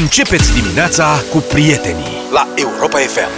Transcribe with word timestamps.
Începeți 0.00 0.60
dimineața 0.60 1.22
cu 1.30 1.38
prietenii 1.38 2.12
la 2.32 2.48
Europa 2.54 2.98
FM. 2.98 3.28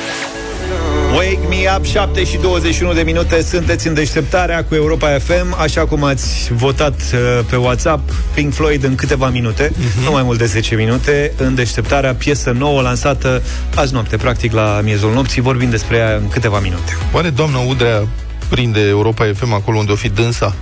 Wake 1.15 1.41
me 1.49 1.57
up, 1.77 1.85
7 1.85 2.25
și 2.25 2.37
21 2.37 2.93
de 2.93 3.03
minute 3.03 3.43
Sunteți 3.43 3.87
în 3.87 3.95
deșteptarea 3.95 4.65
cu 4.65 4.75
Europa 4.75 5.19
FM 5.19 5.61
Așa 5.61 5.87
cum 5.87 6.05
ați 6.05 6.53
votat 6.53 6.95
uh, 6.95 7.45
pe 7.51 7.57
WhatsApp 7.57 8.11
Pink 8.35 8.53
Floyd 8.53 8.85
în 8.85 8.95
câteva 8.95 9.29
minute 9.29 9.69
uh-huh. 9.69 10.05
Nu 10.05 10.11
mai 10.11 10.23
mult 10.23 10.39
de 10.39 10.45
10 10.45 10.75
minute 10.75 11.33
În 11.37 11.55
deșteptarea, 11.55 12.15
piesă 12.15 12.51
nouă 12.51 12.81
lansată 12.81 13.43
Azi 13.75 13.93
noapte, 13.93 14.17
practic 14.17 14.53
la 14.53 14.81
miezul 14.85 15.13
nopții 15.13 15.43
Vorbim 15.43 15.71
despre 15.71 15.97
ea 15.97 16.15
în 16.17 16.29
câteva 16.29 16.59
minute 16.61 16.97
Oare 17.13 17.31
doamna 17.31 17.59
Udrea 17.59 18.09
prinde 18.49 18.81
Europa 18.81 19.31
FM 19.35 19.53
acolo 19.53 19.79
unde 19.79 19.93
o 19.93 19.97
fi 19.97 20.09
dânsa? 20.09 20.55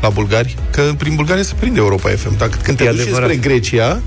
La 0.00 0.08
bulgari? 0.08 0.56
Că 0.70 0.82
prin 0.98 1.14
Bulgaria 1.14 1.42
se 1.42 1.54
prinde 1.58 1.80
Europa 1.80 2.08
FM 2.08 2.36
Dacă 2.38 2.58
când 2.62 2.76
te 2.76 2.84
duci 2.84 3.14
spre 3.14 3.36
Grecia 3.36 4.00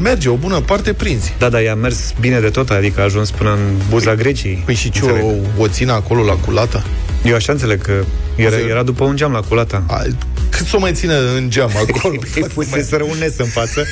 merge 0.00 0.28
o 0.28 0.34
bună 0.34 0.60
parte 0.60 0.92
prinzi. 0.92 1.34
Da, 1.38 1.48
da, 1.48 1.60
i-a 1.60 1.74
mers 1.74 2.14
bine 2.20 2.40
de 2.40 2.48
tot, 2.48 2.70
adică 2.70 3.00
a 3.00 3.04
ajuns 3.04 3.30
până 3.30 3.50
în 3.50 3.76
buza 3.88 4.14
Greciei. 4.14 4.62
Păi 4.64 4.74
și 4.74 4.90
ce, 4.90 5.02
o, 5.02 5.62
o 5.62 5.68
țină 5.68 5.92
acolo 5.92 6.24
la 6.24 6.32
culata? 6.34 6.84
Eu 7.24 7.34
așa 7.34 7.52
înțeleg 7.52 7.82
că 7.82 8.04
era, 8.36 8.56
era 8.56 8.82
după 8.82 9.04
un 9.04 9.16
geam 9.16 9.32
la 9.32 9.40
culata. 9.40 9.82
A, 9.86 10.02
cât 10.50 10.66
să 10.66 10.76
o 10.76 10.78
mai 10.78 10.92
țină 10.92 11.14
în 11.36 11.50
geam 11.50 11.70
acolo? 11.76 12.14
Îi 12.34 12.46
puse 12.54 12.82
să 12.82 12.96
răunes 12.96 13.38
în 13.38 13.46
față. 13.46 13.84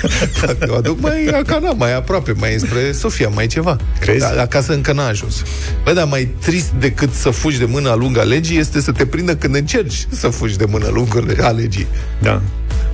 o 0.72 0.74
aduc 0.74 1.00
mai 1.00 1.26
acana, 1.26 1.72
mai 1.72 1.94
aproape, 1.94 2.32
mai 2.32 2.56
spre 2.58 2.92
Sofia, 2.92 3.28
mai 3.28 3.46
ceva. 3.46 3.76
Crezi? 4.00 4.18
Da, 4.18 4.40
acasă 4.40 4.72
încă 4.72 4.92
n-a 4.92 5.06
ajuns. 5.06 5.42
Băi, 5.84 5.94
dar 5.94 6.04
mai 6.04 6.28
trist 6.40 6.70
decât 6.70 7.12
să 7.12 7.30
fugi 7.30 7.58
de 7.58 7.64
mâna 7.64 7.94
lungă 7.94 8.20
a 8.20 8.22
legii 8.22 8.58
este 8.58 8.80
să 8.80 8.92
te 8.92 9.06
prindă 9.06 9.36
când 9.36 9.54
încerci 9.54 10.06
să 10.10 10.28
fugi 10.28 10.56
de 10.56 10.64
mână 10.64 10.88
lungă 10.92 11.24
a 11.40 11.50
legii. 11.50 11.86
Da. 12.22 12.42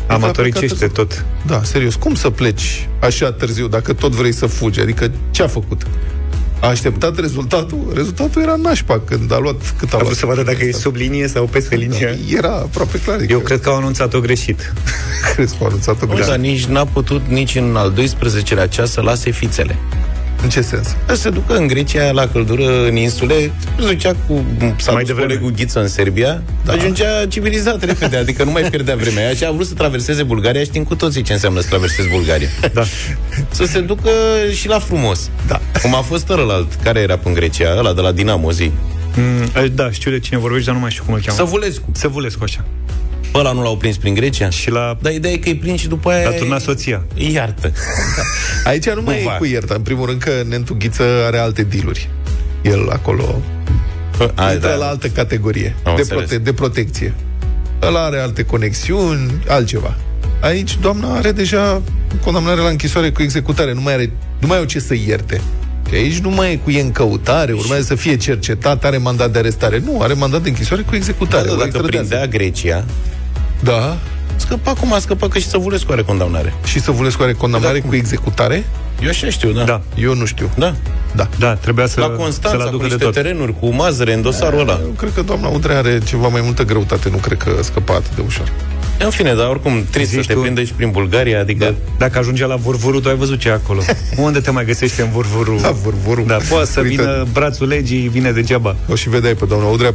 Amatoricește 0.06 0.86
tot. 0.86 1.24
Da, 1.46 1.62
serios. 1.62 1.94
Cum 1.94 2.14
să 2.14 2.30
pleci 2.30 2.88
așa 3.00 3.32
târziu 3.32 3.68
dacă 3.68 3.92
tot 3.92 4.12
vrei 4.12 4.32
să 4.32 4.46
fugi? 4.46 4.80
Adică 4.80 5.10
ce 5.30 5.42
a 5.42 5.46
făcut? 5.46 5.82
A 6.60 6.66
așteptat 6.66 7.18
rezultatul? 7.18 7.92
Rezultatul 7.94 8.42
era 8.42 8.56
nașpa 8.56 9.00
când 9.00 9.32
a 9.32 9.38
luat 9.38 9.74
cât 9.78 9.92
a, 9.92 9.96
a 9.96 10.00
luat. 10.02 10.14
să 10.14 10.26
vadă 10.26 10.42
dacă 10.42 10.64
e 10.64 10.72
sub 10.72 10.94
linie 10.94 11.28
sau 11.28 11.44
peste 11.44 11.76
da, 11.76 11.80
linie. 11.80 12.18
Da, 12.28 12.36
era 12.36 12.52
aproape 12.52 12.98
clar. 12.98 13.20
Eu 13.28 13.38
că... 13.38 13.44
cred 13.44 13.60
că 13.60 13.68
au 13.68 13.76
anunțat-o 13.76 14.20
greșit. 14.20 14.72
Crezi 15.34 15.56
că 15.56 15.58
au 15.60 15.66
anunțat-o 15.66 16.06
greșit? 16.06 16.26
Da, 16.26 16.34
nici 16.34 16.64
n-a 16.64 16.84
putut 16.84 17.22
nici 17.28 17.54
în 17.54 17.76
al 17.76 17.92
12-lea 17.92 18.68
ceas 18.68 18.90
să 18.90 19.00
lase 19.00 19.30
fițele. 19.30 19.78
În 20.42 20.48
ce 20.48 20.60
sens? 20.60 20.96
Se 21.12 21.30
ducă 21.30 21.56
în 21.56 21.66
Grecia, 21.66 22.10
la 22.10 22.28
căldură, 22.28 22.86
în 22.86 22.96
insule, 22.96 23.34
se 23.78 23.86
ducea 23.86 24.14
cu 24.26 24.44
sau 24.76 24.94
mai 24.94 25.04
devreme 25.04 25.34
cu 25.34 25.50
ghiță 25.56 25.80
în 25.80 25.88
Serbia, 25.88 26.42
da. 26.64 26.72
ajungea 26.72 27.26
civilizat 27.28 27.84
repede, 27.84 28.16
adică 28.16 28.44
nu 28.44 28.50
mai 28.50 28.62
pierdea 28.62 28.96
vremea 28.96 29.24
aia 29.24 29.34
și 29.34 29.44
a 29.44 29.50
vrut 29.50 29.66
să 29.66 29.74
traverseze 29.74 30.22
Bulgaria, 30.22 30.62
știm 30.62 30.84
cu 30.84 30.94
toții 30.94 31.22
ce 31.22 31.32
înseamnă 31.32 31.60
să 31.60 31.68
traversezi 31.68 32.08
Bulgaria. 32.08 32.48
Da. 32.72 32.82
Să 33.50 33.64
se 33.64 33.80
ducă 33.80 34.10
și 34.54 34.68
la 34.68 34.78
frumos. 34.78 35.30
Da. 35.46 35.60
Cum 35.82 35.94
a 35.94 36.00
fost 36.00 36.28
ălalt, 36.28 36.74
care 36.82 37.00
era 37.00 37.20
în 37.24 37.32
Grecia, 37.32 37.74
ăla 37.78 37.92
de 37.92 38.00
la 38.00 38.12
Dinamo, 38.12 38.52
zi. 38.52 38.70
Mm, 39.16 39.70
da, 39.74 39.90
știu 39.90 40.10
de 40.10 40.18
cine 40.18 40.38
vorbești, 40.38 40.66
dar 40.66 40.74
nu 40.74 40.80
mai 40.80 40.90
știu 40.90 41.02
cum 41.04 41.14
îl 41.14 41.20
cheamă. 41.20 41.38
Săvulescu. 41.38 41.88
Săvulescu, 41.92 42.44
așa. 42.44 42.64
Pe 43.32 43.38
ăla 43.38 43.52
nu 43.52 43.62
l-au 43.62 43.76
prins 43.76 43.96
prin 43.96 44.14
Grecia? 44.14 44.50
Și 44.50 44.70
la... 44.70 44.96
Dar 45.00 45.12
ideea 45.12 45.32
e 45.32 45.36
că 45.36 45.48
îi 45.48 45.56
prind 45.56 45.78
și 45.78 45.88
după 45.88 46.10
aia... 46.10 46.28
A 46.28 46.32
turnat 46.32 46.60
soția. 46.60 47.04
Iartă. 47.14 47.72
Aici 48.64 48.90
nu 48.90 49.02
mai 49.02 49.22
e 49.22 49.36
cu 49.38 49.44
iertă. 49.44 49.74
În 49.74 49.82
primul 49.82 50.06
rând 50.06 50.22
că 50.22 50.30
Nentu 50.48 50.76
Ghiță 50.78 51.02
are 51.26 51.38
alte 51.38 51.62
dealuri. 51.62 52.08
El 52.62 52.90
acolo 52.90 53.42
a, 54.34 54.52
intră 54.52 54.68
da. 54.68 54.74
la 54.74 54.86
altă 54.86 55.08
categorie 55.08 55.74
de, 55.96 56.04
prote- 56.08 56.38
de 56.38 56.52
protecție. 56.52 57.14
Ăla 57.82 58.04
are 58.04 58.18
alte 58.18 58.44
conexiuni, 58.44 59.42
altceva. 59.48 59.96
Aici 60.40 60.78
doamna 60.80 61.16
are 61.16 61.32
deja 61.32 61.82
condamnare 62.24 62.60
la 62.60 62.68
închisoare 62.68 63.10
cu 63.10 63.22
executare. 63.22 63.72
Nu 63.72 63.80
mai 63.80 63.92
are, 63.92 64.12
nu 64.38 64.46
mai 64.46 64.58
au 64.58 64.64
ce 64.64 64.78
să 64.78 64.94
ierte. 64.94 65.40
Că 65.90 65.94
aici 65.94 66.18
nu 66.18 66.30
mai 66.30 66.52
e 66.52 66.56
cu 66.56 66.70
e 66.70 66.80
în 66.80 66.92
căutare, 66.92 67.52
urmează 67.52 67.82
să 67.82 67.94
fie 67.94 68.16
cercetat, 68.16 68.84
are 68.84 68.96
mandat 68.96 69.32
de 69.32 69.38
arestare. 69.38 69.82
Nu, 69.84 70.00
are 70.00 70.12
mandat 70.12 70.42
de 70.42 70.48
închisoare 70.48 70.82
cu 70.82 70.94
executare. 70.94 71.48
Da, 71.48 71.54
da, 71.54 71.64
dacă 71.64 71.78
prindea 71.78 72.26
Grecia, 72.26 72.84
da. 73.62 73.96
Scăpa 74.36 74.72
cum 74.72 74.92
a 74.92 74.98
scăpat, 74.98 75.28
că 75.28 75.38
și 75.38 75.48
Săvulescu 75.48 75.92
are 75.92 76.02
condamnare. 76.02 76.54
Și 76.64 76.80
Săvulescu 76.80 77.22
are 77.22 77.32
condamnare 77.32 77.80
da, 77.80 77.88
cu 77.88 77.94
executare? 77.94 78.64
Eu 79.02 79.08
așa 79.08 79.30
știu, 79.30 79.50
da. 79.50 79.64
da. 79.64 79.80
Eu 79.96 80.14
nu 80.14 80.24
știu. 80.24 80.50
Da. 80.56 80.74
Da. 81.14 81.28
Da, 81.38 81.54
trebuia 81.54 81.86
să 81.86 82.00
La 82.00 82.08
Constanța, 82.08 82.64
să 82.64 82.70
cu 82.70 82.76
niște 82.76 82.96
de 82.96 83.04
tot. 83.04 83.14
terenuri, 83.14 83.58
cu 83.60 83.68
mazăre 83.68 84.12
în 84.12 84.22
dosarul 84.22 84.60
ăla. 84.60 84.80
Eu 84.82 84.94
cred 84.96 85.12
că 85.14 85.22
doamna 85.22 85.48
Udrea 85.48 85.78
are 85.78 86.00
ceva 86.04 86.28
mai 86.28 86.40
multă 86.44 86.64
greutate, 86.64 87.08
nu 87.08 87.16
cred 87.16 87.38
că 87.38 87.50
scăpa 87.60 87.94
atât 87.94 88.14
de 88.14 88.22
ușor. 88.26 88.52
În 88.98 89.10
fine, 89.10 89.34
dar 89.34 89.48
oricum, 89.48 89.84
trebuie 89.90 90.22
să 90.22 90.32
te 90.32 90.40
prinde 90.40 90.64
și 90.64 90.72
prin 90.72 90.90
Bulgaria, 90.90 91.40
adică... 91.40 91.64
Da. 91.64 91.74
Dacă 91.98 92.18
ajungea 92.18 92.46
la 92.46 92.56
Vurvuru, 92.56 93.00
tu 93.00 93.08
ai 93.08 93.16
văzut 93.16 93.38
ce 93.38 93.48
e 93.48 93.52
acolo. 93.52 93.82
Unde 94.16 94.40
te 94.40 94.50
mai 94.50 94.64
găsești 94.64 95.00
în 95.00 95.10
Vurvuru? 95.10 95.58
La 95.62 95.70
Vurvuru. 95.70 96.24
Da, 96.26 96.36
poate 96.48 96.66
să 96.66 96.80
Uite. 96.80 96.94
vină 96.94 97.26
brațul 97.32 97.66
legii, 97.66 98.08
vine 98.08 98.32
degeaba. 98.32 98.76
O 98.88 98.94
și 98.94 99.08
vedeai 99.08 99.34
pe 99.34 99.44
doamna 99.44 99.66
Udrea 99.66 99.94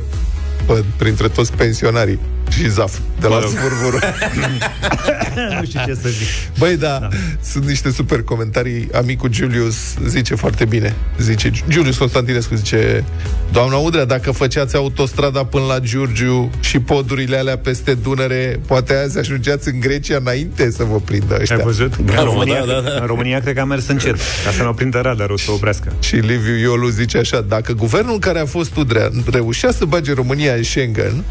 pe, 0.65 0.83
printre 0.97 1.27
toți 1.27 1.53
pensionarii 1.53 2.19
și 2.49 2.69
Zaf, 2.69 2.97
de 3.19 3.27
la 3.27 3.39
Zvârvură. 3.39 3.99
nu 5.59 5.65
știu 5.65 5.81
ce 5.85 5.93
să 5.93 6.09
zic. 6.09 6.27
Băi, 6.57 6.77
da, 6.77 6.97
da, 7.01 7.07
sunt 7.43 7.65
niște 7.65 7.91
super 7.91 8.21
comentarii. 8.21 8.87
Amicul 8.93 9.33
Julius 9.33 9.75
zice 10.07 10.35
foarte 10.35 10.65
bine. 10.65 10.95
Zice, 11.19 11.51
Julius 11.67 11.97
Constantinescu 11.97 12.55
zice, 12.55 13.03
doamna 13.51 13.75
Udrea, 13.75 14.05
dacă 14.05 14.31
făceați 14.31 14.75
autostrada 14.75 15.43
până 15.43 15.65
la 15.65 15.79
Giurgiu 15.79 16.49
și 16.59 16.79
podurile 16.79 17.37
alea 17.37 17.57
peste 17.57 17.93
Dunăre, 17.93 18.59
poate 18.67 18.93
azi 18.93 19.17
ajungeați 19.17 19.67
în 19.67 19.79
Grecia 19.79 20.17
înainte 20.17 20.71
să 20.71 20.83
vă 20.83 20.99
prindă 20.99 21.37
ăștia. 21.39 21.55
Ai 21.55 21.63
văzut? 21.63 21.93
În 21.93 22.23
România, 22.23 22.65
da, 22.65 22.73
da, 22.73 22.81
da. 22.81 22.99
în 22.99 23.05
România 23.05 23.39
cred 23.39 23.55
că 23.55 23.61
a 23.61 23.65
mers 23.65 23.87
încet, 23.87 24.15
ca 24.45 24.51
să 24.51 24.63
nu 24.63 24.73
prindă 24.73 24.99
radarul 24.99 25.37
să 25.37 25.51
oprească. 25.51 25.93
Și 25.99 26.15
Liviu 26.15 26.55
Iolu 26.55 26.87
zice 26.87 27.17
așa, 27.17 27.41
dacă 27.41 27.73
guvernul 27.73 28.19
care 28.19 28.39
a 28.39 28.45
fost 28.45 28.75
Udrea 28.75 29.09
reușea 29.31 29.71
să 29.71 29.85
bage 29.85 30.13
România 30.13 30.53
în 30.53 30.63
Schengen, 30.63 31.23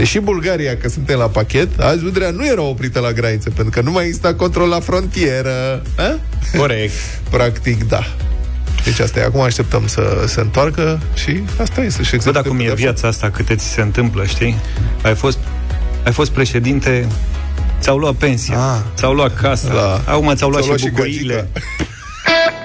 Deși 0.00 0.18
Bulgaria, 0.18 0.76
că 0.76 0.88
suntem 0.88 1.18
la 1.18 1.28
pachet, 1.28 1.80
azi 1.80 2.04
Udrea 2.04 2.30
nu 2.30 2.46
era 2.46 2.62
oprită 2.62 3.00
la 3.00 3.12
graniță, 3.12 3.50
pentru 3.50 3.80
că 3.80 3.80
nu 3.80 3.90
mai 3.90 4.04
exista 4.04 4.34
control 4.34 4.68
la 4.68 4.80
frontieră. 4.80 5.82
A? 5.96 6.18
Corect. 6.56 6.92
Practic, 7.30 7.88
da. 7.88 8.00
Deci 8.84 8.98
asta 8.98 9.20
e. 9.20 9.24
Acum 9.24 9.40
așteptăm 9.40 9.86
să 9.86 10.24
se 10.26 10.40
întoarcă 10.40 11.00
și 11.14 11.42
asta 11.60 11.80
e, 11.80 11.88
să-și 11.88 12.16
Văd 12.16 12.36
acum 12.36 12.60
e 12.60 12.74
viața 12.74 13.08
asta, 13.08 13.30
câte 13.30 13.56
ți 13.56 13.64
se 13.64 13.80
întâmplă, 13.80 14.24
știi? 14.24 14.56
Ai 15.02 15.14
fost, 15.14 15.38
ai 16.04 16.12
fost 16.12 16.30
președinte, 16.30 17.06
ți-au 17.80 17.96
luat 17.96 18.14
pensia, 18.14 18.58
ah. 18.58 18.80
ți-au 18.94 19.12
luat 19.12 19.40
casa, 19.40 19.68
da. 19.74 20.12
acum 20.12 20.34
ți-au 20.34 20.50
luat, 20.50 20.62
ți-au 20.62 20.76
și 20.76 20.88
bucuriile. 20.88 21.48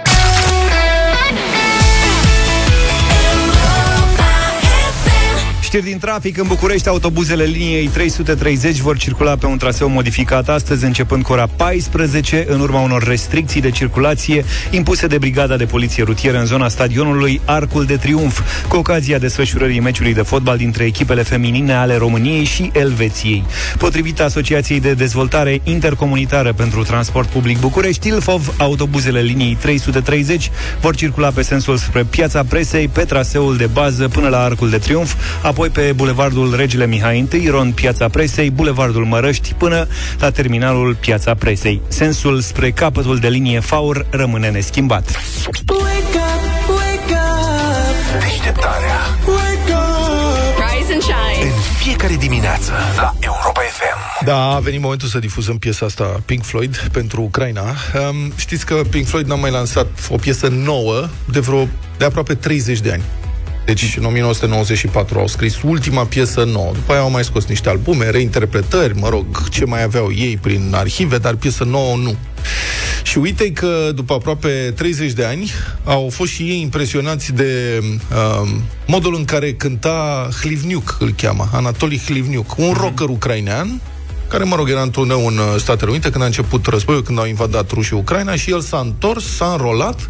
Știri 5.76 5.90
din 5.90 6.00
trafic 6.00 6.38
în 6.38 6.48
București, 6.48 6.88
autobuzele 6.88 7.44
liniei 7.44 7.88
330 7.88 8.78
vor 8.78 8.98
circula 8.98 9.36
pe 9.36 9.46
un 9.46 9.58
traseu 9.58 9.90
modificat 9.90 10.50
astăzi, 10.50 10.86
începând 10.86 11.24
cu 11.24 11.32
ora 11.32 11.48
14, 11.56 12.46
în 12.48 12.60
urma 12.60 12.80
unor 12.80 13.04
restricții 13.04 13.62
de 13.62 13.72
circulație 13.72 14.46
impuse 14.72 15.08
de 15.08 15.18
Brigada 15.18 15.58
de 15.58 15.66
Poliție 15.66 16.04
Rutieră 16.04 16.38
în 16.38 16.46
zona 16.46 16.68
stadionului 16.68 17.42
Arcul 17.46 17.86
de 17.86 17.96
Triunf, 17.96 18.42
cu 18.68 18.76
ocazia 18.76 19.18
desfășurării 19.18 19.80
meciului 19.80 20.14
de 20.14 20.22
fotbal 20.22 20.58
dintre 20.58 20.84
echipele 20.84 21.24
feminine 21.24 21.74
ale 21.74 21.98
României 21.98 22.44
și 22.44 22.72
Elveției. 22.74 23.46
Potrivit 23.78 24.20
Asociației 24.20 24.80
de 24.80 24.94
Dezvoltare 24.94 25.62
Intercomunitară 25.64 26.54
pentru 26.54 26.84
Transport 26.84 27.30
Public 27.30 27.60
București, 27.60 28.08
Ilfov, 28.08 28.54
autobuzele 28.58 29.22
liniei 29.22 29.58
330 29.62 30.52
vor 30.82 30.96
circula 30.96 31.30
pe 31.30 31.42
sensul 31.42 31.78
spre 31.78 32.04
Piața 32.04 32.44
Presei, 32.44 32.88
pe 32.88 33.02
traseul 33.02 33.58
de 33.58 33.66
bază 33.66 34.08
până 34.08 34.28
la 34.28 34.44
Arcul 34.44 34.70
de 34.70 34.78
Triunf, 34.78 35.14
apoi 35.42 35.65
apoi 35.66 35.84
pe 35.84 35.92
Bulevardul 35.92 36.56
Regele 36.56 36.86
Mihai 36.86 37.28
I, 37.32 37.48
rond 37.48 37.74
Piața 37.74 38.10
Presei, 38.10 38.50
Bulevardul 38.50 39.06
Mărăști, 39.06 39.54
până 39.54 39.88
la 40.20 40.30
terminalul 40.30 40.96
Piața 40.96 41.34
Presei. 41.34 41.82
Sensul 41.88 42.42
spre 42.42 42.72
capătul 42.72 43.20
de 43.20 43.28
linie 43.28 43.60
Faur 43.60 44.06
rămâne 44.10 44.50
neschimbat. 44.50 45.10
Wake 45.68 45.78
up, 45.78 46.70
wake 46.70 47.14
up. 47.14 48.22
Deșteptarea. 48.22 48.98
Wake 49.28 49.74
up. 49.74 50.78
Rise 50.78 50.94
and 50.94 51.02
shine. 51.02 51.52
În 51.52 51.62
fiecare 51.78 52.16
dimineață 52.16 52.72
la 52.96 53.14
Europa 53.20 53.60
FM. 53.60 54.26
Da, 54.26 54.56
a 54.56 54.60
venit 54.60 54.82
momentul 54.82 55.08
să 55.08 55.20
difuzăm 55.20 55.58
piesa 55.58 55.86
asta 55.86 56.22
Pink 56.26 56.44
Floyd 56.44 56.78
pentru 56.92 57.22
Ucraina. 57.22 57.62
Um, 57.62 58.34
știți 58.36 58.66
că 58.66 58.82
Pink 58.90 59.08
Floyd 59.08 59.28
n-a 59.28 59.36
mai 59.36 59.52
lansat 59.52 59.88
o 60.10 60.16
piesă 60.16 60.48
nouă 60.48 61.08
de 61.32 61.40
vreo 61.40 61.68
de 61.98 62.06
aproape 62.06 62.36
30 62.36 62.80
de 62.80 62.92
ani. 62.92 63.04
Deci 63.66 63.96
în 63.98 64.06
1994 64.06 65.20
au 65.20 65.28
scris 65.28 65.62
ultima 65.62 66.06
piesă 66.06 66.44
nouă. 66.44 66.72
După 66.74 66.92
aia 66.92 67.02
au 67.02 67.12
mai 67.12 67.24
scos 67.24 67.46
niște 67.46 67.70
albume, 67.70 68.10
reinterpretări, 68.10 69.00
mă 69.00 69.10
rog, 69.10 69.50
ce 69.50 69.66
mai 69.66 69.84
aveau 69.84 70.12
ei 70.16 70.38
prin 70.38 70.72
arhive, 70.74 71.18
dar 71.18 71.36
piesă 71.36 71.64
nouă 71.64 71.96
nu. 71.96 72.16
Și 73.04 73.18
uite 73.18 73.52
că 73.52 73.92
după 73.96 74.14
aproape 74.14 74.74
30 74.76 75.12
de 75.12 75.26
ani 75.26 75.52
au 75.84 76.10
fost 76.12 76.32
și 76.32 76.44
ei 76.44 76.62
impresionați 76.62 77.34
de 77.34 77.82
uh, 77.82 78.50
modul 78.88 79.16
în 79.16 79.26
care 79.26 79.54
cânta 79.54 80.30
Hlivniuk, 80.42 80.98
îl 81.00 81.14
cheamă, 81.18 81.50
Anatoli 81.54 82.02
Hlivniuk, 82.06 82.58
un 82.58 82.74
mm-hmm. 82.74 82.80
rocker 82.80 83.08
ucrainean 83.08 83.82
care, 84.28 84.44
mă 84.44 84.56
rog, 84.56 84.70
era 84.70 84.82
într 84.82 85.00
în 85.00 85.10
uh, 85.10 85.56
Statele 85.58 85.92
Unite 85.92 86.10
când 86.10 86.24
a 86.24 86.26
început 86.26 86.66
războiul, 86.66 87.04
când 87.04 87.20
au 87.20 87.26
invadat 87.26 87.72
rușii 87.72 87.96
Ucraina 87.96 88.36
și 88.36 88.52
el 88.52 88.62
s-a 88.62 88.80
întors, 88.80 89.36
s-a 89.36 89.52
înrolat 89.52 90.10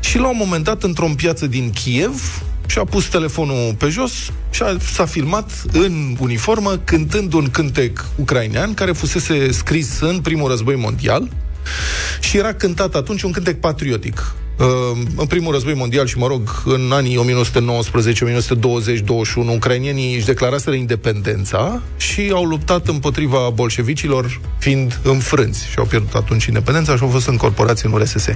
și 0.00 0.18
la 0.18 0.28
un 0.28 0.36
moment 0.38 0.64
dat, 0.64 0.82
într-o 0.82 1.10
piață 1.16 1.46
din 1.46 1.70
Kiev, 1.70 2.42
și-a 2.66 2.84
pus 2.84 3.04
telefonul 3.04 3.74
pe 3.78 3.88
jos 3.88 4.12
și 4.50 4.62
a, 4.62 4.76
s-a 4.92 5.06
filmat 5.06 5.50
în 5.72 6.16
uniformă 6.18 6.76
cântând 6.84 7.32
un 7.32 7.50
cântec 7.50 8.04
ucrainean 8.16 8.74
care 8.74 8.92
fusese 8.92 9.52
scris 9.52 10.00
în 10.00 10.20
primul 10.20 10.48
război 10.48 10.76
mondial 10.76 11.28
și 12.20 12.36
era 12.36 12.52
cântat 12.54 12.94
atunci 12.94 13.22
un 13.22 13.32
cântec 13.32 13.60
patriotic. 13.60 14.34
Uh, 14.58 14.66
în 15.16 15.26
primul 15.26 15.52
război 15.52 15.74
mondial 15.74 16.06
și, 16.06 16.18
mă 16.18 16.26
rog, 16.26 16.62
în 16.64 16.90
anii 16.92 17.16
1919, 17.16 18.24
1920, 18.24 19.00
21, 19.00 19.52
ucrainienii 19.52 20.14
își 20.14 20.26
declaraseră 20.26 20.76
independența 20.76 21.82
și 21.96 22.30
au 22.32 22.44
luptat 22.44 22.88
împotriva 22.88 23.50
bolșevicilor, 23.54 24.40
fiind 24.58 25.00
înfrânți 25.02 25.66
și 25.66 25.78
au 25.78 25.84
pierdut 25.84 26.14
atunci 26.14 26.44
independența 26.44 26.96
și 26.96 27.02
au 27.02 27.08
fost 27.08 27.26
încorporați 27.26 27.86
în 27.86 27.92
URSS. 27.92 28.26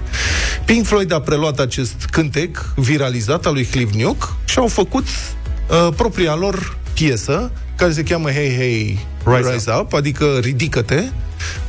Pink 0.64 0.86
Floyd 0.86 1.12
a 1.12 1.20
preluat 1.20 1.58
acest 1.58 2.08
cântec 2.10 2.72
viralizat 2.76 3.46
al 3.46 3.52
lui 3.52 3.64
Clive 3.64 4.14
și 4.44 4.58
au 4.58 4.66
făcut 4.66 5.04
uh, 5.04 5.88
propria 5.96 6.34
lor 6.34 6.76
piesă 6.94 7.50
care 7.76 7.92
se 7.92 8.02
cheamă 8.02 8.30
Hey 8.30 8.54
Hey 8.56 9.06
Rise, 9.24 9.52
Rise 9.52 9.70
Up. 9.70 9.80
Up, 9.80 9.92
adică 9.92 10.38
ridică-te. 10.40 11.04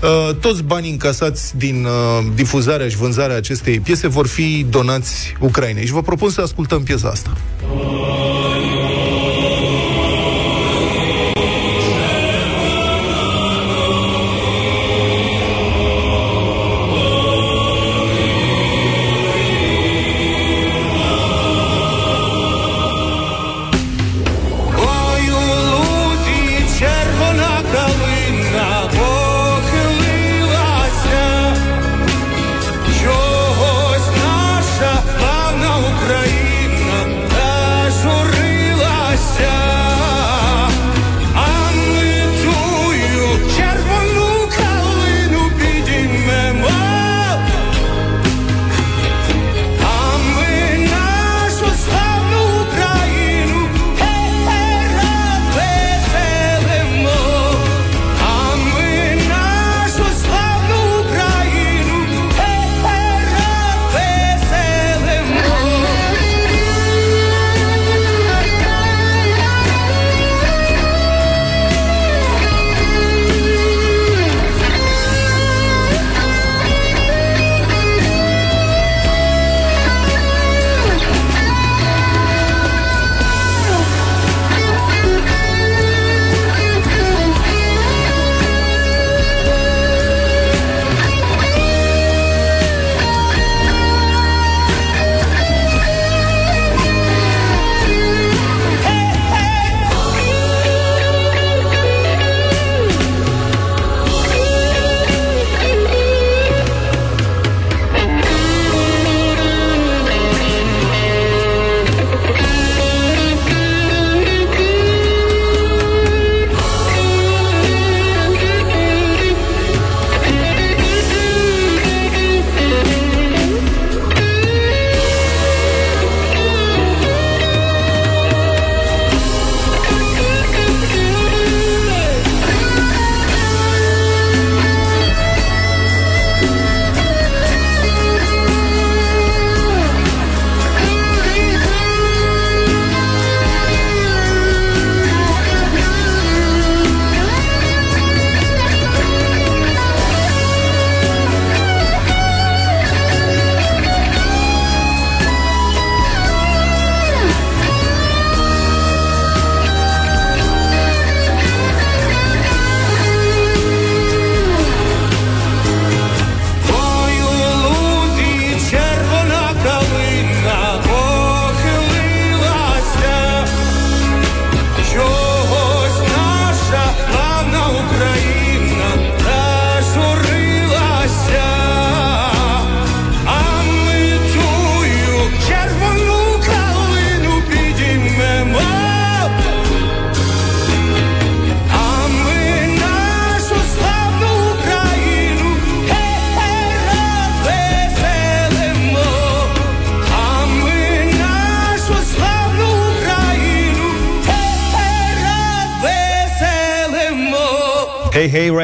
Uh, 0.02 0.36
toți 0.36 0.64
banii 0.64 0.92
încasați 0.92 1.58
din 1.58 1.86
uh, 1.86 2.26
difuzarea 2.36 2.88
și 2.88 2.96
vânzarea 2.96 3.36
acestei 3.36 3.80
piese 3.80 4.08
vor 4.08 4.28
fi 4.28 4.66
donați 4.70 5.36
Ucrainei. 5.40 5.86
Și 5.86 5.92
vă 5.92 6.02
propun 6.02 6.30
să 6.30 6.42
ascultăm 6.42 6.84
piesa 6.84 7.08
asta. 7.08 7.38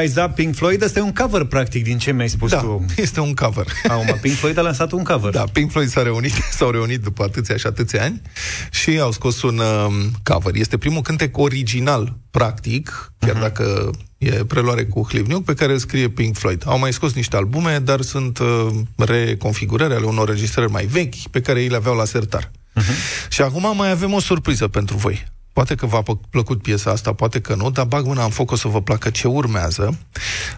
Rise 0.00 0.22
Up, 0.22 0.34
Pink 0.34 0.54
Floyd, 0.54 0.82
asta 0.82 0.98
e 0.98 1.02
un 1.02 1.12
cover, 1.12 1.44
practic, 1.44 1.84
din 1.84 1.98
ce 1.98 2.12
mi-ai 2.12 2.28
spus 2.28 2.50
da, 2.50 2.58
tu. 2.58 2.84
este 2.96 3.20
un 3.20 3.34
cover. 3.34 3.66
Acum, 3.88 4.18
Pink 4.20 4.34
Floyd 4.34 4.58
a 4.58 4.60
lansat 4.60 4.92
un 4.92 5.04
cover. 5.04 5.32
Da, 5.32 5.44
Pink 5.52 5.70
Floyd 5.70 5.88
s-a 5.88 6.02
reunit, 6.02 6.32
s-au 6.58 6.70
reunit 6.70 7.02
după 7.02 7.22
atâția 7.22 7.56
și 7.56 7.66
atâția 7.66 8.02
ani 8.02 8.22
și 8.70 8.98
au 8.98 9.12
scos 9.12 9.42
un 9.42 9.58
um, 9.58 10.10
cover. 10.22 10.54
Este 10.54 10.78
primul 10.78 11.02
cântec 11.02 11.38
original, 11.38 12.16
practic, 12.30 13.12
chiar 13.18 13.36
uh-huh. 13.36 13.40
dacă 13.40 13.90
e 14.18 14.30
preluare 14.30 14.84
cu 14.84 15.02
Clive 15.02 15.36
pe 15.44 15.54
care 15.54 15.72
îl 15.72 15.78
scrie 15.78 16.08
Pink 16.08 16.36
Floyd. 16.36 16.62
Au 16.66 16.78
mai 16.78 16.92
scos 16.92 17.12
niște 17.12 17.36
albume, 17.36 17.78
dar 17.78 18.00
sunt 18.00 18.38
uh, 18.38 18.68
reconfigurări 18.96 19.94
ale 19.94 20.04
unor 20.04 20.28
registrări 20.28 20.70
mai 20.70 20.86
vechi 20.86 21.28
pe 21.30 21.40
care 21.40 21.60
ei 21.60 21.68
le 21.68 21.76
aveau 21.76 21.96
la 21.96 22.04
sertar. 22.04 22.50
Uh-huh. 22.50 23.28
Și 23.28 23.42
acum 23.42 23.76
mai 23.76 23.90
avem 23.90 24.12
o 24.12 24.20
surpriză 24.20 24.68
pentru 24.68 24.96
voi. 24.96 25.26
Poate 25.58 25.74
că 25.74 25.86
v-a 25.86 26.02
plăcut 26.30 26.62
piesa 26.62 26.90
asta, 26.90 27.12
poate 27.12 27.40
că 27.40 27.54
nu, 27.54 27.70
dar 27.70 27.86
bag 27.86 28.06
mâna 28.06 28.24
în 28.24 28.30
foc 28.30 28.50
o 28.50 28.56
să 28.56 28.68
vă 28.68 28.82
placă 28.82 29.10
ce 29.10 29.28
urmează. 29.28 29.98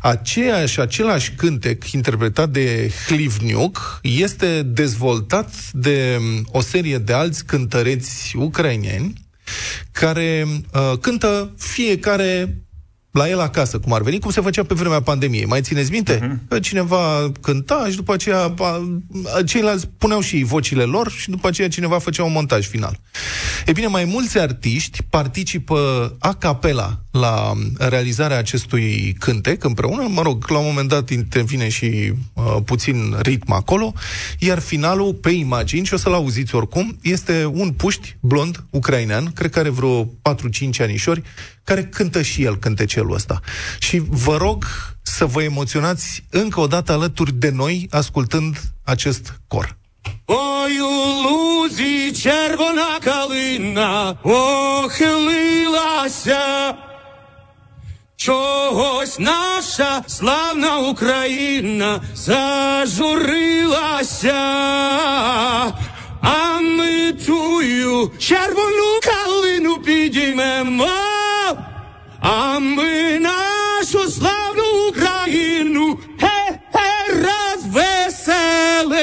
Aceeași, 0.00 0.80
același 0.80 1.32
cântec 1.32 1.90
interpretat 1.90 2.48
de 2.48 2.92
Hlivniuk 3.06 4.00
este 4.02 4.62
dezvoltat 4.62 5.54
de 5.72 6.16
um, 6.18 6.46
o 6.52 6.60
serie 6.60 6.98
de 6.98 7.12
alți 7.12 7.44
cântăreți 7.44 8.36
ucraineni 8.36 9.12
care 9.92 10.46
uh, 10.46 10.98
cântă 11.00 11.54
fiecare 11.58 12.62
la 13.10 13.28
el 13.28 13.40
acasă, 13.40 13.78
cum 13.78 13.92
ar 13.92 14.02
veni, 14.02 14.20
cum 14.20 14.30
se 14.30 14.40
făcea 14.40 14.62
pe 14.62 14.74
vremea 14.74 15.00
pandemiei. 15.00 15.44
Mai 15.44 15.60
țineți 15.60 15.90
minte? 15.90 16.18
Uh-huh. 16.18 16.48
Că 16.48 16.58
cineva 16.58 17.32
cânta 17.40 17.86
și 17.90 17.96
după 17.96 18.12
aceea 18.12 18.54
ceilalți 19.46 19.88
puneau 19.98 20.20
și 20.20 20.42
vocile 20.42 20.82
lor 20.82 21.10
și 21.10 21.30
după 21.30 21.48
aceea 21.48 21.68
cineva 21.68 21.98
făcea 21.98 22.24
un 22.24 22.32
montaj 22.32 22.66
final. 22.66 23.00
E 23.66 23.72
bine, 23.72 23.86
mai 23.86 24.04
mulți 24.04 24.38
artiști 24.38 25.02
participă 25.02 26.16
a 26.18 26.34
capela 26.34 27.00
la 27.11 27.53
realizarea 27.77 28.37
acestui 28.37 29.15
cântec 29.19 29.63
împreună. 29.63 30.07
Mă 30.07 30.21
rog, 30.21 30.49
la 30.49 30.57
un 30.57 30.65
moment 30.65 30.89
dat 30.89 31.09
intervine 31.09 31.69
și 31.69 32.13
uh, 32.33 32.57
puțin 32.65 33.15
ritm 33.19 33.51
acolo, 33.51 33.93
iar 34.39 34.59
finalul 34.59 35.13
pe 35.13 35.29
imagini, 35.29 35.85
și 35.85 35.93
o 35.93 35.97
să-l 35.97 36.13
auziți 36.13 36.55
oricum, 36.55 36.97
este 37.01 37.45
un 37.53 37.71
puști 37.71 38.17
blond 38.19 38.63
ucrainean, 38.69 39.31
cred 39.31 39.51
că 39.51 39.59
are 39.59 39.69
vreo 39.69 40.05
4-5 40.05 40.09
anișori, 40.79 41.21
care 41.63 41.83
cântă 41.83 42.21
și 42.21 42.43
el 42.43 42.57
cântecelul 42.57 43.13
ăsta. 43.13 43.39
Și 43.79 44.01
vă 44.09 44.37
rog 44.37 44.65
să 45.01 45.25
vă 45.25 45.43
emoționați 45.43 46.23
încă 46.29 46.59
o 46.59 46.67
dată 46.67 46.91
alături 46.91 47.33
de 47.33 47.49
noi, 47.49 47.87
ascultând 47.89 48.61
acest 48.83 49.41
cor. 49.47 49.77
Ой, 50.25 50.79
у 50.79 50.95
лузі 51.23 52.13
червона 52.13 52.99
калина 52.99 54.17
охилилася, 54.83 55.55
Чогось 58.20 59.18
наша 59.18 60.02
славна 60.06 60.78
Україна 60.78 62.00
зажурилася, 62.14 63.52
а 66.22 66.60
ми 66.60 67.12
тую 67.12 68.10
червону 68.18 69.00
калину 69.02 69.76
підіймемо, 69.76 70.88
а 72.20 72.58
ми 72.58 73.18
нашу 73.18 74.10
славну 74.10 74.88
Україну 74.88 75.98
ге-ге 76.20 77.24
розвеселимо. 77.64 78.96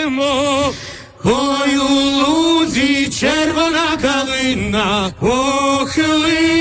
Ой, 1.23 1.77
у 1.77 1.89
лузі 1.89 3.09
червона 3.09 3.97
калина 4.01 5.11
похилилася. 5.19 6.57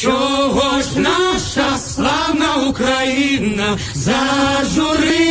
Чого 0.00 0.82
ж 0.82 0.98
наша 0.98 1.78
славна 1.78 2.56
Україна 2.68 3.78
зажурилася, 3.94 5.30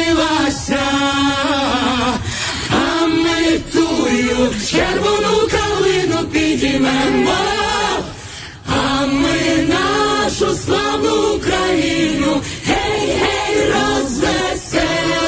а 2.69 3.05
ми 3.07 3.59
тую 3.73 4.53
червону 4.71 5.47
калину 5.51 6.27
підіймемо, 6.31 7.37
а 8.67 9.05
ми 9.05 9.67
нашу 9.67 10.55
славну 10.55 11.35
Україну 11.35 12.41
гей, 12.65 13.19
гей, 13.21 13.71
розвеселимо. 13.71 15.26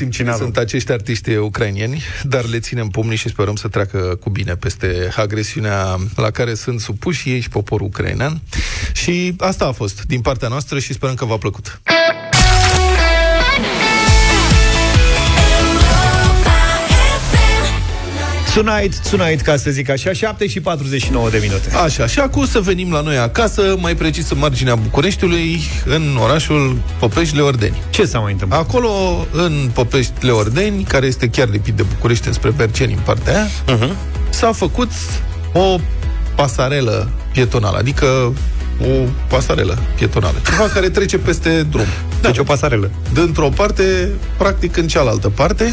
Știm 0.00 0.10
cine 0.10 0.36
sunt 0.36 0.56
acești 0.56 0.92
artiști 0.92 1.34
ucrainieni, 1.34 2.02
dar 2.22 2.44
le 2.44 2.58
ținem 2.58 2.88
pumnii 2.88 3.16
și 3.16 3.28
sperăm 3.28 3.56
să 3.56 3.68
treacă 3.68 3.98
cu 4.20 4.30
bine 4.30 4.56
peste 4.56 5.08
agresiunea 5.16 5.96
la 6.16 6.30
care 6.30 6.54
sunt 6.54 6.80
supuși 6.80 7.30
ei 7.30 7.40
și 7.40 7.48
poporul 7.48 7.86
ucrainean. 7.86 8.40
Și 8.92 9.34
asta 9.38 9.66
a 9.66 9.72
fost 9.72 10.04
din 10.04 10.20
partea 10.20 10.48
noastră 10.48 10.78
și 10.78 10.92
sperăm 10.92 11.14
că 11.14 11.24
v-a 11.24 11.36
plăcut. 11.36 11.80
Tonight, 18.54 19.10
tonight, 19.10 19.40
ca 19.40 19.56
să 19.56 19.70
zic 19.70 19.90
așa, 19.90 20.12
7 20.12 20.46
și 20.46 20.60
49 20.60 21.30
de 21.30 21.38
minute. 21.42 21.74
Așa, 21.84 22.06
și 22.06 22.18
acum 22.18 22.46
să 22.46 22.60
venim 22.60 22.92
la 22.92 23.00
noi 23.00 23.18
acasă, 23.18 23.76
mai 23.78 23.94
precis 23.94 24.30
în 24.30 24.38
marginea 24.38 24.74
Bucureștiului, 24.74 25.60
în 25.84 26.16
orașul 26.22 26.78
Popești-Leordeni. 26.98 27.82
Ce 27.90 28.04
s-a 28.04 28.18
mai 28.18 28.32
întâmplat? 28.32 28.60
Acolo, 28.60 28.90
în 29.32 29.70
Popești-Leordeni, 29.72 30.82
care 30.82 31.06
este 31.06 31.28
chiar 31.28 31.48
lipit 31.48 31.74
de 31.74 31.82
București 31.82 32.26
înspre 32.26 32.50
Berceni, 32.50 32.92
în 32.92 33.00
partea 33.04 33.32
aia, 33.32 33.48
uh-huh. 33.48 33.94
s-a 34.30 34.52
făcut 34.52 34.90
o 35.52 35.76
pasarelă 36.34 37.10
pietonală, 37.32 37.78
adică 37.78 38.06
o 38.80 39.08
pasarelă 39.28 39.78
pietonală. 39.96 40.36
Ceva 40.44 40.68
care 40.68 40.88
trece 40.88 41.18
peste 41.18 41.62
drum. 41.62 41.86
Deci 42.20 42.38
o 42.38 42.42
pasarelă. 42.42 42.90
Dintr-o 43.12 43.48
parte, 43.48 44.08
practic 44.38 44.76
în 44.76 44.88
cealaltă 44.88 45.28
parte, 45.28 45.72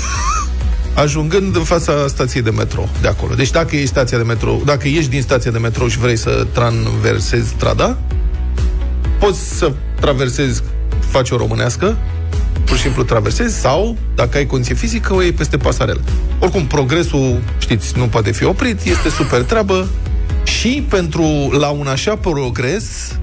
ajungând 0.98 1.56
în 1.56 1.64
fața 1.64 2.08
stației 2.08 2.44
de 2.44 2.50
metro 2.50 2.90
de 3.02 3.08
acolo. 3.08 3.34
Deci 3.34 3.52
dacă 3.52 3.76
ești 3.76 3.88
stația 3.88 4.18
de 4.18 4.24
metro, 4.24 4.60
dacă 4.66 4.88
ieși 4.88 5.10
din 5.10 5.22
stația 5.22 5.52
de 5.52 5.58
metro 5.58 5.88
și 5.88 5.98
vrei 5.98 6.18
să 6.18 6.48
traversezi 6.52 7.48
strada, 7.48 7.98
poți 9.20 9.58
să 9.58 9.72
traversezi, 10.00 10.64
faci 11.00 11.30
o 11.30 11.38
românească, 11.38 11.98
pur 12.66 12.76
și 12.76 12.82
simplu 12.82 13.04
traversezi, 13.04 13.60
sau, 13.60 13.98
dacă 14.16 14.38
ai 14.38 14.46
condiție 14.46 14.76
fizică, 14.76 15.14
o 15.14 15.22
iei 15.22 15.32
peste 15.32 15.58
pasarelă. 15.58 16.02
Oricum, 16.40 16.66
progresul, 16.66 17.42
știți, 17.58 17.98
nu 17.98 18.06
poate 18.06 18.32
fi 18.32 18.44
oprit, 18.44 18.82
este 18.84 19.10
super 19.10 19.42
treabă 19.42 19.88
și 20.44 20.86
pentru, 20.90 21.50
la 21.60 21.70
un 21.70 21.88
așa 21.88 22.16
progres, 22.16 23.18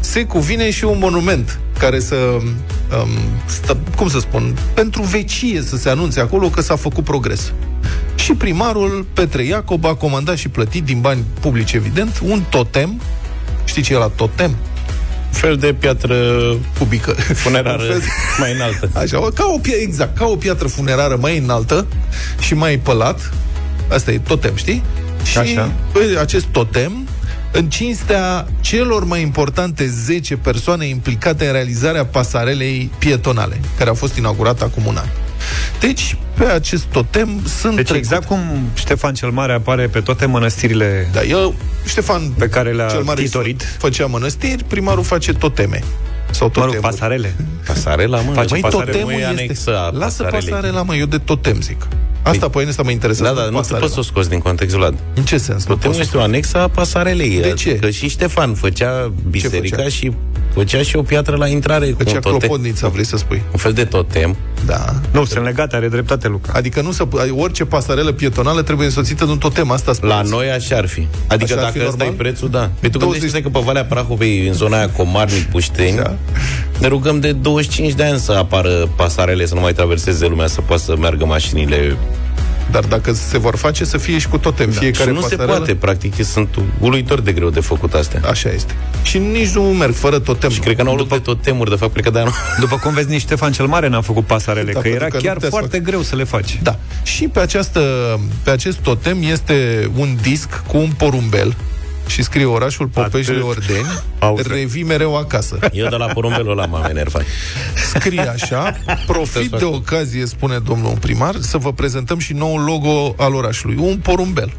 se 0.00 0.24
cuvine 0.24 0.70
și 0.70 0.84
un 0.84 0.96
monument 1.00 1.58
care 1.78 2.00
să, 2.00 2.14
um, 2.14 3.08
stă, 3.46 3.76
cum 3.96 4.08
să 4.08 4.18
spun, 4.18 4.58
pentru 4.74 5.02
vecie 5.02 5.62
să 5.62 5.76
se 5.76 5.88
anunțe 5.88 6.20
acolo 6.20 6.48
că 6.48 6.60
s-a 6.60 6.76
făcut 6.76 7.04
progres. 7.04 7.52
Și 8.14 8.32
primarul 8.32 9.06
Petre 9.12 9.44
Iacob 9.44 9.84
a 9.84 9.94
comandat 9.94 10.36
și 10.36 10.48
plătit 10.48 10.84
din 10.84 11.00
bani 11.00 11.24
publici, 11.40 11.72
evident, 11.72 12.20
un 12.22 12.42
totem. 12.50 13.00
Știi 13.64 13.82
ce 13.82 13.92
e 13.94 13.96
la 13.96 14.10
totem? 14.16 14.56
fel 15.30 15.56
de 15.56 15.74
piatră 15.78 16.16
cubică. 16.78 17.10
Funerară 17.12 17.82
Un 17.82 17.88
fel- 17.88 18.02
mai 18.38 18.52
înaltă. 18.52 18.90
Așa, 18.94 19.18
ca 19.34 19.44
o, 19.54 19.58
pia- 19.58 19.82
exact, 19.82 20.16
ca 20.16 20.26
o 20.26 20.36
piatră 20.36 20.68
funerară 20.68 21.16
mai 21.20 21.38
înaltă 21.38 21.86
și 22.40 22.54
mai 22.54 22.76
pălat. 22.82 23.32
Asta 23.92 24.10
e 24.10 24.18
totem, 24.18 24.56
știi? 24.56 24.82
Și 25.22 25.38
Așa. 25.38 25.72
pe 25.92 26.18
acest 26.20 26.44
totem, 26.44 27.08
în 27.52 27.68
cinstea 27.70 28.46
celor 28.60 29.04
mai 29.04 29.20
importante 29.20 29.86
10 29.86 30.36
persoane 30.36 30.86
implicate 30.86 31.46
în 31.46 31.52
realizarea 31.52 32.04
pasarelei 32.06 32.90
pietonale, 32.98 33.60
care 33.78 33.90
a 33.90 33.94
fost 33.94 34.16
inaugurată 34.16 34.64
acum 34.64 34.86
un 34.86 34.96
an. 34.96 35.06
Deci, 35.80 36.16
pe 36.36 36.44
acest 36.44 36.84
totem 36.84 37.28
sunt 37.46 37.74
Deci 37.76 37.86
trecute. 37.86 37.96
exact 37.96 38.24
cum 38.26 38.40
Ștefan 38.74 39.14
cel 39.14 39.30
Mare 39.30 39.52
apare 39.52 39.86
pe 39.86 40.00
toate 40.00 40.26
mănăstirile 40.26 41.08
Da, 41.12 41.22
eu, 41.22 41.54
Ștefan 41.86 42.28
pe 42.38 42.48
care 42.48 42.72
le-a 42.72 42.86
cel 42.88 43.02
mare 43.02 43.22
titorit. 43.22 43.62
făcea 43.78 44.06
mănăstiri, 44.06 44.64
primarul 44.64 45.04
face 45.04 45.32
toteme. 45.32 45.82
Sau 46.30 46.46
Mă 46.46 46.52
totemuri. 46.52 46.80
rog, 46.80 46.90
pasarele. 46.90 47.34
Pasarela, 47.66 48.20
mă. 48.20 48.32
Face 48.32 48.48
Măi, 48.50 48.60
pasare, 48.60 48.84
totemul 48.90 49.12
mă, 49.12 49.18
e 49.18 49.20
este... 49.20 49.26
anexă 49.42 49.76
a 49.78 49.90
Lasă 49.90 50.22
pasarelei. 50.22 50.50
pasarela, 50.50 50.82
mă, 50.82 50.94
eu 50.94 51.06
de 51.06 51.18
totem 51.18 51.60
zic. 51.60 51.86
Asta 52.28 52.48
pe 52.48 52.66
asta 52.68 52.82
mă 52.82 52.90
interesează. 52.90 53.34
Da, 53.34 53.40
da, 53.40 53.46
nu 53.46 53.56
pasarela. 53.56 53.80
poți 53.80 53.92
să 53.94 54.00
o 54.00 54.02
scoți 54.02 54.28
din 54.28 54.38
context, 54.38 54.74
Vlad. 54.74 54.94
În 55.14 55.24
ce 55.24 55.38
sens? 55.38 55.66
Nu 55.66 55.74
Totemul 55.74 55.96
poți? 55.96 56.06
este 56.06 56.16
o 56.16 56.20
anexă 56.20 56.58
a 56.58 56.68
pasarelei. 56.68 57.40
De 57.40 57.52
ce? 57.52 57.76
Că 57.76 57.90
și 57.90 58.08
Ștefan 58.08 58.54
făcea 58.54 59.12
biserica 59.30 59.76
făcea? 59.76 59.88
și 59.88 60.12
Făcea 60.54 60.82
și 60.82 60.96
o 60.96 61.02
piatră 61.02 61.36
la 61.36 61.46
intrare 61.46 61.94
Făcea 61.98 62.18
cu 62.18 62.28
un 62.28 62.38
clopotnița, 62.38 62.88
vrei 62.88 63.04
să 63.04 63.16
spui. 63.16 63.42
Un 63.52 63.58
fel 63.58 63.72
de 63.72 63.84
totem. 63.84 64.36
Da. 64.66 64.84
Nu, 65.10 65.24
sunt 65.24 65.44
legate, 65.44 65.76
are 65.76 65.88
dreptate, 65.88 66.28
Luca. 66.28 66.52
Adică 66.54 66.80
nu 66.80 66.92
să, 66.92 67.08
orice 67.36 67.64
pasarelă 67.64 68.12
pietonală 68.12 68.62
trebuie 68.62 68.86
însoțită 68.86 69.24
de 69.24 69.30
un 69.30 69.38
totem, 69.38 69.70
asta 69.70 69.92
spune. 69.92 70.12
La 70.12 70.22
noi 70.22 70.50
așa 70.50 70.76
ar 70.76 70.86
fi. 70.86 71.06
Adică 71.26 71.52
așa 71.52 71.62
dacă 71.62 71.84
ăsta 71.88 72.04
e 72.04 72.10
prețul, 72.10 72.50
da. 72.50 72.70
Păi 72.80 72.90
tu 72.90 72.98
20... 72.98 73.20
gândește 73.20 73.42
că 73.42 73.58
pe 73.58 73.64
Valea 73.64 73.84
Prahovei, 73.84 74.46
în 74.46 74.52
zona 74.52 74.76
aia 74.76 74.90
Comarnic, 74.90 75.42
Pușteni, 75.44 75.98
așa. 75.98 76.16
ne 76.78 76.86
rugăm 76.86 77.20
de 77.20 77.32
25 77.32 77.92
de 77.92 78.04
ani 78.04 78.18
să 78.18 78.32
apară 78.32 78.88
pasarele, 78.96 79.46
să 79.46 79.54
nu 79.54 79.60
mai 79.60 79.72
traverseze 79.72 80.26
lumea, 80.26 80.46
să 80.46 80.60
poată 80.60 80.82
să 80.82 80.96
meargă 80.98 81.24
mașinile 81.24 81.96
dar 82.70 82.84
dacă 82.84 83.12
se 83.12 83.38
vor 83.38 83.56
face, 83.56 83.84
să 83.84 83.98
fie 83.98 84.18
și 84.18 84.28
cu 84.28 84.38
totem. 84.38 84.70
Da. 84.70 84.78
Fiecare 84.78 85.08
și 85.08 85.14
nu 85.14 85.20
pasarelă... 85.20 85.52
se 85.52 85.56
poate, 85.56 85.74
practic, 85.74 86.24
sunt 86.24 86.48
uluitor 86.80 87.20
de 87.20 87.32
greu 87.32 87.50
de 87.50 87.60
făcut 87.60 87.94
astea. 87.94 88.20
Așa 88.24 88.50
este. 88.50 88.72
Și 89.02 89.18
nici 89.18 89.48
nu 89.48 89.62
merg 89.62 89.94
fără 89.94 90.18
totem. 90.18 90.50
Și 90.50 90.60
cred 90.60 90.76
că 90.76 90.82
n-au 90.82 90.96
După... 90.96 91.14
de 91.14 91.20
totemuri, 91.20 91.70
de 91.70 91.76
fapt, 91.76 91.92
cred 91.92 92.04
că 92.04 92.10
de 92.10 92.24
După 92.60 92.76
cum 92.76 92.94
vezi, 92.94 93.08
nici 93.08 93.20
Ștefan 93.20 93.52
cel 93.52 93.66
Mare 93.66 93.88
n-a 93.88 94.00
făcut 94.00 94.26
pasarele, 94.26 94.72
da, 94.72 94.80
că 94.80 94.88
era 94.88 95.06
că 95.06 95.16
chiar 95.16 95.36
foarte 95.48 95.76
fac. 95.76 95.86
greu 95.86 96.02
să 96.02 96.16
le 96.16 96.24
faci. 96.24 96.58
Da. 96.62 96.78
Și 97.02 97.28
pe, 97.28 97.40
această, 97.40 97.80
pe 98.42 98.50
acest 98.50 98.78
totem 98.78 99.18
este 99.22 99.90
un 99.96 100.16
disc 100.22 100.62
cu 100.66 100.76
un 100.76 100.90
porumbel 100.96 101.54
și 102.08 102.22
scrie 102.22 102.44
orașul 102.44 102.86
Popeșle 102.86 103.40
Ordeni, 103.40 104.02
revii 104.48 104.82
mereu 104.82 105.16
acasă. 105.16 105.58
Eu 105.72 105.88
de 105.88 105.96
la 105.96 106.06
porumbelul 106.06 106.50
ăla 106.50 106.66
m-am 106.66 106.84
enervat. 106.84 107.24
Scrie 107.94 108.20
așa, 108.20 108.76
profit 109.06 109.50
de 109.50 109.64
ocazie, 109.64 110.26
spune 110.26 110.58
domnul 110.58 110.96
primar, 111.00 111.34
să 111.40 111.58
vă 111.58 111.72
prezentăm 111.72 112.18
și 112.18 112.32
noul 112.32 112.60
logo 112.60 113.14
al 113.18 113.34
orașului. 113.34 113.76
Un 113.80 113.96
porumbel. 113.96 114.52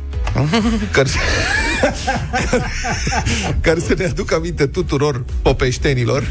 care, 0.91 1.09
care, 2.31 2.65
care 3.61 3.79
să 3.79 3.93
ne 3.97 4.05
aducă 4.05 4.35
aminte 4.35 4.67
tuturor 4.67 5.23
popeștenilor 5.41 6.23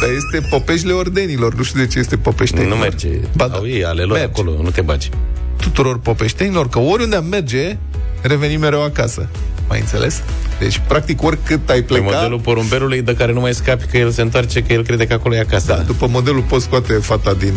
dar 0.00 0.10
este 0.10 0.48
Popeșle 0.48 0.92
Ordenilor. 0.92 1.54
Nu 1.54 1.62
știu 1.62 1.80
de 1.80 1.86
ce 1.86 1.98
este 1.98 2.16
Popeștenilor. 2.16 2.76
Nu 2.76 2.80
merge. 2.82 3.08
Ba, 3.36 3.48
da. 3.48 3.56
Au 3.56 3.66
ei 3.66 3.84
ale 3.84 4.02
lor 4.02 4.18
merge. 4.18 4.32
acolo, 4.32 4.62
nu 4.62 4.70
te 4.70 4.80
bagi. 4.80 5.08
Tuturor 5.56 5.98
popeștenilor, 5.98 6.68
că 6.68 6.78
oriunde 6.78 7.16
am 7.16 7.24
merge, 7.24 7.76
revenim 8.22 8.60
mereu 8.60 8.82
acasă. 8.82 9.28
Mai 9.70 9.80
înțeles? 9.80 10.22
Deci, 10.58 10.80
practic, 10.88 11.22
oricât 11.22 11.70
ai 11.70 11.82
pleca... 11.82 12.04
Pe 12.04 12.14
modelul 12.14 12.38
porumbelului 12.38 13.02
de 13.02 13.14
care 13.14 13.32
nu 13.32 13.40
mai 13.40 13.54
scapi, 13.54 13.86
că 13.86 13.96
el 13.96 14.10
se 14.10 14.22
întoarce, 14.22 14.62
că 14.62 14.72
el 14.72 14.84
crede 14.84 15.06
că 15.06 15.12
acolo 15.12 15.34
e 15.34 15.40
acasă. 15.40 15.66
Da, 15.66 15.82
după 15.82 16.06
modelul 16.06 16.42
poți 16.42 16.64
scoate 16.64 16.92
fata 16.92 17.34
din 17.34 17.52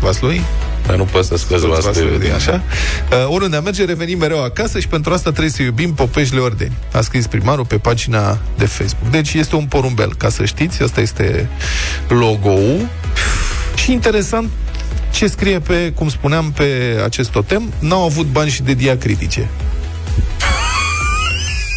vaslui, 0.00 0.40
dar 0.86 0.96
nu 0.96 1.04
poți 1.04 1.28
să 1.28 1.36
scoți 1.36 1.66
vaslui 1.66 2.18
din 2.18 2.32
așa. 2.32 2.62
Uh, 3.10 3.26
oriunde 3.28 3.56
merge, 3.56 3.84
revenim 3.84 4.18
mereu 4.18 4.44
acasă 4.44 4.78
și 4.78 4.88
pentru 4.88 5.12
asta 5.12 5.30
trebuie 5.30 5.50
să 5.50 5.62
iubim 5.62 5.94
Popeșile 5.94 6.40
Ordeni. 6.40 6.72
A 6.92 7.00
scris 7.00 7.26
primarul 7.26 7.64
pe 7.64 7.76
pagina 7.76 8.38
de 8.58 8.64
Facebook. 8.64 9.10
Deci 9.10 9.34
este 9.34 9.56
un 9.56 9.64
porumbel, 9.64 10.14
ca 10.14 10.28
să 10.28 10.44
știți, 10.44 10.82
asta 10.82 11.00
este 11.00 11.48
logo-ul. 12.08 12.88
Și 13.74 13.92
interesant 13.92 14.50
ce 15.12 15.26
scrie 15.26 15.58
pe, 15.58 15.92
cum 15.94 16.08
spuneam, 16.08 16.52
pe 16.52 17.00
acest 17.04 17.30
totem, 17.30 17.72
n-au 17.78 18.04
avut 18.04 18.26
bani 18.26 18.50
și 18.50 18.62
de 18.62 18.74
diacritice. 18.74 19.48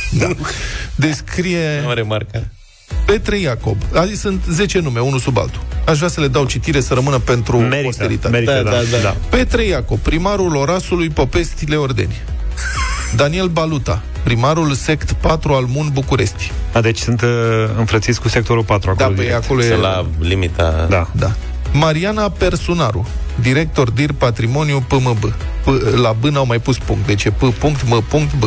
Da. 0.09 0.27
Descrie... 0.95 1.81
Nu 1.85 1.93
remarca. 1.93 2.43
Petre 3.05 3.37
Iacob. 3.37 3.77
Azi 3.93 4.13
sunt 4.13 4.43
10 4.49 4.79
nume, 4.79 4.99
unul 4.99 5.19
sub 5.19 5.37
altul. 5.37 5.61
Aș 5.85 5.97
vrea 5.97 6.09
să 6.09 6.19
le 6.19 6.27
dau 6.27 6.45
citire 6.45 6.79
să 6.79 6.93
rămână 6.93 7.17
pentru 7.17 7.57
merită, 7.57 7.83
posteritate. 7.83 8.29
Merită, 8.29 8.61
da, 8.63 8.69
da, 8.69 8.81
da, 8.91 8.97
da. 9.01 9.15
Petre 9.29 9.65
Iacob, 9.65 9.97
primarul 9.99 10.55
orașului 10.55 11.09
Popestile 11.09 11.75
Ordeni. 11.75 12.21
Daniel 13.15 13.47
Baluta, 13.47 14.01
primarul 14.23 14.73
sect 14.73 15.11
4 15.11 15.53
al 15.53 15.63
Mun 15.67 15.89
București. 15.93 16.51
A, 16.73 16.81
deci 16.81 16.97
sunt 16.97 17.21
uh, 17.21 17.29
înfrățiți 17.77 18.21
cu 18.21 18.27
sectorul 18.27 18.63
4 18.63 18.89
acolo. 18.89 19.15
Da, 19.15 19.21
pe 19.21 19.33
acolo 19.33 19.63
e... 19.63 19.75
la 19.75 20.05
limita... 20.19 20.85
Da. 20.89 21.09
da. 21.11 21.31
Mariana 21.71 22.29
Personaru, 22.29 23.07
director 23.41 23.91
DIR 23.91 24.11
Patrimoniu 24.11 24.83
PMB. 24.87 25.33
P- 25.63 25.99
la 26.01 26.11
B 26.11 26.23
n-au 26.23 26.45
mai 26.45 26.59
pus 26.59 26.77
punct, 26.77 27.05
deci 27.05 27.23
e 27.23 27.31
P 27.31 27.53
punct, 27.53 27.83
M 27.89 28.03
punct, 28.09 28.33
B. 28.33 28.43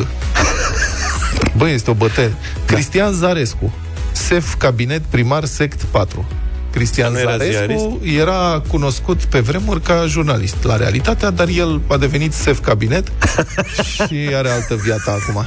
Bă, 1.57 1.69
este 1.69 1.91
o 1.91 1.95
bătălie. 1.95 2.29
Da. 2.67 2.75
Cristian 2.75 3.13
Zarescu, 3.13 3.73
SEF 4.13 4.55
Cabinet 4.55 5.03
Primar 5.03 5.45
Sect 5.45 5.83
4. 5.83 6.27
Cristian 6.71 7.15
era 7.15 7.37
Zarescu 7.37 8.01
era 8.17 8.63
cunoscut 8.69 9.23
pe 9.23 9.41
vremuri 9.41 9.81
ca 9.81 10.07
jurnalist 10.07 10.57
la 10.63 10.77
realitatea, 10.77 11.31
dar 11.31 11.49
el 11.49 11.81
a 11.89 11.97
devenit 11.97 12.33
SEF 12.33 12.61
Cabinet 12.61 13.13
și 14.07 14.35
are 14.35 14.49
altă 14.49 14.75
viață 14.75 15.11
acum. 15.11 15.47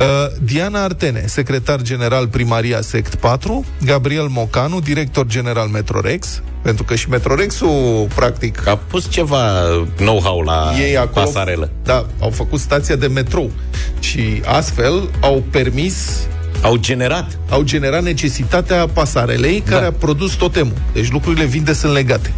Uh, 0.00 0.06
Diana 0.42 0.82
Artene, 0.82 1.26
secretar 1.26 1.82
general 1.82 2.26
Primaria 2.28 2.80
Sect 2.80 3.14
4, 3.14 3.64
Gabriel 3.84 4.26
Mocanu, 4.26 4.80
director 4.80 5.26
general 5.26 5.68
Metrorex, 5.68 6.42
pentru 6.62 6.84
că 6.84 6.94
și 6.94 7.08
Metrorexul, 7.08 8.06
practic... 8.14 8.66
A 8.66 8.76
pus 8.76 9.10
ceva 9.10 9.62
know-how 9.96 10.40
la 10.40 10.72
ei 10.78 10.96
acolo, 10.96 11.24
pasarelă. 11.24 11.70
Da, 11.82 12.06
au 12.20 12.30
făcut 12.30 12.60
stația 12.60 12.96
de 12.96 13.06
metrou 13.06 13.50
și 13.98 14.42
astfel 14.44 15.10
au 15.20 15.44
permis 15.50 16.26
au 16.62 16.76
generat. 16.76 17.38
Au 17.48 17.62
generat 17.62 18.02
necesitatea 18.02 18.86
pasarelei 18.86 19.60
care 19.60 19.80
da. 19.80 19.86
a 19.86 19.92
produs 19.92 20.32
totemul. 20.32 20.76
Deci 20.92 21.10
lucrurile 21.10 21.44
vinde 21.44 21.72
sunt 21.72 21.92
legate. 21.92 22.32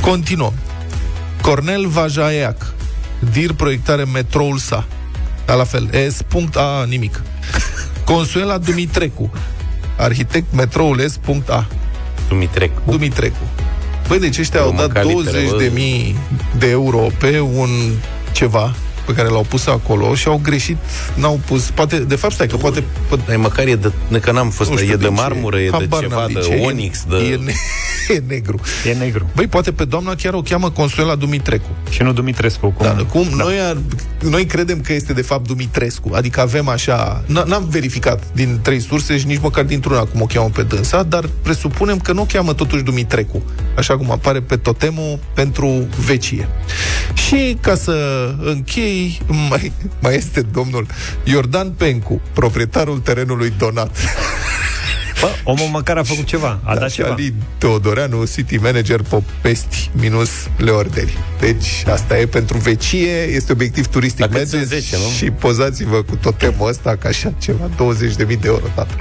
Continuăm. 0.00 0.52
Cornel 1.40 1.86
Vajaeac, 1.86 2.74
DIR 3.32 3.52
proiectare 3.52 4.04
metroul 4.04 4.56
sa. 4.56 4.86
Da, 5.44 5.54
la 5.54 5.64
fel. 5.64 5.90
S.A. 6.10 6.84
nimic. 6.88 7.22
Consuela 8.04 8.58
Dumitrecu, 8.58 9.30
arhitect 9.98 10.54
metroul 10.54 11.08
S.A. 11.08 11.66
Dumitrecu. 12.28 12.80
Dumitrecu. 12.90 13.36
Băi, 14.08 14.18
deci 14.18 14.38
ăștia 14.38 14.60
au 14.60 14.74
dat 14.76 15.02
20 15.02 15.32
de 15.58 15.70
mii 15.74 16.16
de 16.58 16.68
euro 16.68 17.06
pe 17.18 17.40
un 17.40 17.70
ceva 18.32 18.74
pe 19.06 19.12
care 19.12 19.28
l-au 19.28 19.46
pus 19.48 19.66
acolo 19.66 20.14
și 20.14 20.28
au 20.28 20.40
greșit, 20.42 20.76
n-au 21.14 21.40
pus, 21.46 21.70
poate, 21.70 21.98
de 21.98 22.16
fapt, 22.16 22.34
stai, 22.34 22.46
că 22.46 22.56
poate... 22.56 22.84
Dar 23.26 23.36
măcar 23.36 23.66
e 23.66 23.74
de, 23.74 24.18
că 24.20 24.32
n-am 24.32 24.50
fost, 24.50 24.70
știu, 24.70 24.92
e 24.92 24.96
de 24.96 25.08
marmură, 25.08 25.58
e 25.58 25.70
de 25.78 25.88
ceva, 26.00 26.26
de, 26.26 26.40
de 26.48 26.62
onyx, 26.64 27.04
de... 27.08 27.16
E, 27.16 27.36
ne, 27.36 27.52
e 28.14 28.22
negru. 28.28 28.60
E 28.88 28.92
negru. 28.92 29.26
Băi, 29.34 29.46
poate 29.46 29.72
pe 29.72 29.84
doamna 29.84 30.14
chiar 30.14 30.34
o 30.34 30.42
cheamă 30.42 30.70
Consuela 30.70 31.14
Dumitrecu. 31.14 31.68
Și 31.90 32.02
nu 32.02 32.12
Dumitrescu, 32.12 32.70
cum? 32.70 32.86
Da, 32.86 33.04
cum 33.04 33.26
da. 33.30 33.44
Noi, 33.44 33.60
ar, 33.60 33.76
noi 34.20 34.44
credem 34.44 34.80
că 34.80 34.92
este 34.92 35.12
de 35.12 35.22
fapt 35.22 35.46
Dumitrescu, 35.46 36.10
adică 36.14 36.40
avem 36.40 36.68
așa, 36.68 37.24
n-am 37.26 37.66
verificat 37.70 38.22
din 38.32 38.58
trei 38.62 38.80
surse 38.80 39.18
și 39.18 39.26
nici 39.26 39.40
măcar 39.40 39.64
dintr-una 39.64 40.04
cum 40.04 40.20
o 40.20 40.26
cheamă 40.26 40.50
pe 40.54 40.62
dânsa, 40.62 41.02
dar 41.02 41.28
presupunem 41.42 41.98
că 41.98 42.12
nu 42.12 42.20
o 42.20 42.24
cheamă 42.24 42.54
totuși 42.54 42.82
Dumitrecu, 42.82 43.42
așa 43.76 43.96
cum 43.96 44.10
apare 44.10 44.40
pe 44.40 44.56
totemul 44.56 45.18
pentru 45.34 45.86
vecie. 46.04 46.48
Și 47.14 47.56
ca 47.60 47.74
să 47.74 47.94
închei, 48.44 48.91
mai, 49.48 49.72
mai 50.00 50.14
este 50.14 50.40
domnul 50.40 50.86
Iordan 51.24 51.70
Pencu, 51.70 52.20
proprietarul 52.32 52.98
terenului 52.98 53.52
donat. 53.58 53.96
Bă, 55.20 55.28
omul 55.44 55.66
măcar 55.66 55.96
a 55.96 56.02
făcut 56.02 56.24
ceva, 56.24 56.60
a 56.64 56.74
da, 56.74 56.80
dat 56.80 56.90
ceva. 56.90 57.08
Ali 57.08 57.34
Teodoreanu, 57.58 58.24
City 58.24 58.56
Manager 58.56 59.02
Popesti 59.02 59.90
minus 59.92 60.30
Leorderi. 60.56 61.18
Deci 61.40 61.84
asta 61.86 62.18
e 62.18 62.26
pentru 62.26 62.58
vecie, 62.58 63.22
este 63.22 63.52
obiectiv 63.52 63.86
turistic. 63.86 64.30
Mergeți 64.30 64.64
10, 64.64 64.96
nu? 64.96 65.08
și 65.16 65.30
pozați-vă 65.30 66.02
cu 66.02 66.16
totemul 66.16 66.68
ăsta, 66.68 66.96
ca 66.96 67.08
așa 67.08 67.32
ceva, 67.38 67.68
20.000 67.68 68.16
de 68.16 68.38
euro, 68.42 68.64
tata. 68.74 68.96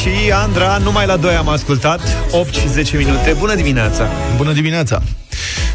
Și 0.00 0.32
Andra, 0.32 0.78
numai 0.78 1.06
la 1.06 1.16
2 1.16 1.34
am 1.34 1.48
ascultat 1.48 2.00
8 2.30 2.54
și 2.54 2.68
10 2.68 2.96
minute. 2.96 3.36
Bună 3.38 3.54
dimineața! 3.54 4.08
Bună 4.36 4.52
dimineața! 4.52 5.02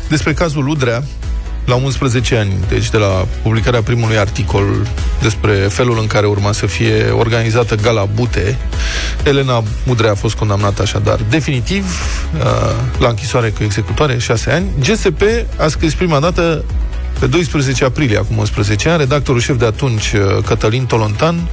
Despre 0.10 0.34
cazul 0.34 0.68
Udrea, 0.68 1.04
la 1.66 1.76
11 1.76 2.36
ani, 2.36 2.54
deci 2.68 2.90
de 2.90 2.98
la 2.98 3.28
publicarea 3.42 3.82
primului 3.82 4.18
articol 4.18 4.88
despre 5.22 5.54
felul 5.54 5.98
în 6.00 6.08
care 6.08 6.26
urma 6.26 6.52
să 6.52 6.66
fie 6.66 7.10
organizată 7.10 7.76
gala 7.76 8.06
Bute, 8.06 8.58
Elena 9.24 9.64
Udrea 9.88 10.12
a 10.12 10.16
fost 10.16 10.36
condamnată 10.36 10.82
așadar 10.82 11.20
definitiv 11.30 11.86
uh, 12.36 12.42
la 13.00 13.08
închisoare 13.08 13.50
cu 13.50 13.64
executoare, 13.64 14.18
6 14.18 14.52
ani. 14.52 14.66
GSP 14.80 15.22
a 15.58 15.68
scris 15.68 15.94
prima 15.94 16.20
dată 16.20 16.64
pe 17.20 17.28
12 17.28 17.86
aprilie, 17.86 18.18
acum 18.18 18.38
11 18.38 18.90
ani, 18.90 18.98
redactorul 18.98 19.42
șef 19.42 19.58
de 19.58 19.66
atunci, 19.66 20.14
uh, 20.14 20.44
Cătălin 20.46 20.86
Tolontan, 20.86 21.48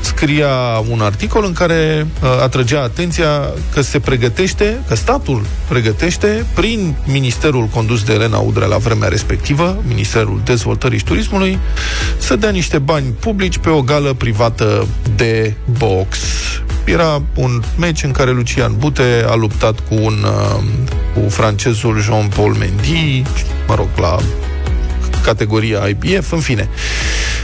scria 0.00 0.48
un 0.90 1.00
articol 1.00 1.44
în 1.44 1.52
care 1.52 2.06
uh, 2.22 2.28
atrăgea 2.42 2.82
atenția 2.82 3.50
că 3.72 3.80
se 3.80 4.00
pregătește, 4.00 4.80
că 4.88 4.94
statul 4.94 5.44
pregătește, 5.68 6.46
prin 6.54 6.94
ministerul 7.06 7.66
condus 7.66 8.02
de 8.02 8.12
Elena 8.12 8.38
Udrea 8.38 8.66
la 8.66 8.76
vremea 8.76 9.08
respectivă, 9.08 9.82
Ministerul 9.86 10.40
Dezvoltării 10.44 10.98
și 10.98 11.04
Turismului, 11.04 11.58
să 12.18 12.36
dea 12.36 12.50
niște 12.50 12.78
bani 12.78 13.06
publici 13.20 13.58
pe 13.58 13.68
o 13.68 13.82
gală 13.82 14.12
privată 14.12 14.86
de 15.16 15.54
box. 15.78 16.18
Era 16.84 17.22
un 17.34 17.62
meci 17.78 18.02
în 18.02 18.10
care 18.10 18.30
Lucian 18.30 18.74
Bute 18.78 19.24
a 19.28 19.34
luptat 19.34 19.80
cu 19.88 19.94
un 19.94 20.24
uh, 20.24 20.62
cu 21.14 21.28
francezul 21.28 22.00
Jean-Paul 22.00 22.54
Mendy, 22.54 23.22
mă 23.66 23.74
rog, 23.74 23.88
la 23.96 24.18
categoria 25.22 25.86
IPF, 25.86 26.32
în 26.32 26.40
fine. 26.40 26.68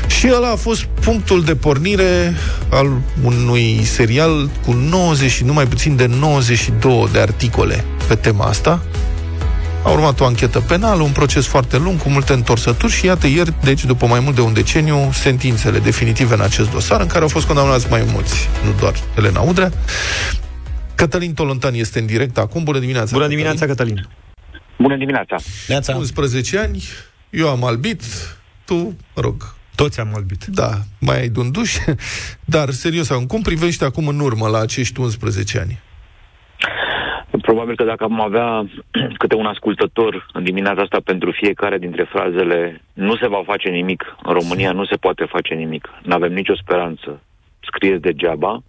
Și 0.06 0.30
ăla 0.34 0.50
a 0.50 0.56
fost 0.56 0.84
punctul 0.84 1.44
de 1.44 1.54
pornire 1.54 2.34
al 2.70 3.00
unui 3.24 3.80
serial 3.84 4.50
cu 4.64 4.72
90 4.72 5.40
nu 5.40 5.52
mai 5.52 5.66
puțin 5.66 5.96
de 5.96 6.06
92 6.06 7.08
de 7.12 7.18
articole 7.18 7.84
pe 8.08 8.14
tema 8.14 8.44
asta. 8.44 8.82
A 9.84 9.90
urmat 9.90 10.20
o 10.20 10.24
anchetă 10.24 10.60
penală, 10.60 11.02
un 11.02 11.10
proces 11.10 11.46
foarte 11.46 11.76
lung, 11.76 12.02
cu 12.02 12.08
multe 12.08 12.32
întorsături 12.32 12.92
și 12.92 13.06
iată 13.06 13.26
ieri, 13.26 13.52
deci 13.62 13.84
după 13.84 14.06
mai 14.06 14.20
mult 14.20 14.34
de 14.34 14.40
un 14.40 14.52
deceniu, 14.52 15.10
sentințele 15.12 15.78
definitive 15.78 16.34
în 16.34 16.40
acest 16.40 16.70
dosar, 16.70 17.00
în 17.00 17.06
care 17.06 17.22
au 17.22 17.28
fost 17.28 17.46
condamnați 17.46 17.86
mai 17.90 18.04
mulți, 18.12 18.48
nu 18.64 18.72
doar 18.80 18.94
Elena 19.16 19.40
Udrea. 19.40 19.72
Cătălin 20.94 21.34
Tolontan 21.34 21.74
este 21.74 21.98
în 21.98 22.06
direct 22.06 22.38
acum. 22.38 22.64
Bună 22.64 22.78
dimineața! 22.78 23.10
Bună 23.12 23.26
dimineața, 23.26 23.66
Cătălin! 23.66 23.94
Cătălin. 23.94 24.16
Bună 24.78 24.96
dimineața! 24.96 25.36
Neața. 25.68 25.96
11 25.96 26.58
ani, 26.58 26.82
eu 27.30 27.48
am 27.48 27.64
albit, 27.64 28.02
tu, 28.64 28.74
mă 29.14 29.22
rog, 29.22 29.34
toți 29.74 30.00
am 30.00 30.14
albit. 30.14 30.44
Da, 30.44 30.70
mai 31.00 31.20
ai 31.20 31.28
dunduș. 31.28 31.76
Dar, 32.54 32.70
serios, 32.70 33.08
cum 33.08 33.42
privești 33.42 33.84
acum 33.84 34.08
în 34.08 34.20
urmă 34.20 34.48
la 34.48 34.58
acești 34.58 35.00
11 35.00 35.58
ani? 35.58 35.78
Probabil 37.42 37.76
că 37.76 37.84
dacă 37.84 38.04
am 38.04 38.20
avea 38.20 38.68
câte 39.20 39.34
un 39.34 39.46
ascultător 39.46 40.26
în 40.32 40.44
dimineața 40.44 40.82
asta 40.82 41.00
pentru 41.04 41.30
fiecare 41.30 41.78
dintre 41.78 42.04
frazele 42.04 42.82
nu 42.92 43.16
se 43.16 43.28
va 43.28 43.42
face 43.46 43.68
nimic, 43.68 44.16
în 44.22 44.32
România 44.32 44.72
nu 44.72 44.84
se 44.84 44.96
poate 44.96 45.24
face 45.24 45.54
nimic, 45.54 45.88
nu 46.02 46.14
avem 46.14 46.32
nicio 46.32 46.56
speranță, 46.56 47.20
scrieți 47.60 48.00
degeaba, 48.00 48.62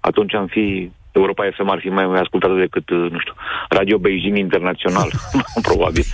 atunci 0.00 0.34
am 0.34 0.46
fi 0.46 0.90
Europa 1.14 1.48
FM 1.56 1.68
ar 1.68 1.78
fi 1.80 1.88
mai, 1.88 2.06
mai 2.06 2.20
ascultată 2.20 2.54
decât, 2.54 2.90
uh, 2.90 3.10
nu 3.10 3.18
știu, 3.18 3.34
Radio 3.68 3.98
Beijing 3.98 4.36
Internațional, 4.36 5.10
probabil. 5.68 6.04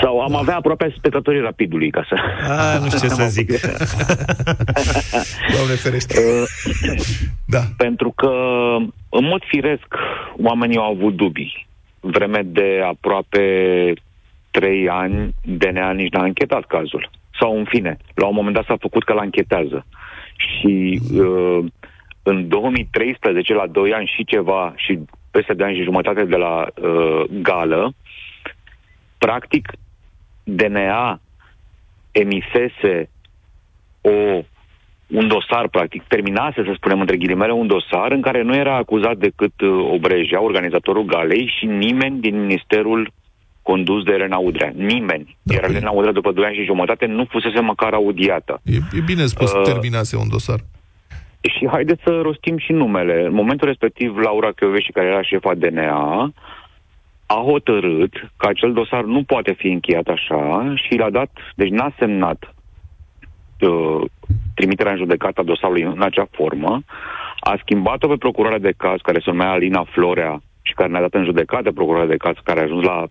Sau 0.00 0.20
am 0.20 0.34
avea 0.34 0.56
aproape 0.56 0.94
spectatorii 0.96 1.40
rapidului, 1.40 1.90
ca 1.90 2.06
să... 2.08 2.14
A, 2.48 2.78
nu 2.78 2.86
știu 2.86 2.98
ce 2.98 3.08
să 3.08 3.24
zic. 3.28 3.50
Doamne 5.54 5.74
ferește. 5.74 6.14
Uh, 6.18 6.48
da. 7.46 7.60
Pentru 7.76 8.10
că, 8.16 8.30
în 9.08 9.24
mod 9.24 9.42
firesc, 9.46 9.86
oamenii 10.42 10.76
au 10.76 10.90
avut 10.90 11.16
dubii. 11.16 11.66
Vreme 12.00 12.42
de 12.44 12.80
aproape 12.84 13.42
trei 14.50 14.88
ani, 14.88 15.34
DNA 15.42 15.92
nici 15.92 16.12
n-a 16.12 16.24
închetat 16.24 16.64
cazul. 16.64 17.10
Sau, 17.40 17.58
în 17.58 17.64
fine, 17.64 17.96
la 18.14 18.26
un 18.26 18.34
moment 18.34 18.54
dat 18.54 18.64
s-a 18.64 18.76
făcut 18.80 19.04
că 19.04 19.12
l-anchetează. 19.12 19.86
Și 20.36 21.00
uh, 21.12 21.64
în 22.24 22.48
2013, 22.48 23.54
la 23.54 23.66
2 23.66 23.92
ani 23.92 24.12
și 24.16 24.24
ceva, 24.24 24.72
și 24.76 24.98
peste 25.30 25.54
2 25.54 25.66
ani 25.66 25.76
și 25.76 25.82
jumătate 25.82 26.24
de 26.24 26.36
la 26.36 26.66
uh, 26.74 27.24
gală, 27.42 27.94
practic 29.18 29.72
DNA 30.44 31.20
emisese 32.12 33.10
o, 34.00 34.10
un 35.06 35.28
dosar, 35.28 35.68
practic, 35.68 36.02
terminase, 36.08 36.62
să 36.64 36.72
spunem 36.76 37.00
între 37.00 37.16
ghilimele, 37.16 37.52
un 37.52 37.66
dosar 37.66 38.12
în 38.12 38.20
care 38.20 38.42
nu 38.42 38.54
era 38.54 38.76
acuzat 38.76 39.16
decât 39.16 39.60
uh, 39.60 39.90
Obreja, 39.92 40.42
organizatorul 40.42 41.04
galei, 41.04 41.52
și 41.58 41.66
nimeni 41.66 42.20
din 42.20 42.40
Ministerul 42.40 43.12
condus 43.62 44.04
de 44.04 44.12
Elena 44.12 44.36
Udrea. 44.36 44.72
Nimeni. 44.76 45.36
Da, 45.42 45.54
Iar 45.54 45.64
Elena 45.64 45.90
Udrea, 45.90 46.12
după 46.12 46.32
2 46.32 46.44
ani 46.44 46.54
și 46.54 46.64
jumătate, 46.64 47.06
nu 47.06 47.24
fusese 47.30 47.60
măcar 47.60 47.92
audiată. 47.92 48.60
E, 48.64 48.76
e 48.98 49.00
bine 49.00 49.26
spus, 49.26 49.52
uh, 49.52 49.62
terminase 49.62 50.16
un 50.16 50.28
dosar. 50.28 50.60
Și 51.50 51.68
haideți 51.70 52.02
să 52.02 52.20
rostim 52.22 52.58
și 52.58 52.72
numele. 52.72 53.24
În 53.24 53.32
momentul 53.32 53.68
respectiv, 53.68 54.16
Laura 54.16 54.50
Chioveși, 54.50 54.92
care 54.92 55.06
era 55.06 55.22
șefa 55.22 55.54
DNA, 55.54 56.32
a 57.26 57.42
hotărât 57.44 58.12
că 58.36 58.48
acel 58.48 58.72
dosar 58.72 59.04
nu 59.04 59.22
poate 59.22 59.52
fi 59.52 59.66
încheiat 59.66 60.06
așa 60.06 60.72
și 60.74 60.96
l-a 60.96 61.10
dat, 61.10 61.30
deci 61.54 61.70
n-a 61.70 61.92
semnat 61.98 62.54
uh, 63.60 64.00
trimiterea 64.54 64.92
în 64.92 64.98
judecată 64.98 65.40
a 65.40 65.44
dosarului 65.44 65.82
în 65.82 66.02
acea 66.02 66.26
formă, 66.30 66.82
a 67.40 67.56
schimbat-o 67.60 68.08
pe 68.08 68.16
procurarea 68.16 68.58
de 68.58 68.74
caz 68.76 69.00
care 69.02 69.18
se 69.18 69.30
numea 69.30 69.50
Alina 69.50 69.84
Florea 69.84 70.42
și 70.62 70.74
care 70.74 70.88
ne-a 70.88 71.00
dat 71.00 71.14
în 71.14 71.24
judecată 71.24 71.72
procurarea 71.72 72.08
de 72.08 72.16
caz 72.16 72.34
care 72.42 72.60
a 72.60 72.62
ajuns 72.62 72.84
la 72.84 73.06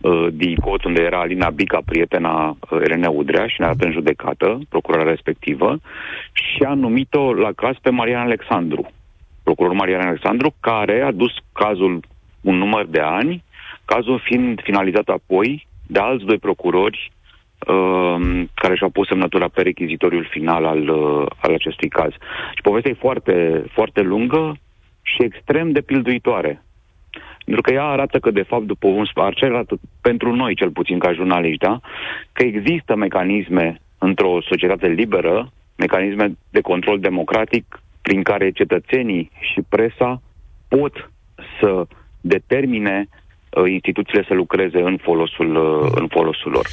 uh, 0.00 0.26
DICOT, 0.32 0.84
unde 0.84 1.02
era 1.02 1.20
Alina 1.20 1.50
Bica, 1.50 1.78
prietena 1.84 2.48
uh, 2.48 2.80
Elena 2.84 3.10
Udrea, 3.10 3.46
și 3.46 3.60
ne-a 3.60 3.74
dat 3.74 3.86
în 3.86 3.92
judecată, 3.92 4.58
procurarea 4.68 5.10
respectivă, 5.10 5.78
și 6.32 6.62
a 6.62 6.74
numit-o 6.74 7.34
la 7.34 7.52
caz 7.52 7.76
pe 7.82 7.90
Marian 7.90 8.20
Alexandru, 8.20 8.90
procurorul 9.42 9.76
Marian 9.76 10.06
Alexandru, 10.06 10.54
care 10.60 11.00
a 11.00 11.12
dus 11.12 11.32
cazul 11.52 12.00
un 12.40 12.56
număr 12.56 12.86
de 12.86 13.00
ani, 13.00 13.44
cazul 13.84 14.20
fiind 14.24 14.60
finalizat 14.62 15.08
apoi 15.08 15.66
de 15.86 15.98
alți 15.98 16.24
doi 16.24 16.38
procurori 16.38 17.12
uh, 17.66 18.44
care 18.54 18.76
și-au 18.76 18.90
pus 18.90 19.06
semnătura 19.06 19.48
pe 19.48 19.62
rechizitoriul 19.62 20.28
final 20.30 20.64
al, 20.64 20.88
uh, 20.88 21.26
al 21.42 21.52
acestui 21.54 21.88
caz. 21.88 22.10
Și 22.54 22.62
povestea 22.62 22.90
e 22.90 23.06
foarte, 23.06 23.64
foarte 23.72 24.00
lungă 24.00 24.56
și 25.02 25.22
extrem 25.22 25.72
de 25.72 25.80
pilduitoare. 25.80 26.62
Pentru 27.44 27.62
că 27.62 27.72
ea 27.72 27.84
arată 27.84 28.18
că, 28.18 28.30
de 28.30 28.42
fapt, 28.42 28.64
după 28.64 28.86
un 28.86 29.04
ce 29.34 29.44
arată 29.44 29.80
pentru 30.00 30.34
noi, 30.34 30.54
cel 30.54 30.70
puțin 30.70 30.98
ca 30.98 31.12
jurnaliști, 31.12 31.64
da? 31.64 31.80
că 32.32 32.42
există 32.42 32.96
mecanisme 32.96 33.80
într-o 33.98 34.38
societate 34.48 34.86
liberă, 34.86 35.52
mecanisme 35.76 36.32
de 36.50 36.60
control 36.60 37.00
democratic 37.00 37.82
prin 38.02 38.22
care 38.22 38.50
cetățenii 38.50 39.30
și 39.40 39.60
presa 39.68 40.22
pot 40.68 41.10
să 41.60 41.86
determine 42.20 43.08
uh, 43.08 43.70
instituțiile 43.70 44.24
să 44.28 44.34
lucreze 44.34 44.80
în 44.80 44.98
folosul, 45.02 45.56
uh, 45.56 45.92
în 45.94 46.06
folosul 46.08 46.50
lor. 46.50 46.66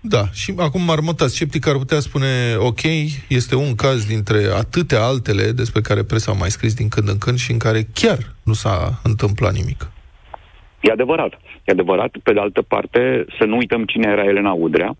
Da, 0.00 0.24
și 0.32 0.54
acum 0.56 0.82
Marmota 0.82 1.26
Sceptic 1.26 1.66
ar 1.66 1.76
putea 1.76 2.00
spune, 2.00 2.54
ok, 2.58 2.80
este 3.28 3.54
un 3.54 3.74
caz 3.74 4.04
dintre 4.04 4.44
atâtea 4.56 5.02
altele 5.02 5.52
despre 5.52 5.80
care 5.80 6.02
presa 6.02 6.32
a 6.32 6.34
mai 6.34 6.50
scris 6.50 6.74
din 6.74 6.88
când 6.88 7.08
în 7.08 7.18
când 7.18 7.38
și 7.38 7.50
în 7.50 7.58
care 7.58 7.88
chiar 7.92 8.18
nu 8.42 8.52
s-a 8.52 9.00
întâmplat 9.02 9.52
nimic. 9.52 9.90
E 10.86 10.92
adevărat. 10.92 11.32
E 11.64 11.72
adevărat. 11.72 12.16
Pe 12.22 12.32
de 12.32 12.40
altă 12.40 12.62
parte, 12.62 13.24
să 13.38 13.44
nu 13.44 13.56
uităm 13.56 13.84
cine 13.84 14.10
era 14.10 14.24
Elena 14.24 14.52
Udrea 14.52 14.96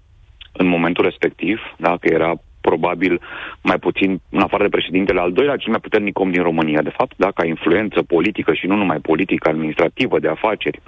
în 0.53 0.66
momentul 0.66 1.05
respectiv, 1.05 1.61
da, 1.77 1.96
că 2.01 2.09
era 2.12 2.35
probabil 2.61 3.20
mai 3.62 3.79
puțin, 3.79 4.20
în 4.31 4.40
afară 4.40 4.62
de 4.62 4.77
președintele, 4.77 5.20
al 5.20 5.33
doilea 5.33 5.57
cel 5.57 5.70
mai 5.70 5.81
puternic 5.81 6.18
om 6.18 6.31
din 6.31 6.42
România, 6.42 6.83
de 6.83 6.96
fapt, 6.99 7.14
da, 7.16 7.31
ca 7.31 7.46
influență 7.46 8.03
politică 8.03 8.55
și 8.55 8.66
nu 8.66 8.77
numai 8.77 8.99
politică, 8.99 9.49
administrativă, 9.49 10.18
de 10.18 10.29
afaceri, 10.29 10.81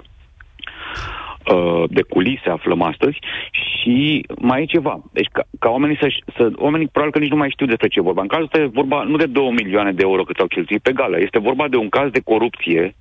uh, 1.53 1.83
de 1.89 2.01
culise 2.01 2.49
aflăm 2.49 2.81
astăzi 2.81 3.17
și 3.51 4.25
mai 4.41 4.61
e 4.61 4.65
ceva. 4.65 5.01
Deci 5.11 5.29
ca, 5.31 5.43
ca 5.59 5.69
oamenii 5.69 5.97
să, 6.01 6.07
să 6.37 6.51
oamenii 6.55 6.87
probabil 6.87 7.13
că 7.13 7.19
nici 7.19 7.35
nu 7.35 7.41
mai 7.41 7.49
știu 7.49 7.65
despre 7.65 7.87
ce 7.87 8.01
vorba. 8.01 8.21
În 8.21 8.27
cazul 8.27 8.45
ăsta 8.45 8.59
e 8.59 8.79
vorba 8.81 9.03
nu 9.03 9.17
de 9.17 9.25
2 9.25 9.51
milioane 9.51 9.91
de 9.91 10.03
euro 10.03 10.23
cât 10.23 10.39
au 10.39 10.47
cheltuit 10.47 10.81
pe 10.81 10.91
gală, 10.91 11.17
este 11.19 11.39
vorba 11.39 11.67
de 11.67 11.75
un 11.75 11.89
caz 11.89 12.09
de 12.11 12.27
corupție 12.31 12.95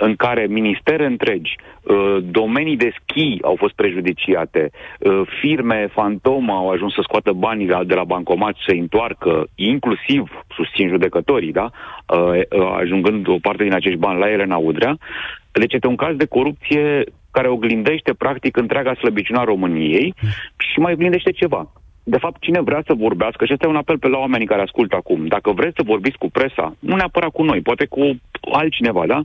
în 0.00 0.16
care 0.16 0.46
ministere 0.46 1.06
întregi, 1.06 1.56
uh, 1.82 2.16
domenii 2.22 2.76
de 2.76 2.92
schi 3.00 3.38
au 3.42 3.54
fost 3.58 3.74
prejudiciate, 3.74 4.70
uh, 4.98 5.20
firme 5.40 5.88
fantomă 5.92 6.52
au 6.52 6.70
ajuns 6.70 6.92
să 6.94 7.00
scoată 7.02 7.32
banii 7.32 7.66
de 7.86 7.94
la 7.94 8.04
bancomat 8.04 8.54
și 8.56 8.64
să 8.66 8.74
întoarcă, 8.74 9.46
inclusiv, 9.54 10.44
susțin 10.54 10.88
judecătorii, 10.88 11.52
da? 11.52 11.70
Uh, 11.70 12.40
ajungând 12.78 13.28
o 13.28 13.36
parte 13.40 13.62
din 13.62 13.74
acești 13.74 13.98
bani 13.98 14.18
la 14.18 14.30
Elena 14.30 14.56
Udrea. 14.56 14.96
Deci 15.52 15.72
este 15.72 15.86
un 15.86 15.96
caz 15.96 16.16
de 16.16 16.26
corupție 16.26 17.04
care 17.30 17.48
oglindește 17.48 18.12
practic 18.14 18.56
întreaga 18.56 18.94
slăbiciune 18.94 19.40
a 19.40 19.44
României 19.44 20.14
și 20.56 20.78
mai 20.78 20.92
oglindește 20.92 21.30
ceva. 21.30 21.70
De 22.02 22.18
fapt, 22.18 22.40
cine 22.40 22.60
vrea 22.60 22.82
să 22.86 22.94
vorbească, 22.94 23.44
și 23.44 23.52
este 23.52 23.66
un 23.66 23.76
apel 23.76 23.98
pe 23.98 24.08
la 24.08 24.18
oamenii 24.18 24.46
care 24.46 24.62
ascultă 24.62 24.96
acum, 24.96 25.26
dacă 25.26 25.50
vreți 25.50 25.76
să 25.76 25.82
vorbiți 25.92 26.18
cu 26.18 26.30
presa, 26.30 26.76
nu 26.78 26.96
neapărat 26.96 27.30
cu 27.30 27.42
noi, 27.42 27.60
poate 27.60 27.86
cu 27.86 28.16
altcineva, 28.52 29.06
da? 29.06 29.22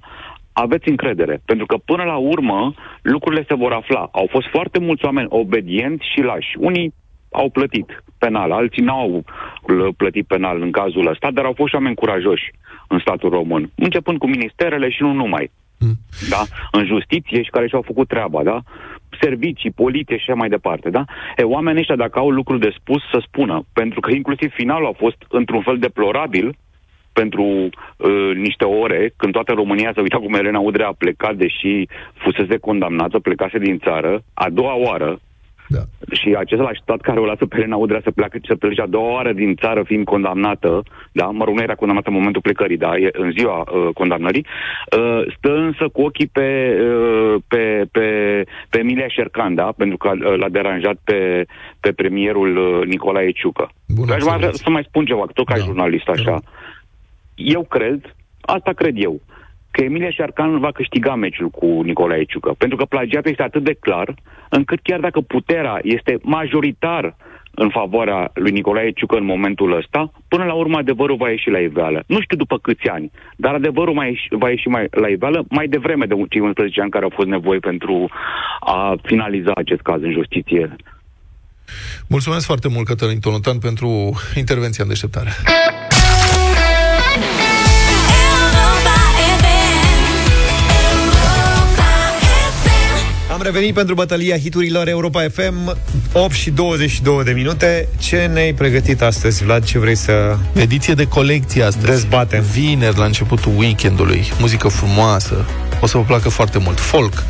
Aveți 0.54 0.90
încredere, 0.90 1.42
pentru 1.46 1.66
că 1.66 1.78
până 1.86 2.04
la 2.04 2.16
urmă 2.16 2.74
lucrurile 3.02 3.46
se 3.48 3.56
vor 3.56 3.72
afla. 3.72 4.10
Au 4.12 4.28
fost 4.30 4.48
foarte 4.48 4.80
mulți 4.80 5.06
oameni 5.06 5.28
obedienți 5.30 6.06
și 6.14 6.22
lași. 6.22 6.56
Unii 6.58 6.94
au 7.32 7.50
plătit 7.50 8.04
penal, 8.18 8.52
alții 8.52 8.84
n-au 8.84 9.24
plătit 9.98 10.28
penal 10.28 10.62
în 10.62 10.72
cazul 10.72 11.08
ăsta, 11.08 11.32
dar 11.32 11.46
au 11.46 11.54
fost 11.56 11.70
și 11.70 11.76
oameni 11.76 11.96
curajoși 11.96 12.52
în 12.88 13.00
statul 13.00 13.30
român, 13.30 13.72
începând 13.76 14.18
cu 14.18 14.28
ministerele 14.28 14.90
și 14.90 15.02
nu 15.02 15.12
numai. 15.12 15.52
Mm. 15.80 15.98
Da? 16.30 16.42
În 16.72 16.86
justiție 16.86 17.44
și 17.44 17.50
care 17.50 17.68
și-au 17.68 17.82
făcut 17.82 18.08
treaba, 18.08 18.44
da? 18.44 18.60
Servicii, 19.22 19.72
poliție 19.72 20.18
și 20.18 20.26
așa 20.28 20.38
mai 20.40 20.50
departe, 20.50 20.90
da? 20.90 21.04
E, 21.38 21.44
oamenii 21.44 21.80
ăștia, 21.80 21.96
dacă 21.96 22.20
au 22.20 22.30
lucruri 22.30 22.60
de 22.60 22.76
spus, 22.80 23.02
să 23.12 23.24
spună. 23.28 23.66
Pentru 23.74 24.00
că 24.00 24.12
inclusiv 24.12 24.52
finalul 24.54 24.88
a 24.88 24.98
fost 24.98 25.18
într-un 25.30 25.62
fel 25.62 25.78
deplorabil, 25.78 26.56
pentru 27.14 27.44
uh, 27.44 28.32
niște 28.36 28.66
ore, 28.66 29.14
când 29.18 29.34
toată 29.34 29.52
România 29.52 29.92
s-a 29.96 30.02
uitat 30.02 30.20
cum 30.20 30.34
Elena 30.34 30.60
Udrea 30.60 30.88
a 30.88 30.96
plecat, 30.98 31.36
deși 31.36 31.88
fusese 32.14 32.58
condamnată, 32.58 33.20
plecase 33.20 33.58
din 33.58 33.78
țară, 33.78 34.24
a 34.34 34.50
doua 34.50 34.76
oară, 34.76 35.20
Da. 35.68 35.80
Și 36.12 36.36
același 36.38 36.82
stat 36.82 37.02
care 37.02 37.20
o 37.20 37.26
lasă 37.26 37.46
pe 37.46 37.56
Elena 37.58 37.76
Udrea 37.76 38.02
să 38.04 38.12
pleacă, 38.12 38.38
să 38.48 38.56
plece 38.56 38.82
a 38.82 38.86
doua 38.88 39.12
oară 39.14 39.34
din 39.34 39.56
țară 39.56 39.84
fiind 39.84 40.06
condamnată, 40.06 40.84
da, 41.12 41.26
mă 41.26 41.44
rog, 41.44 41.56
nu 41.56 41.62
era 41.62 41.76
condamnată 41.76 42.10
în 42.10 42.16
momentul 42.16 42.42
plecării, 42.42 42.78
da, 42.78 42.98
e 42.98 43.10
în 43.12 43.32
ziua 43.32 43.60
uh, 43.60 43.90
condamnării, 43.94 44.46
uh, 44.98 45.22
stă 45.38 45.56
însă 45.56 45.88
cu 45.94 46.02
ochii 46.02 46.28
pe, 46.28 46.78
uh, 46.82 47.36
pe, 47.48 47.86
pe, 47.92 48.08
pe 48.70 48.80
Emilia 48.80 49.08
Șercan, 49.08 49.56
da, 49.56 49.74
pentru 49.78 49.98
că 49.98 50.12
uh, 50.16 50.36
l-a 50.38 50.50
deranjat 50.50 50.98
pe, 51.04 51.46
pe 51.80 51.92
premierul 51.92 52.58
uh, 52.58 52.86
Nicolae 52.86 53.32
Ciucă. 53.32 53.70
Bună 53.88 54.14
Aș 54.14 54.22
vrea 54.22 54.52
să 54.52 54.70
mai 54.70 54.86
spun 54.88 55.06
ceva, 55.06 55.26
tot 55.34 55.46
ca 55.46 55.58
da. 55.58 55.64
jurnalist 55.64 56.08
așa. 56.08 56.32
Da. 56.32 56.40
Eu 57.36 57.64
cred, 57.64 58.16
asta 58.42 58.72
cred 58.72 58.94
eu, 58.98 59.22
că 59.72 59.82
Emilia 59.84 60.12
Șarcan 60.12 60.60
va 60.60 60.72
câștiga 60.72 61.16
meciul 61.16 61.50
cu 61.50 61.82
Nicolae 61.84 62.24
Ciucă. 62.24 62.56
Pentru 62.58 62.78
că 62.78 62.86
plagiatul 62.86 63.32
este 63.32 63.44
atât 63.44 63.64
de 63.64 63.74
clar, 63.80 64.16
încât 64.50 64.80
chiar 64.84 65.00
dacă 65.00 65.20
puterea 65.22 65.80
este 65.84 66.18
majoritar 66.22 67.16
în 67.56 67.70
favoarea 67.70 68.32
lui 68.34 68.52
Nicolae 68.52 68.92
Ciucă 68.92 69.16
în 69.16 69.26
momentul 69.26 69.78
ăsta, 69.78 70.12
până 70.28 70.44
la 70.44 70.54
urmă 70.54 70.78
adevărul 70.78 71.16
va 71.16 71.30
ieși 71.30 71.50
la 71.50 71.60
iveală. 71.60 72.04
Nu 72.08 72.22
știu 72.22 72.38
după 72.38 72.58
câți 72.58 72.88
ani, 72.88 73.12
dar 73.36 73.54
adevărul 73.54 73.94
mai 73.94 74.08
ieși, 74.10 74.28
va 74.30 74.50
ieși 74.50 74.68
mai 74.68 74.88
la 74.92 75.08
iveală 75.08 75.46
mai 75.50 75.68
devreme 75.68 76.06
de 76.06 76.16
cei 76.30 76.42
11 76.42 76.82
ani 76.82 76.90
care 76.90 77.04
au 77.04 77.12
fost 77.16 77.28
nevoie 77.28 77.60
pentru 77.60 78.10
a 78.60 78.96
finaliza 79.04 79.52
acest 79.56 79.82
caz 79.82 80.02
în 80.02 80.12
justiție. 80.12 80.76
Mulțumesc 82.08 82.46
foarte 82.46 82.68
mult, 82.68 82.86
Cătălin 82.86 83.20
Tolontan, 83.20 83.58
pentru 83.60 83.90
intervenția 84.36 84.84
în 84.84 84.90
deșteptare. 84.90 85.30
Revenit 93.44 93.74
pentru 93.74 93.94
bătălia 93.94 94.38
hiturilor 94.38 94.88
Europa 94.88 95.26
FM 95.34 95.78
8 96.14 96.34
și 96.34 96.50
22 96.50 97.24
de 97.24 97.32
minute. 97.32 97.88
Ce 98.00 98.30
ne-ai 98.34 98.54
pregătit 98.54 99.02
astăzi, 99.02 99.44
Vlad? 99.44 99.64
Ce 99.64 99.80
vrei 99.80 99.96
să... 99.96 100.38
Ediție 100.54 100.94
de 100.94 101.08
colecție 101.08 101.64
astăzi. 101.64 101.86
Dezbatem? 101.86 102.44
Vineri, 102.52 102.98
la 102.98 103.06
începutul 103.06 103.52
weekendului. 103.58 104.32
Muzică 104.40 104.68
frumoasă. 104.68 105.46
O 105.82 105.88
să 105.88 105.98
vă 105.98 106.04
placă 106.04 106.30
foarte 106.30 106.58
mult. 106.58 106.80
Folk. 106.80 107.24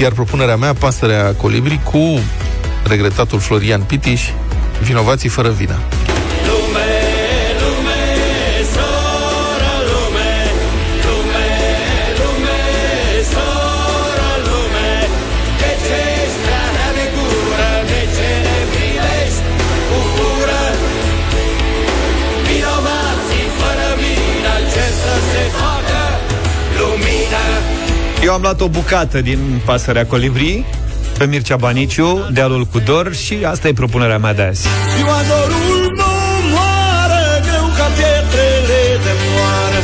Iar 0.00 0.12
propunerea 0.12 0.56
mea, 0.56 0.74
Pasărea 0.74 1.34
Colibri 1.34 1.80
Cu 1.84 2.20
regretatul 2.86 3.38
Florian 3.38 3.82
Pitiș 3.82 4.22
Vinovații 4.82 5.28
fără 5.28 5.50
vină 5.50 5.78
am 28.36 28.42
luat 28.42 28.60
o 28.60 28.68
bucată 28.68 29.20
din 29.20 29.40
Pasărea 29.64 30.06
Colibri 30.06 30.64
pe 31.18 31.24
Mircea 31.26 31.56
Baniciu, 31.56 32.10
Dealul 32.32 32.64
cu 32.72 32.78
Dor 32.78 33.14
și 33.14 33.34
asta 33.52 33.68
e 33.68 33.72
propunerea 33.82 34.18
mea 34.18 34.34
de 34.34 34.42
azi. 34.42 34.66
Ziua 34.96 35.20
dorul 35.30 35.84
mă 36.00 36.12
moară, 36.52 37.22
greu 37.46 37.66
ca 37.78 37.88
pietrele 37.96 38.82
de 39.04 39.14
moară, 39.32 39.80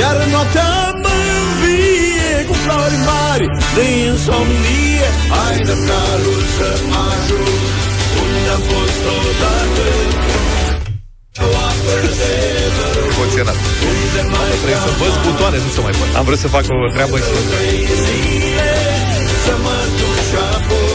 iar 0.00 0.16
noaptea 0.32 0.72
mă 1.02 1.14
învie 1.40 2.32
cu 2.48 2.54
flori 2.62 2.98
mari 3.10 3.46
de 3.76 3.84
insomnie. 4.08 5.08
Hai 5.34 5.56
de 5.68 5.76
calul 5.88 6.42
să 6.56 6.70
mă 6.90 7.02
ajut, 7.14 7.62
unde 8.20 8.50
am 8.56 8.62
fost 8.70 9.02
odată, 9.16 9.88
o 11.46 11.48
apă 11.68 11.94
de 12.20 12.97
emoționat. 13.28 13.56
Trebuie 14.62 14.80
să 14.86 14.90
văz 15.00 15.14
butoane, 15.26 15.56
nu 15.64 15.70
să 15.76 15.80
mai 15.80 15.94
pot. 15.98 16.08
Am 16.18 16.24
vrut 16.24 16.38
să 16.38 16.48
fac 16.48 16.64
o 16.86 16.92
treabă 16.94 17.16
și... 17.16 17.30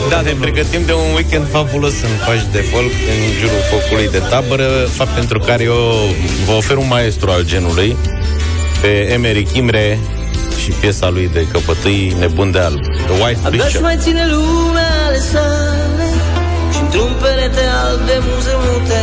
Da, 0.09 0.21
ne 0.21 0.33
pregătim 0.39 0.81
de 0.85 0.93
un 0.93 1.13
weekend 1.15 1.47
fabulos 1.51 1.93
în 2.07 2.13
pași 2.25 2.45
de 2.51 2.61
folk 2.71 2.93
în 3.13 3.19
jurul 3.39 3.63
focului 3.71 4.09
de 4.09 4.21
tabără, 4.29 4.67
fapt 4.97 5.09
pentru 5.09 5.39
care 5.39 5.63
eu 5.63 5.81
vă 6.45 6.51
ofer 6.51 6.77
un 6.77 6.87
maestru 6.87 7.29
al 7.29 7.43
genului 7.45 7.95
pe 8.81 8.87
Emery 8.87 9.43
Kimre 9.43 9.99
și 10.63 10.69
piesa 10.69 11.09
lui 11.09 11.29
de 11.33 11.47
căpătâi 11.51 12.15
Nebun 12.19 12.51
de 12.51 12.59
alb, 12.59 12.79
The 13.07 13.23
White 13.23 13.39
Preacher. 13.49 13.81
mai 13.81 13.97
ține 13.99 14.27
lumea 14.33 14.91
ale 15.07 15.19
sale 15.31 16.09
și 16.73 16.79
într-un 16.81 17.11
perete 17.21 17.63
alb 17.85 18.05
de 18.05 18.17
muze 18.21 18.55
mute 18.63 19.01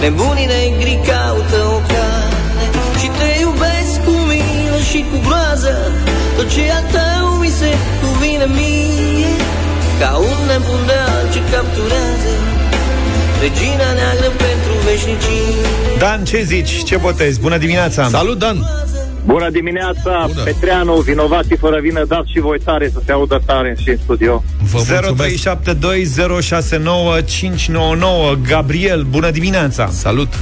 Nebunii 0.00 0.48
negri 0.54 0.98
caută 1.08 1.58
o 1.76 1.78
cale 1.92 2.66
Și 3.00 3.08
te 3.18 3.28
iubesc 3.44 3.94
cu 4.04 4.14
milă 4.30 4.78
și 4.90 5.00
cu 5.10 5.16
groază 5.26 5.74
Tot 6.36 6.48
ce 6.54 6.62
al 6.76 6.84
tău 6.96 7.26
mi 7.42 7.50
se 7.60 7.70
cuvine 8.02 8.46
mie 8.58 9.32
Ca 10.00 10.10
un 10.30 10.40
nebun 10.50 10.82
de 10.90 11.00
ce 11.32 11.40
capturează 11.52 12.32
Regina 13.40 13.88
neagră 13.98 14.30
pentru 14.46 14.72
veșnicie 14.88 15.56
Dan, 15.98 16.24
ce 16.24 16.42
zici? 16.42 16.82
Ce 16.84 16.96
votezi? 16.96 17.40
Bună 17.40 17.58
dimineața! 17.58 18.08
Salut, 18.08 18.38
Dan! 18.38 18.58
Bună 19.26 19.50
dimineața, 19.50 20.24
Bună. 20.26 20.42
Petreanu, 20.42 20.94
vinovații 20.94 21.56
fără 21.56 21.78
vină, 21.80 22.04
dați 22.08 22.30
și 22.30 22.40
voi 22.40 22.58
tare 22.64 22.90
să 22.92 23.00
se 23.04 23.12
audă 23.12 23.42
tare 23.46 23.76
și 23.82 23.88
în 23.88 23.96
studio. 24.02 24.44
0372069599 28.34 28.38
Gabriel, 28.48 29.02
bună 29.02 29.30
dimineața! 29.30 29.88
Salut! 29.90 30.32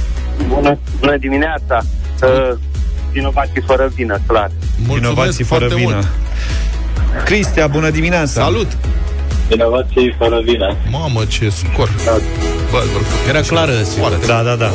Bună, 0.47 0.77
bună 0.99 1.17
dimineața! 1.17 1.81
Uh, 2.23 2.51
vinovații 3.11 3.61
fără 3.65 3.91
vină, 3.95 4.19
clar. 4.27 4.51
Mulțumesc 4.87 4.99
vinovații 4.99 5.43
fără 5.43 5.67
vină. 5.67 5.93
Mult. 5.93 6.07
Cristia, 7.23 7.67
bună 7.67 7.89
dimineața! 7.89 8.41
Salut! 8.41 8.77
Vinovații 9.49 10.15
fără 10.17 10.41
vină. 10.43 10.75
Mamă, 10.91 11.25
ce 11.25 11.49
scor! 11.49 11.89
Da. 12.05 12.11
Bă, 12.71 12.83
Era 13.29 13.41
clară, 13.41 13.71
Da, 14.27 14.43
da, 14.43 14.55
da. 14.55 14.71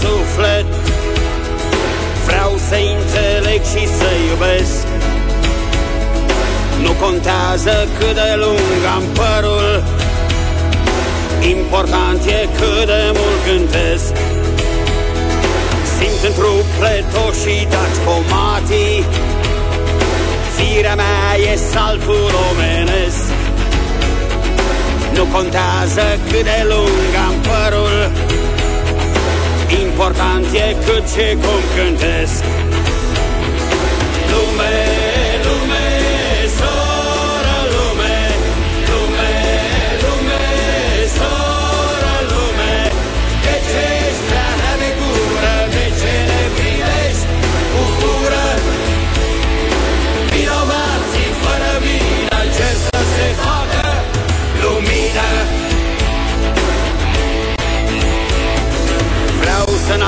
Suflet. 0.00 0.66
Vreau 2.26 2.52
să 2.68 2.76
înțeleg 2.96 3.60
și 3.72 3.82
să 3.98 4.08
iubesc. 4.30 4.86
Nu 6.82 6.92
contează 7.04 7.88
cât 7.98 8.14
de 8.14 8.32
lung 8.42 8.82
am 8.96 9.04
părul. 9.18 9.82
Important 11.56 12.20
e 12.26 12.48
cât 12.58 12.86
de 12.86 13.02
mult 13.18 13.40
gândesc. 13.48 14.12
Simt 15.96 16.22
în 16.28 16.32
trup 16.38 16.66
pletoșii 16.78 17.68
daci 17.72 17.98
pomatii. 18.04 19.04
Firea 20.56 20.94
mea 20.94 21.52
e 21.52 21.56
saltul 21.72 22.30
omenesc. 22.50 23.24
Nu 25.14 25.24
contează 25.24 26.06
cât 26.30 26.44
de 26.50 26.60
lung 26.70 27.12
am 27.26 27.34
părul 27.48 28.10
Important 29.70 30.44
e 30.54 30.76
cât 30.84 31.12
ce 31.14 31.36
cum 31.40 31.60
cântesc. 31.76 32.44
Lume 34.30 34.97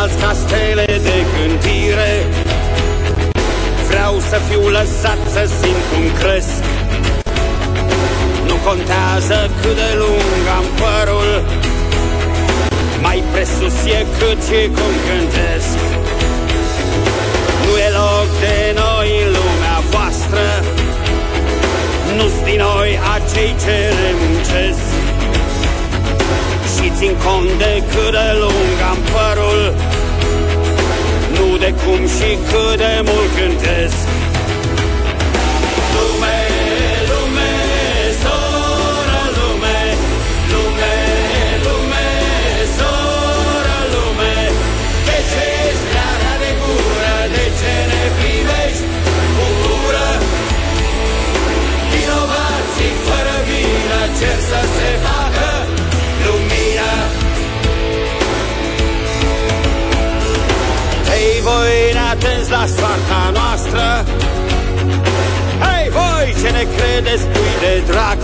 să 0.00 0.06
înalți 0.06 0.24
castele 0.24 0.84
de 1.02 1.18
cântire 1.32 2.12
Vreau 3.88 4.14
să 4.30 4.36
fiu 4.48 4.68
lăsat 4.68 5.20
să 5.34 5.42
simt 5.60 5.82
cum 5.90 6.04
cresc. 6.20 6.62
Nu 8.46 8.54
contează 8.68 9.50
cât 9.60 9.74
de 9.74 9.90
lung 10.02 10.44
am 10.58 10.66
părul. 10.80 11.44
Mai 13.02 13.22
presus 13.32 13.76
e 13.98 14.06
cât 14.18 14.40
și 14.48 14.60
cum 14.76 14.92
cântesc 15.06 15.76
Nu 17.64 17.72
e 17.86 17.88
loc 18.00 18.28
de 18.44 18.56
noi 18.82 19.08
în 19.24 19.28
lumea 19.36 19.78
voastră. 19.90 20.46
Nu-s 22.16 22.36
din 22.44 22.60
noi 22.68 22.90
ce 23.62 23.78
muncesc. 24.20 24.86
Și 26.74 26.92
țin 26.96 27.14
cont 27.24 27.50
de 27.58 27.82
cât 27.92 28.10
de 28.10 28.28
lung 28.42 28.76
am 28.90 28.98
părul. 29.12 29.74
Nu 29.74 29.89
de 31.60 31.74
cum 31.84 32.06
și 32.06 32.38
cât 32.50 32.76
de 32.76 33.02
mult 33.04 33.30
cântesc 33.36 34.08
atenți 36.00 36.59
soarta 62.76 63.22
noastră. 63.38 63.84
Hei 65.64 65.86
voi 65.98 66.26
ce 66.40 66.48
ne 66.56 66.64
credeți 66.76 67.24
pui 67.32 67.54
de 67.64 67.82
drac? 67.90 68.20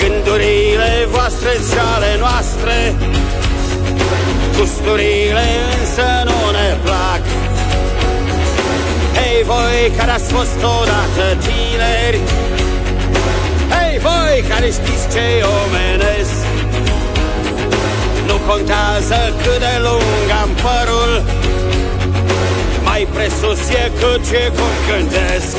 Gândurile 0.00 0.90
voastre 1.14 1.52
și 1.68 1.78
ale 1.94 2.10
noastre 2.24 2.76
Gusturile 4.56 5.46
însă 5.78 6.08
nu 6.28 6.38
ne 6.56 6.68
plac. 6.84 7.22
Hei 9.16 9.42
voi 9.52 9.92
care 9.96 10.10
ați 10.10 10.32
fost 10.32 10.58
odată 10.78 11.26
tineri 11.46 12.20
Hei 13.74 13.98
voi 14.06 14.36
care 14.50 14.66
știți 14.78 15.06
ce 15.14 15.26
omenesc. 15.60 16.38
Nu 18.26 18.36
contează 18.48 19.18
cât 19.42 19.58
de 19.58 19.74
lung 19.86 20.28
am 20.42 20.50
părul 20.64 21.39
mai 23.00 23.08
presus 23.14 23.68
e 23.82 23.90
cât 24.00 24.20
ce 24.30 24.42
cum 24.56 24.74
cântesc 24.86 25.56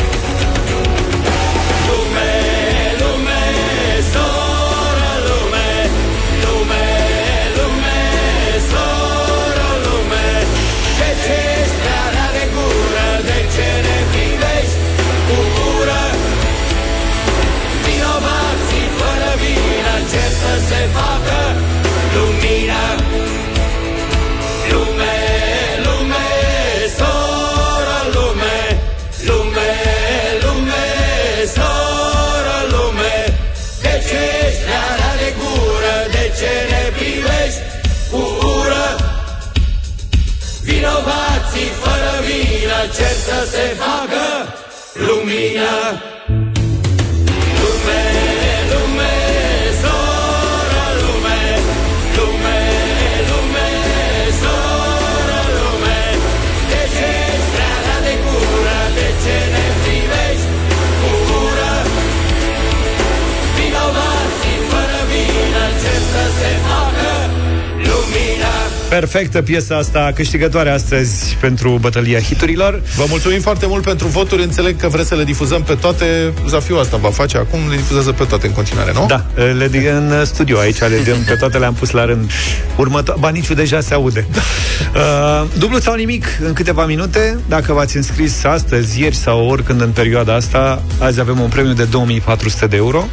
Lume, 1.88 2.34
lume, 3.02 3.44
soră 4.12 5.12
lume 5.28 5.70
Lume, 6.44 6.88
lume, 7.58 8.00
soră 8.70 9.70
lume. 9.86 10.28
De 11.00 11.10
ce 11.24 11.38
ești 11.60 11.78
prea 11.82 12.28
de 12.36 12.46
gură 12.54 13.10
De 13.30 13.40
ce 13.54 13.70
ne 13.86 13.98
privești 14.12 14.80
cu 15.28 15.38
ură 15.76 16.04
Vinovații 17.86 18.88
fără 18.98 19.32
vină 19.42 19.96
Ce 20.12 20.26
să 20.40 20.54
se 20.68 20.82
facă 20.96 21.41
cer 42.96 43.16
să 43.28 43.48
se 43.52 43.76
facă 43.84 44.54
lumină 44.94 46.11
Perfectă 68.92 69.42
piesa 69.42 69.76
asta, 69.78 70.12
câștigătoare 70.16 70.70
astăzi 70.70 71.38
pentru 71.40 71.78
bătălia 71.82 72.20
hiturilor. 72.20 72.82
Vă 72.96 73.06
mulțumim 73.10 73.40
foarte 73.42 73.66
mult 73.66 73.84
pentru 73.84 74.08
voturi. 74.08 74.44
Înțeleg 74.44 74.76
că 74.80 74.88
vreți 74.88 75.08
să 75.08 75.16
le 75.16 75.24
difuzăm 75.24 75.64
pe 75.64 75.74
toate. 75.74 76.34
Zafiu 76.48 76.78
asta 76.78 76.98
va 76.98 77.10
face 77.10 77.38
acum, 77.38 77.60
le 77.70 77.76
difuzează 77.76 78.12
pe 78.12 78.24
toate 78.24 78.48
în 78.48 78.54
continuare, 78.54 78.92
nu? 78.94 79.06
Da, 79.08 79.26
le 79.36 79.70
în 79.90 80.26
studio 80.26 80.60
aici, 80.60 80.80
le 80.80 81.02
pe 81.28 81.36
toate 81.36 81.58
le-am 81.58 81.74
pus 81.74 81.92
la 81.92 82.06
rând. 82.06 82.32
Următo- 82.78 83.20
Baniciu 83.20 83.54
deja 83.54 83.80
se 83.80 83.94
aude. 83.94 84.26
Uh, 84.96 85.48
dublu 85.58 85.80
sau 85.80 85.94
nimic 85.94 86.26
în 86.46 86.54
câteva 86.54 86.86
minute. 86.86 87.40
Dacă 87.48 87.74
v-ați 87.74 87.96
înscris 87.96 88.44
astăzi, 88.44 89.02
ieri 89.02 89.16
sau 89.16 89.48
oricând 89.48 89.82
în 89.82 89.90
perioada 89.90 90.36
asta, 90.36 90.82
azi 91.00 91.20
avem 91.20 91.40
un 91.40 91.50
premiu 91.50 91.74
de 91.74 91.84
2400 91.84 92.68
de 92.68 92.76
euro. 92.76 93.06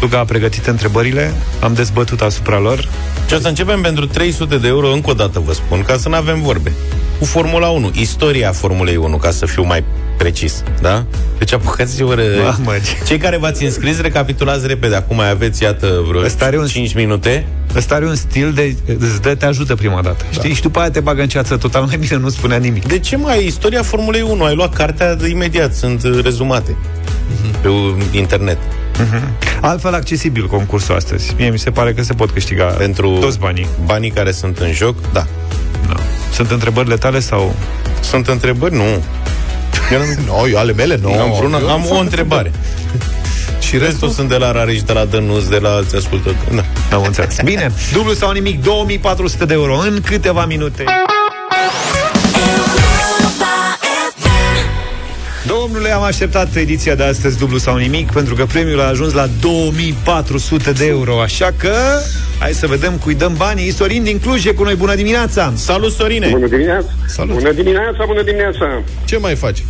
Luca 0.00 0.18
a 0.18 0.24
pregătit 0.24 0.66
întrebările, 0.66 1.32
am 1.60 1.74
dezbătut 1.74 2.20
asupra 2.20 2.58
lor. 2.58 2.88
Și 3.28 3.34
o 3.34 3.38
să 3.38 3.48
începem 3.48 3.80
pentru 3.80 4.06
300 4.06 4.56
de 4.56 4.68
euro, 4.68 4.92
încă 4.92 5.10
o 5.10 5.12
dată 5.12 5.42
vă 5.44 5.52
spun, 5.52 5.82
ca 5.82 5.96
să 5.96 6.08
nu 6.08 6.14
avem 6.14 6.42
vorbe. 6.42 6.72
Cu 7.18 7.24
Formula 7.24 7.68
1, 7.68 7.90
istoria 7.94 8.52
Formulei 8.52 8.96
1, 8.96 9.16
ca 9.16 9.30
să 9.30 9.46
fiu 9.46 9.62
mai 9.62 9.84
precis, 10.18 10.62
da? 10.80 11.04
Deci 11.38 11.52
apucați-vă 11.52 12.16
Cei 13.06 13.18
care 13.18 13.36
v-ați 13.36 13.64
înscris, 13.64 14.00
recapitulați 14.00 14.66
repede 14.66 14.94
Acum 14.94 15.16
mai 15.16 15.30
aveți, 15.30 15.62
iată, 15.62 16.04
vreo 16.08 16.20
Ăsta 16.20 16.44
are 16.44 16.58
un, 16.58 16.66
5 16.66 16.94
minute 16.94 17.46
Ăsta 17.76 17.94
are 17.94 18.06
un 18.06 18.14
stil 18.14 18.52
de 18.52 18.76
îți 18.98 19.22
dă, 19.22 19.34
te 19.34 19.46
ajută 19.46 19.74
prima 19.74 20.02
dată 20.02 20.24
da. 20.24 20.38
Știi? 20.38 20.54
Și 20.54 20.62
după 20.62 20.78
aia 20.78 20.90
te 20.90 21.00
bagă 21.00 21.22
în 21.22 21.28
ceață 21.28 21.56
total 21.56 21.82
mai 21.82 21.96
bine 21.96 22.16
Nu 22.16 22.28
spunea 22.28 22.56
nimic 22.56 22.86
De 22.86 22.98
ce 22.98 23.16
mai? 23.16 23.46
Istoria 23.46 23.82
Formulei 23.82 24.22
1 24.22 24.44
Ai 24.44 24.54
luat 24.54 24.74
cartea 24.74 25.14
de 25.14 25.28
imediat 25.28 25.74
Sunt 25.74 26.02
rezumate 26.22 26.70
uh-huh. 26.70 27.60
Pe 27.62 27.68
internet 28.18 28.58
Uh-huh. 28.98 29.47
Altfel 29.60 29.94
accesibil 29.94 30.46
concursul 30.46 30.94
astăzi. 30.94 31.34
Mie 31.36 31.50
mi 31.50 31.58
se 31.58 31.70
pare 31.70 31.92
că 31.92 32.02
se 32.02 32.14
pot 32.14 32.30
câștiga 32.30 32.64
Pentru 32.64 33.10
toți 33.20 33.38
banii. 33.38 33.66
Banii 33.84 34.10
care 34.10 34.30
sunt 34.30 34.58
în 34.58 34.72
joc, 34.72 34.96
da. 35.12 35.26
No. 35.88 35.94
Sunt 36.32 36.50
întrebările 36.50 36.96
tale 36.96 37.20
sau? 37.20 37.54
Sunt 38.00 38.28
întrebări? 38.28 38.74
Nu. 38.74 39.02
no, 40.26 40.48
eu 40.48 40.58
ale 40.62 40.72
mele, 40.72 40.98
nu. 41.02 41.12
Am, 41.12 41.32
vreuna, 41.38 41.58
am 41.72 41.86
o 41.90 41.96
întrebare. 41.96 42.52
Și 43.60 43.78
restul 43.78 44.08
sunt 44.08 44.28
de 44.28 44.36
la 44.36 44.52
Rareș, 44.52 44.82
de 44.82 44.92
la 44.92 45.04
Dănuț, 45.04 45.44
de 45.44 45.58
la 45.58 45.68
alți 45.68 45.96
ascultători. 45.96 46.54
Da. 46.54 46.96
Am 46.96 47.02
înțeles. 47.02 47.36
Bine, 47.44 47.72
dublu 47.92 48.12
sau 48.12 48.30
nimic, 48.30 48.62
2400 48.62 49.44
de 49.44 49.54
euro 49.54 49.76
în 49.76 50.00
câteva 50.04 50.46
minute. 50.46 50.84
Domnule, 55.48 55.90
am 55.90 56.02
așteptat 56.02 56.56
ediția 56.56 56.94
de 56.94 57.02
astăzi 57.02 57.38
dublu 57.38 57.58
sau 57.58 57.76
nimic 57.76 58.12
Pentru 58.12 58.34
că 58.34 58.46
premiul 58.46 58.80
a 58.80 58.86
ajuns 58.88 59.12
la 59.12 59.28
2400 59.40 60.72
de 60.72 60.86
euro 60.86 61.20
Așa 61.20 61.54
că 61.56 61.74
hai 62.38 62.52
să 62.52 62.66
vedem 62.66 62.96
cui 62.96 63.14
dăm 63.14 63.34
banii. 63.36 63.70
Sorin 63.70 64.02
din 64.02 64.18
Cluj 64.18 64.44
e 64.44 64.52
cu 64.52 64.62
noi, 64.62 64.74
bună 64.74 64.94
dimineața! 64.94 65.52
Salut, 65.56 65.92
Sorine! 65.92 66.28
Bună 66.28 66.46
dimineața! 66.46 66.88
Salut. 67.06 67.34
Bună 67.34 67.52
dimineața, 67.52 68.04
bună 68.06 68.22
dimineața! 68.22 68.82
Ce 69.04 69.16
mai 69.16 69.34
faci? 69.34 69.64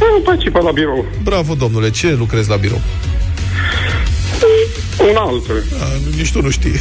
Am 0.00 0.22
participat 0.24 0.62
la 0.62 0.70
birou. 0.70 1.06
Bravo, 1.22 1.54
domnule, 1.54 1.90
ce 1.90 2.14
lucrezi 2.18 2.48
la 2.48 2.56
birou? 2.56 2.80
Un 5.10 5.16
altul. 5.16 5.64
A, 5.80 5.86
Nici 6.16 6.32
tu 6.32 6.42
nu 6.42 6.50
știi 6.50 6.80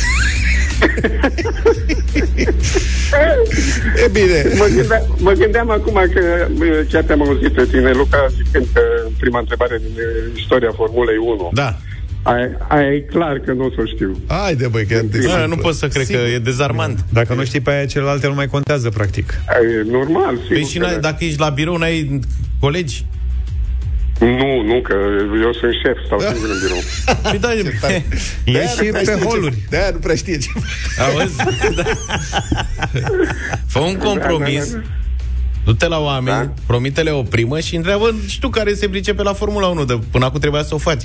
e 4.06 4.08
bine. 4.12 4.44
Mă 4.58 4.68
gândeam, 4.76 5.16
mă 5.18 5.32
gândeam 5.32 5.70
acum 5.70 5.94
că 6.14 6.48
chiar 6.92 7.04
te-am 7.04 7.22
auzit 7.22 7.52
pe 7.52 7.66
tine, 7.72 7.92
Luca, 7.92 8.28
zicând 8.44 8.66
că 8.74 8.82
prima 9.20 9.40
întrebare 9.40 9.78
din 9.78 9.96
istoria 10.36 10.72
Formulei 10.76 11.18
1. 11.18 11.50
Da. 11.54 11.76
Aia 12.68 12.94
e 12.94 13.00
clar 13.00 13.40
că 13.40 13.52
nu 13.52 13.66
o 13.66 13.70
să 13.70 13.82
știu. 13.94 14.20
Haide, 14.28 14.68
băi, 14.68 14.86
că 14.86 15.02
da, 15.28 15.46
nu 15.46 15.56
pot 15.56 15.76
să 15.76 15.88
cred 15.88 16.06
sigur. 16.06 16.22
că 16.22 16.28
e 16.28 16.40
dezarmant. 16.40 17.06
Dacă 17.14 17.34
nu 17.34 17.44
știi 17.46 17.60
pe 17.60 17.72
aia, 17.72 17.86
celelalte 17.86 18.28
nu 18.28 18.34
mai 18.34 18.48
contează, 18.48 18.90
practic. 18.90 19.34
E 19.50 19.92
normal, 19.92 20.36
sigur. 20.36 20.54
Păi 20.54 20.64
și 20.64 20.82
dacă 21.00 21.24
ești 21.24 21.40
la 21.40 21.50
birou, 21.50 21.78
n-ai 21.78 22.20
colegi? 22.60 23.06
Nu, 24.20 24.62
nu, 24.62 24.82
că 24.82 24.96
eu 25.42 25.54
sunt 25.54 25.74
șef, 25.84 25.98
stau 26.06 26.20
da. 26.20 26.32
singur 26.32 26.50
în 26.50 26.60
birou. 26.62 26.82
Păi 27.32 27.40
da, 27.40 27.54
e, 27.54 28.04
e 28.46 28.68
și 28.68 28.92
pe 28.92 29.20
holuri. 29.24 29.58
De-aia 29.70 29.90
nu 29.90 29.98
prea 29.98 30.16
știe 30.16 30.38
ce. 30.38 30.50
Auzi? 31.00 31.36
Da. 31.76 31.84
Fă 33.68 33.80
un 33.80 33.96
compromis. 33.96 34.72
Da, 34.72 34.78
da, 34.78 34.84
da. 34.84 34.94
Du-te 35.66 35.88
la 35.88 36.00
oameni, 36.00 36.46
da? 36.46 36.54
promite-le 36.68 37.12
o 37.12 37.22
primă 37.22 37.60
și 37.60 37.76
întreabă 37.76 38.16
și 38.28 38.40
tu 38.40 38.50
care 38.50 38.74
se 38.74 38.90
pricepe 38.90 39.24
la 39.24 39.34
Formula 39.34 39.68
1, 39.68 39.86
de 39.86 40.00
până 40.12 40.26
acum 40.26 40.40
trebuia 40.40 40.64
să 40.64 40.74
o 40.74 40.78
faci. 40.78 41.04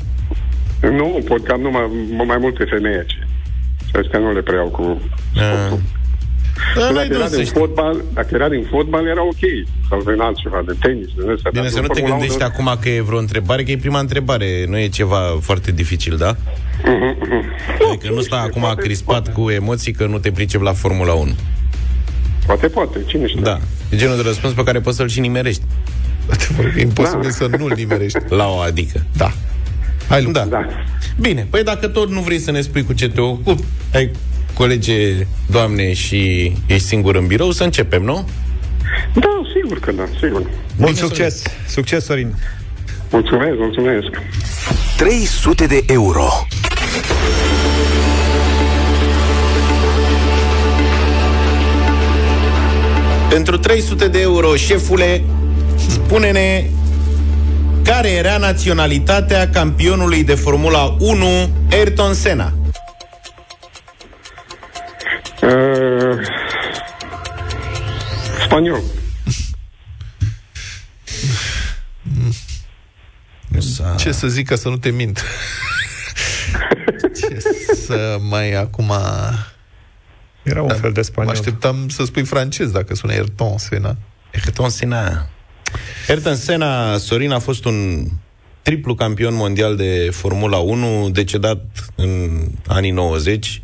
Nu, 0.81 1.21
pot 1.25 1.45
că 1.45 1.53
am 1.53 1.61
numai 1.61 1.91
mai 2.27 2.37
multe 2.41 2.65
femei 2.65 2.95
aici. 2.95 3.19
Și 3.85 3.97
astea 4.03 4.19
nu 4.19 4.33
le 4.33 4.41
preiau 4.41 4.69
cu... 4.69 5.03
A. 5.37 5.79
Da, 6.77 6.93
dacă 6.93 7.09
era 7.13 7.29
din 7.29 7.45
fotbal, 7.45 8.05
dacă 8.15 8.29
era 8.33 8.49
din 8.49 8.67
fotbal, 8.71 9.07
era 9.07 9.23
ok. 9.23 9.45
Sau 9.89 10.03
din 10.03 10.21
altceva, 10.21 10.63
de 10.67 10.75
tenis, 10.81 11.07
din 11.19 11.31
ăsta. 11.31 11.51
Bine, 11.53 11.69
să 11.69 11.81
nu 11.81 11.87
te 11.87 12.01
gândești 12.01 12.37
1... 12.37 12.45
acum 12.45 12.77
că 12.81 12.89
e 12.89 13.01
vreo 13.01 13.19
întrebare, 13.19 13.63
că 13.63 13.71
e 13.71 13.77
prima 13.77 13.99
întrebare. 13.99 14.65
Nu 14.69 14.79
e 14.79 14.89
ceva 14.89 15.21
foarte 15.41 15.73
dificil, 15.73 16.17
da? 16.17 16.35
Uh-huh. 16.35 17.89
Adică 17.89 18.15
nu 18.15 18.21
sta 18.21 18.37
acum 18.37 18.61
poate, 18.61 18.83
crispat 18.83 19.23
poate. 19.23 19.31
cu 19.31 19.51
emoții 19.51 19.93
că 19.93 20.07
nu 20.07 20.19
te 20.19 20.31
pricep 20.31 20.61
la 20.61 20.73
Formula 20.73 21.13
1. 21.13 21.31
Poate, 22.47 22.69
poate, 22.69 22.99
cine 23.07 23.27
știe. 23.27 23.41
Da. 23.41 23.59
E 23.91 23.97
genul 23.97 24.17
de 24.17 24.23
răspuns 24.23 24.53
pe 24.53 24.63
care 24.63 24.81
poți 24.81 24.97
să-l 24.97 25.09
și 25.09 25.21
nimerești. 25.21 25.63
E 26.77 26.81
imposibil 26.81 27.23
da. 27.23 27.31
să 27.31 27.49
nu-l 27.59 27.73
nimerești. 27.77 28.19
La 28.41 28.47
o 28.47 28.59
adică. 28.59 29.05
Da. 29.17 29.33
Hai, 30.09 30.23
Da. 30.33 30.45
da. 30.45 30.67
Bine, 31.21 31.47
păi 31.51 31.63
dacă 31.63 31.89
tot 31.89 32.11
nu 32.11 32.21
vrei 32.21 32.39
să 32.39 32.51
ne 32.51 32.61
spui 32.61 32.85
cu 32.85 32.93
ce 32.93 33.09
te 33.09 33.21
ocupi, 33.21 33.65
ai 33.95 34.11
colege, 34.61 35.27
doamne, 35.51 35.93
și 35.93 36.53
ești 36.67 36.87
singur 36.87 37.15
în 37.15 37.27
birou, 37.27 37.51
să 37.51 37.65
începem, 37.65 38.03
nu? 38.03 38.29
Da, 39.15 39.43
sigur 39.55 39.81
că 39.81 39.93
da, 39.93 40.03
sigur. 40.21 40.51
Mult 40.77 40.97
succes! 40.97 41.43
Sorin. 41.43 41.59
Succes, 41.67 42.05
Sorin! 42.05 42.35
Mulțumesc, 43.11 43.57
mulțumesc! 43.59 44.09
300 44.97 45.67
de 45.67 45.85
euro. 45.87 46.29
Pentru 53.29 53.59
300 53.59 54.09
de 54.09 54.21
euro, 54.21 54.57
șefule, 54.57 55.25
spune-ne 55.89 56.65
care 57.83 58.09
era 58.09 58.37
naționalitatea 58.37 59.51
campionului 59.51 60.25
de 60.25 60.35
Formula 60.35 60.97
1 60.99 61.51
Ayrton 61.71 62.15
Senna? 62.15 62.60
Uh, 65.43 66.19
spaniol. 68.45 68.81
Ce 73.99 74.13
să 74.13 74.29
zic 74.29 74.47
ca 74.47 74.57
să 74.57 74.69
nu 74.69 74.77
te 74.77 74.91
mint? 74.91 75.25
Ce 77.15 77.39
să 77.75 78.17
mai 78.21 78.53
acum... 78.53 78.93
Era 80.43 80.63
un 80.63 80.69
da, 80.69 80.75
fel 80.75 80.93
de 80.93 81.03
spaniol. 81.03 81.35
Mă 81.35 81.41
așteptam 81.41 81.89
să 81.89 82.05
spui 82.05 82.25
francez 82.25 82.71
dacă 82.71 82.95
sună 82.95 83.13
Ayrton 83.13 83.59
Senna. 83.59 83.97
Ayrton 84.35 84.69
Senna. 84.69 85.29
Ayrton 86.09 86.37
Senna, 86.37 86.97
Sorin 86.97 87.31
a 87.31 87.39
fost 87.39 87.65
un 87.65 88.07
triplu 88.63 88.95
campion 88.95 89.35
mondial 89.35 89.77
de 89.77 90.09
Formula 90.13 90.57
1, 90.57 91.11
decedat 91.11 91.65
în 91.95 92.41
anii 92.67 92.91
90, 92.91 93.63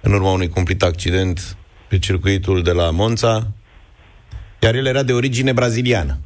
în 0.00 0.12
urma 0.12 0.30
unui 0.30 0.48
cumplit 0.48 0.82
accident 0.82 1.56
pe 1.88 1.98
circuitul 1.98 2.62
de 2.62 2.70
la 2.70 2.90
Monza, 2.90 3.46
iar 4.58 4.74
el 4.74 4.86
era 4.86 5.02
de 5.02 5.12
origine 5.12 5.52
braziliană. 5.52 6.18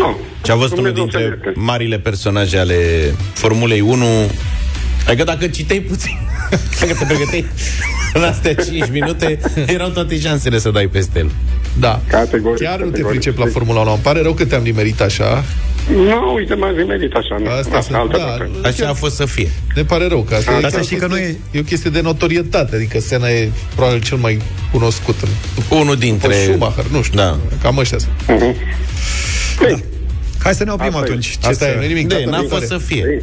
No, 0.00 0.14
și 0.44 0.50
a 0.50 0.56
fost 0.56 0.76
unul 0.76 0.92
dintre 0.92 1.38
marile 1.54 1.98
personaje 1.98 2.58
ale 2.58 2.76
Formulei 3.32 3.80
1. 3.80 4.04
Adică 5.06 5.24
dacă 5.24 5.46
citei 5.46 5.80
puțin, 5.80 6.18
dacă 6.80 6.92
te 6.92 7.04
pregăteai 7.04 7.46
în 8.14 8.22
astea 8.22 8.54
5 8.54 8.90
minute, 8.90 9.38
erau 9.66 9.88
toate 9.88 10.20
șansele 10.20 10.58
să 10.58 10.70
dai 10.70 10.86
peste 10.86 11.18
el. 11.18 11.30
Da. 11.78 12.00
Categoric, 12.08 12.66
Chiar 12.66 12.80
nu 12.80 12.90
te 12.90 13.02
pricep 13.02 13.38
la 13.38 13.46
Formula 13.46 13.80
1. 13.80 13.90
Îmi 13.90 14.00
pare 14.02 14.22
rău 14.22 14.32
că 14.32 14.44
te-am 14.44 14.62
nimerit 14.62 15.00
așa. 15.00 15.44
Nu, 15.94 16.34
uite, 16.34 16.54
m-am 16.54 16.74
nimerit 16.74 17.12
așa. 17.12 17.36
Nu. 17.38 17.50
Asta, 17.50 17.76
asta 17.76 17.98
altă 17.98 18.48
da, 18.62 18.68
așa 18.68 18.88
a 18.88 18.92
fost 18.92 19.14
să 19.14 19.24
fie. 19.24 19.50
Ne 19.74 19.82
pare 19.82 20.06
rău 20.06 20.22
că 20.22 20.34
asta, 20.34 20.60
asta, 20.64 20.80
știi 20.80 20.96
că 20.96 21.06
nu 21.06 21.16
e... 21.16 21.36
E 21.50 21.58
o 21.58 21.62
chestie 21.62 21.90
de 21.90 22.00
notorietate, 22.00 22.76
adică 22.76 23.00
Sena 23.00 23.28
e 23.28 23.50
probabil 23.74 24.00
cel 24.00 24.16
mai 24.16 24.38
cunoscut 24.72 25.16
în... 25.22 25.28
Unul 25.78 25.96
dintre... 25.96 26.34
Schumacher, 26.34 26.84
nu 26.84 27.02
știu, 27.02 27.18
da. 27.18 27.38
cam 27.62 27.78
ăștia 27.78 27.98
sunt. 27.98 28.12
Uh-huh. 28.22 28.56
Da. 29.60 29.76
Hai 30.42 30.54
să 30.54 30.64
ne 30.64 30.70
oprim 30.70 30.94
Asta 30.94 30.98
atunci. 30.98 31.26
Ce 31.26 31.48
Asta 31.48 31.64
să... 31.64 31.78
e, 31.82 31.86
nimic. 31.86 32.08
De, 32.08 32.24
n-a 32.24 32.44
fost 32.48 32.66
să 32.66 32.78
fie. 32.78 33.22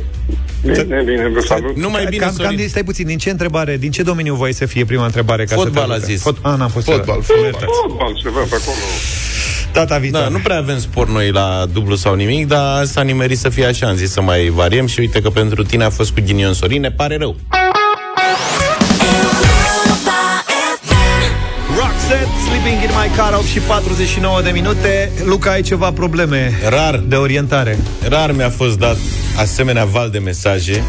Bine, 0.61 1.01
bine, 1.05 1.29
vă 1.33 1.39
salut. 1.39 1.77
Nu 1.77 1.89
mai 1.89 2.05
bine, 2.09 2.25
cam, 2.25 2.35
cam, 2.35 2.67
stai 2.67 2.83
puțin, 2.83 3.05
din 3.07 3.17
ce 3.17 3.29
întrebare, 3.29 3.77
din 3.77 3.91
ce 3.91 4.03
domeniu 4.03 4.35
voi 4.35 4.53
să 4.53 4.65
fie 4.65 4.85
prima 4.85 5.05
întrebare? 5.05 5.45
Ca 5.45 5.55
fotbal 5.55 5.87
să 5.87 5.93
a 5.93 5.97
zis. 5.97 6.21
Fot, 6.21 6.37
a, 6.41 6.55
n-am 6.55 6.69
fost 6.69 6.85
fotbal, 6.85 7.21
fotbal. 7.21 7.69
Fotbal, 7.81 8.19
ceva 8.21 8.39
pe 8.39 8.55
acolo. 8.55 8.85
Data 9.75 9.97
viitoare. 9.97 10.25
Da, 10.25 10.31
nu 10.31 10.37
prea 10.37 10.57
avem 10.57 10.79
spor 10.79 11.07
noi 11.09 11.31
la 11.31 11.65
dublu 11.73 11.95
sau 11.95 12.15
nimic, 12.15 12.47
dar 12.47 12.85
s-a 12.85 13.01
nimerit 13.01 13.37
să 13.37 13.49
fie 13.49 13.65
așa. 13.65 13.87
Am 13.87 13.95
zis 13.95 14.11
să 14.11 14.21
mai 14.21 14.49
variem 14.49 14.87
și 14.87 14.99
uite 14.99 15.21
că 15.21 15.29
pentru 15.29 15.63
tine 15.63 15.83
a 15.83 15.89
fost 15.89 16.11
cu 16.11 16.21
ghinion 16.25 16.53
Sorin, 16.53 16.81
ne 16.81 16.91
pare 16.91 17.17
rău. 17.17 17.35
Set, 22.07 22.27
Sleeping 22.47 22.83
in 22.83 22.89
my 22.89 23.15
car 23.15 23.33
8 23.33 23.45
și 23.45 23.59
49 23.59 24.41
de 24.41 24.49
minute 24.49 25.11
Luca, 25.23 25.51
ai 25.51 25.61
ceva 25.61 25.91
probleme 25.91 26.59
Rar 26.69 27.03
De 27.07 27.15
orientare 27.15 27.77
Rar 28.07 28.31
mi-a 28.31 28.49
fost 28.49 28.77
dat 28.79 28.97
asemenea 29.37 29.85
val 29.85 30.09
de 30.09 30.19
mesaje 30.19 30.83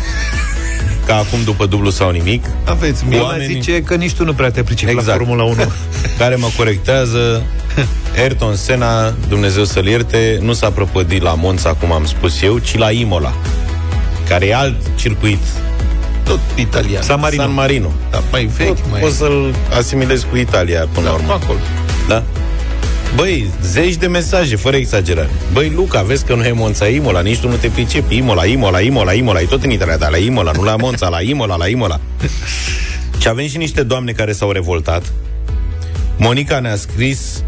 ca 1.06 1.16
acum 1.16 1.38
după 1.44 1.66
dublu 1.66 1.90
sau 1.90 2.10
nimic. 2.10 2.44
Aveți 2.64 3.04
mie 3.08 3.18
oamenii... 3.18 3.54
zice 3.54 3.82
că 3.82 3.94
nici 3.94 4.12
tu 4.12 4.24
nu 4.24 4.32
prea 4.32 4.50
te 4.50 4.62
pricepi 4.62 4.90
exact. 4.90 5.06
la 5.06 5.24
Formula 5.24 5.44
1. 5.44 5.54
care 6.18 6.34
mă 6.34 6.48
corectează. 6.56 7.42
Ayrton 8.16 8.56
Senna, 8.56 9.14
Dumnezeu 9.28 9.64
să-l 9.64 9.86
ierte, 9.86 10.38
nu 10.42 10.52
s-a 10.52 10.70
prăpădit 10.70 11.22
la 11.22 11.34
Monza, 11.34 11.74
cum 11.74 11.92
am 11.92 12.06
spus 12.06 12.42
eu, 12.42 12.58
ci 12.58 12.76
la 12.76 12.90
Imola, 12.90 13.34
care 14.28 14.46
e 14.46 14.54
alt 14.54 14.76
circuit 14.94 15.38
tot 16.24 16.40
italian. 16.54 17.02
San 17.02 17.20
Marino. 17.20 17.42
San 17.42 17.52
Marino. 17.52 17.92
Da, 18.10 18.22
mai 18.30 18.44
vechi, 18.44 18.66
tot 18.66 18.90
mai... 18.90 19.00
Poți 19.00 19.16
să-l 19.16 19.54
asimilezi 19.76 20.26
cu 20.30 20.36
Italia 20.36 20.88
până 20.92 21.04
da, 21.04 21.10
la 21.10 21.16
urmă. 21.16 21.32
acolo. 21.32 21.58
Da? 22.08 22.22
Băi, 23.14 23.50
zeci 23.62 23.94
de 23.94 24.06
mesaje, 24.06 24.56
fără 24.56 24.76
exagerare. 24.76 25.30
Băi, 25.52 25.72
Luca, 25.74 26.02
vezi 26.02 26.24
că 26.24 26.34
nu 26.34 26.44
e 26.44 26.52
Monța 26.52 26.86
Imola, 26.86 27.20
nici 27.20 27.38
tu 27.38 27.48
nu 27.48 27.54
te 27.54 27.68
pricepi. 27.68 28.16
Imola, 28.16 28.44
Imola, 28.44 28.80
Imola, 28.80 29.12
Imola, 29.12 29.40
e 29.40 29.44
tot 29.44 29.64
în 29.64 29.70
Italia, 29.70 29.96
dar 29.96 30.10
la 30.10 30.16
Imola, 30.16 30.50
nu 30.50 30.62
la 30.62 30.76
Monța, 30.76 31.08
la 31.08 31.20
Imola, 31.20 31.56
la 31.56 31.68
Imola. 31.68 32.00
și 33.20 33.28
avem 33.28 33.46
și 33.46 33.56
niște 33.56 33.82
doamne 33.82 34.12
care 34.12 34.32
s-au 34.32 34.50
revoltat. 34.50 35.12
Monica 36.16 36.58
ne-a 36.58 36.76
scris 36.76 37.42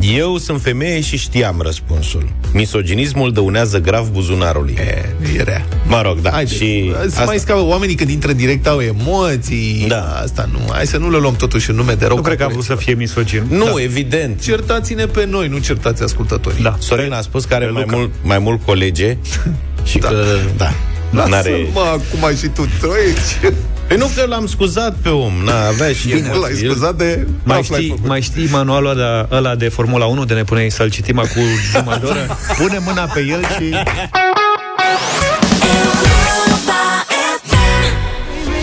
eu 0.00 0.36
sunt 0.36 0.62
femeie 0.62 1.00
și 1.00 1.16
știam 1.16 1.60
răspunsul. 1.60 2.28
Misoginismul 2.52 3.32
dăunează 3.32 3.80
grav 3.80 4.08
buzunarului. 4.08 4.76
E, 4.78 5.14
e 5.36 5.42
rea. 5.42 5.66
Mă 5.86 6.02
rog, 6.02 6.20
da. 6.20 6.30
Haide, 6.30 6.54
și 6.54 6.94
asta... 7.06 7.24
mai 7.24 7.38
scapă 7.38 7.60
oamenii 7.60 7.94
când 7.94 8.10
intră 8.10 8.32
direct 8.32 8.66
au 8.66 8.80
emoții. 8.80 9.84
Da. 9.88 10.20
Asta 10.22 10.48
nu. 10.52 10.58
Hai 10.72 10.86
să 10.86 10.96
nu 10.96 11.10
le 11.10 11.18
luăm 11.18 11.36
totuși 11.36 11.70
în 11.70 11.76
nume 11.76 11.92
de 11.92 12.06
rău. 12.06 12.16
Nu 12.16 12.22
cred 12.22 12.36
că 12.36 12.44
a 12.44 12.48
vrut 12.48 12.64
să 12.64 12.74
fie 12.74 12.94
misogin. 12.94 13.46
Nu, 13.48 13.64
da. 13.64 13.82
evident. 13.82 14.42
Certați-ne 14.42 15.06
pe 15.06 15.26
noi, 15.26 15.48
nu 15.48 15.58
certați 15.58 16.02
ascultătorii. 16.02 16.62
Da. 16.62 16.76
Sorin 16.78 17.12
a 17.12 17.20
spus 17.20 17.44
că 17.44 17.54
are 17.54 17.66
mai 17.66 17.84
mult, 17.90 18.10
mai 18.22 18.38
mult 18.38 18.64
colege 18.64 19.16
și 19.84 19.98
da. 19.98 20.08
că... 20.08 20.24
Da. 20.56 20.72
Lasă-l, 21.10 21.68
mă, 21.72 21.80
acum 21.80 22.24
ai 22.24 22.36
și 22.36 22.46
tu 22.46 22.68
trăiești. 22.80 23.56
Păi 23.88 23.96
nu 23.96 24.10
că 24.14 24.26
l-am 24.26 24.46
scuzat 24.46 24.94
pe 25.02 25.08
om, 25.08 25.32
n-a 25.44 25.66
avea 25.66 25.92
și 25.92 26.08
Bine, 26.08 26.32
l-ai 26.40 26.54
scuzat 26.54 26.94
de... 26.94 27.26
Mai 27.42 27.62
știi, 27.62 27.94
mai 28.04 28.20
știi 28.20 28.48
manualul 28.50 28.90
ăla, 28.90 29.28
ăla 29.30 29.54
de 29.54 29.68
Formula 29.68 30.04
1 30.04 30.24
de 30.24 30.34
ne 30.34 30.44
puneai 30.44 30.70
să-l 30.70 30.90
citim 30.90 31.18
acum 31.18 31.42
jumătate 31.72 32.00
de 32.00 32.06
oră? 32.06 32.38
Pune 32.58 32.78
mâna 32.78 33.02
pe 33.02 33.20
el 33.20 33.40
și... 33.40 33.74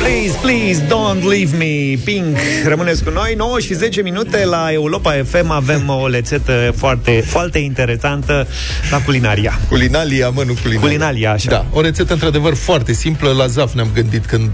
Please, 0.04 0.38
please, 0.42 0.82
don't 0.88 1.24
leave 1.24 1.58
me 1.58 1.98
Pink, 2.04 2.38
rămâneți 2.66 3.04
cu 3.04 3.10
noi. 3.10 3.34
9 3.38 3.60
și 3.60 3.74
10 3.74 4.02
minute 4.02 4.46
la 4.46 4.72
Europa 4.72 5.24
FM 5.26 5.50
Avem 5.50 5.90
o 5.90 6.08
lețetă 6.08 6.74
foarte, 6.76 7.24
foarte 7.26 7.60
interesantă 7.60 8.48
La 8.92 9.02
culinaria. 9.02 9.60
Culinalia, 9.68 10.30
mă, 10.30 10.44
nu 10.44 10.54
culinaria. 10.54 10.80
Culinalia, 10.80 11.32
așa. 11.32 11.50
Da, 11.50 11.66
o 11.72 11.82
rețetă 11.82 12.14
într-adevăr 12.14 12.54
foarte 12.54 12.94
simplă. 12.94 13.32
La 13.32 13.48
Zaf 13.48 13.74
ne-am 13.74 13.90
gândit 13.94 14.26
când 14.26 14.50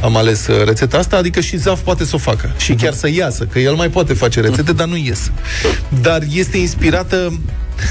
am 0.00 0.16
ales 0.16 0.46
uh, 0.46 0.64
rețeta 0.64 0.98
asta 0.98 1.16
Adică 1.16 1.40
și 1.40 1.56
Zaf 1.56 1.80
poate 1.80 2.04
să 2.04 2.14
o 2.14 2.18
facă. 2.18 2.50
Și 2.58 2.74
uh-huh. 2.74 2.78
chiar 2.82 2.92
să 2.92 3.10
iasă, 3.10 3.44
că 3.44 3.58
el 3.58 3.74
mai 3.74 3.88
poate 3.88 4.14
face 4.14 4.40
rețete 4.40 4.72
Dar 4.72 4.86
nu 4.86 4.96
ies. 4.96 5.30
Dar 6.00 6.22
este 6.34 6.56
inspirată 6.56 7.40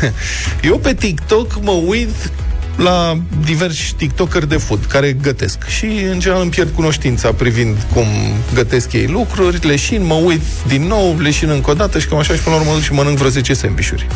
Eu 0.70 0.78
pe 0.78 0.94
TikTok 0.94 1.60
mă 1.62 1.72
uit 1.72 2.32
la 2.78 3.18
diversi 3.46 3.94
tiktokeri 3.98 4.48
de 4.50 4.58
food 4.58 4.86
care 4.86 5.14
gătesc 5.22 5.68
și 5.68 5.86
în 5.86 6.20
general 6.20 6.42
îmi 6.42 6.52
pierd 6.52 6.70
cunoștința 6.76 7.32
privind 7.32 7.78
cum 7.94 8.06
gătesc 8.54 8.94
ei 8.94 9.08
lucruri, 9.08 9.66
leșin, 9.68 10.06
mă 10.06 10.14
uit 10.14 10.42
din 10.68 10.84
nou, 10.88 11.18
leșin 11.20 11.50
încă 11.50 11.70
o 11.72 11.74
dată 11.74 12.00
și 12.00 12.08
cam 12.08 12.18
așa 12.18 12.34
și 12.34 12.40
până 12.40 12.56
la 12.56 12.62
urmă 12.62 12.80
și 12.82 12.94
mănânc 12.94 13.18
vreo 13.18 13.30
10 13.30 13.54
sandvișuri. 13.54 14.08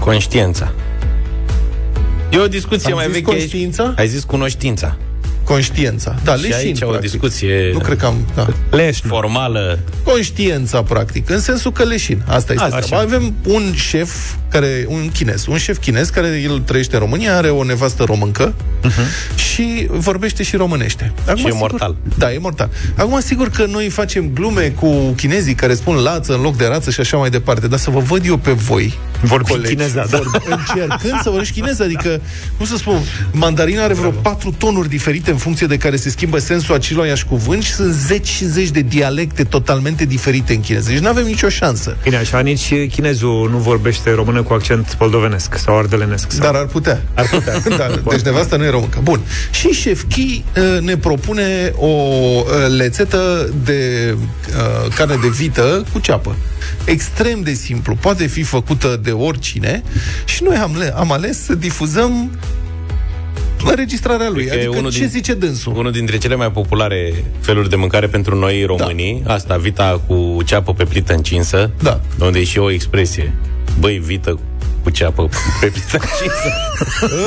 Conștiința. 0.00 0.72
E 2.30 2.38
o 2.38 2.46
discuție 2.48 2.90
Am 2.90 2.94
mai 2.96 3.04
zis 3.04 3.14
veche. 3.14 3.24
conștiința? 3.30 3.94
Ai 3.96 4.08
zis 4.08 4.24
cunoștința. 4.24 4.96
Conștiința. 5.44 6.14
Da, 6.24 6.34
și 6.36 6.42
leșin, 6.42 6.56
aici 6.56 6.78
practic. 6.78 6.96
o 6.98 7.00
discuție 7.00 7.70
Nu 7.72 7.78
cred 7.78 7.98
că 7.98 8.06
am... 8.06 8.26
Da. 8.34 8.46
Leșin. 8.70 9.08
formală. 9.08 9.78
Conștiința, 10.04 10.82
practic, 10.82 11.30
în 11.30 11.40
sensul 11.40 11.72
că 11.72 11.82
leșin. 11.82 12.22
Asta 12.26 12.52
este 12.52 12.64
Asta, 12.64 12.78
treaba. 12.78 13.02
Avem 13.02 13.34
un 13.46 13.72
șef 13.74 14.34
care, 14.52 14.84
un 14.88 15.10
chinez, 15.12 15.46
un 15.46 15.56
șef 15.56 15.78
chinez 15.78 16.08
care 16.08 16.40
el 16.44 16.58
trăiește 16.58 16.94
în 16.94 17.00
România, 17.00 17.36
are 17.36 17.48
o 17.48 17.64
nevastă 17.64 18.04
româncă 18.04 18.54
uh-huh. 18.84 19.34
și 19.34 19.86
vorbește 19.90 20.42
și 20.42 20.56
românește. 20.56 21.12
Acum, 21.22 21.36
și 21.36 21.46
e 21.46 21.50
sigur, 21.50 21.70
mortal. 21.70 21.96
Da, 22.18 22.32
e 22.32 22.38
mortal. 22.38 22.70
Acum, 22.96 23.20
sigur 23.20 23.48
că 23.48 23.66
noi 23.66 23.88
facem 23.88 24.30
glume 24.34 24.68
cu 24.68 25.12
chinezii 25.16 25.54
care 25.54 25.74
spun 25.74 25.96
lață 25.96 26.34
în 26.34 26.40
loc 26.40 26.56
de 26.56 26.66
rață 26.66 26.90
și 26.90 27.00
așa 27.00 27.16
mai 27.16 27.30
departe, 27.30 27.68
dar 27.68 27.78
să 27.78 27.90
vă 27.90 27.98
văd 27.98 28.26
eu 28.26 28.36
pe 28.36 28.52
voi, 28.52 28.98
Vorbind 29.22 29.66
chineza, 29.66 30.06
da. 30.10 30.16
Vorb, 30.16 30.42
încercând 30.48 31.20
să 31.22 31.28
vorbești 31.28 31.54
chinez, 31.54 31.80
adică, 31.80 32.20
cum 32.56 32.66
să 32.66 32.76
spun, 32.76 32.98
mandarina 33.32 33.82
are 33.82 33.94
vreo 33.94 34.10
patru 34.10 34.54
tonuri 34.58 34.88
diferite 34.88 35.30
în 35.30 35.36
funcție 35.36 35.66
de 35.66 35.76
care 35.76 35.96
se 35.96 36.10
schimbă 36.10 36.38
sensul 36.38 36.74
aceluiași 36.74 37.26
cuvânt 37.26 37.62
și 37.62 37.72
sunt 37.72 37.92
zeci 37.92 38.28
și 38.28 38.44
zeci 38.44 38.68
de 38.68 38.80
dialecte 38.80 39.44
totalmente 39.44 40.04
diferite 40.04 40.54
în 40.54 40.60
chineză. 40.60 40.90
Deci 40.90 40.98
nu 40.98 41.08
avem 41.08 41.24
nicio 41.24 41.48
șansă. 41.48 41.96
Bine, 42.02 42.16
așa 42.16 42.40
nici 42.40 42.74
chinezul 42.90 43.48
nu 43.50 43.58
vorbește 43.58 44.10
română 44.10 44.41
cu 44.42 44.52
accent 44.52 44.96
moldovenesc 44.98 45.56
sau 45.56 45.78
ardelenesc. 45.78 46.30
Sau... 46.30 46.40
Dar 46.40 46.54
ar 46.54 46.66
putea. 46.66 47.02
Ar 47.14 47.28
putea. 47.28 47.58
da, 47.78 47.86
deci 48.10 48.20
nevasta 48.20 48.56
nu 48.56 48.64
e 48.64 48.70
româncă. 48.70 49.00
Bun. 49.02 49.20
Și 49.50 49.68
șef 49.68 50.02
Chi 50.08 50.44
uh, 50.56 50.80
ne 50.80 50.96
propune 50.96 51.72
o 51.76 51.86
uh, 51.86 52.44
lețetă 52.76 53.52
de 53.64 54.14
uh, 54.16 54.94
carne 54.94 55.16
de 55.22 55.28
vită 55.28 55.84
cu 55.92 55.98
ceapă. 55.98 56.36
Extrem 56.84 57.40
de 57.40 57.52
simplu. 57.52 57.94
Poate 57.94 58.26
fi 58.26 58.42
făcută 58.42 59.00
de 59.02 59.10
oricine 59.10 59.82
și 60.24 60.42
noi 60.42 60.56
am, 60.56 60.76
am 60.94 61.12
ales 61.12 61.44
să 61.44 61.54
difuzăm 61.54 62.30
înregistrarea 63.70 64.28
lui. 64.28 64.42
Adică, 64.42 64.56
adică 64.56 64.78
unul 64.78 64.90
ce 64.90 64.98
din, 64.98 65.08
zice 65.08 65.34
dânsul? 65.34 65.76
Unul 65.76 65.92
dintre 65.92 66.18
cele 66.18 66.34
mai 66.34 66.50
populare 66.50 67.24
feluri 67.40 67.68
de 67.68 67.76
mâncare 67.76 68.06
pentru 68.06 68.36
noi 68.36 68.64
românii, 68.64 69.22
da. 69.24 69.32
asta, 69.32 69.56
vita 69.56 70.00
cu 70.06 70.38
ceapă 70.44 70.72
pe 70.74 70.84
plită 70.84 71.14
încinsă, 71.14 71.70
da. 71.82 72.00
unde 72.18 72.38
e 72.38 72.44
și 72.44 72.58
o 72.58 72.70
expresie. 72.70 73.34
Băi, 73.78 73.98
vită 73.98 74.38
cu 74.82 74.90
ceapă 74.90 75.28
pe 75.60 75.66
plită 75.66 75.92
încinsă. 75.92 76.52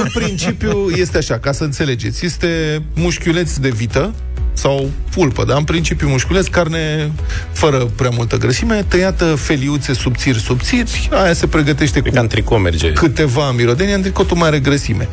În 0.02 0.08
principiu 0.14 0.89
este 0.89 1.18
așa, 1.18 1.39
ca 1.39 1.52
să 1.52 1.64
înțelegeți. 1.64 2.26
Este 2.26 2.82
mușchiuleț 2.93 3.56
de 3.56 3.70
vită, 3.70 4.14
sau 4.56 4.89
pulpă, 5.12 5.46
dar 5.46 5.58
în 5.58 5.64
principiu 5.64 6.08
mușculeț, 6.08 6.48
carne 6.48 7.12
fără 7.52 7.78
prea 7.78 8.10
multă 8.10 8.38
grăsime, 8.38 8.86
tăiată 8.88 9.26
feliuțe 9.36 9.93
subțiri, 9.93 10.39
subțiri, 10.39 11.10
aia 11.12 11.34
se 11.34 11.48
pregătește 11.48 12.00
cu 12.00 12.10
în 12.14 12.28
tricot 12.28 12.62
merge. 12.62 12.91
câteva 12.91 13.52
mirodeni, 13.52 13.93
antricotul 13.93 14.38
mai 14.38 14.48
are 14.48 14.60
grăsime. 14.60 15.08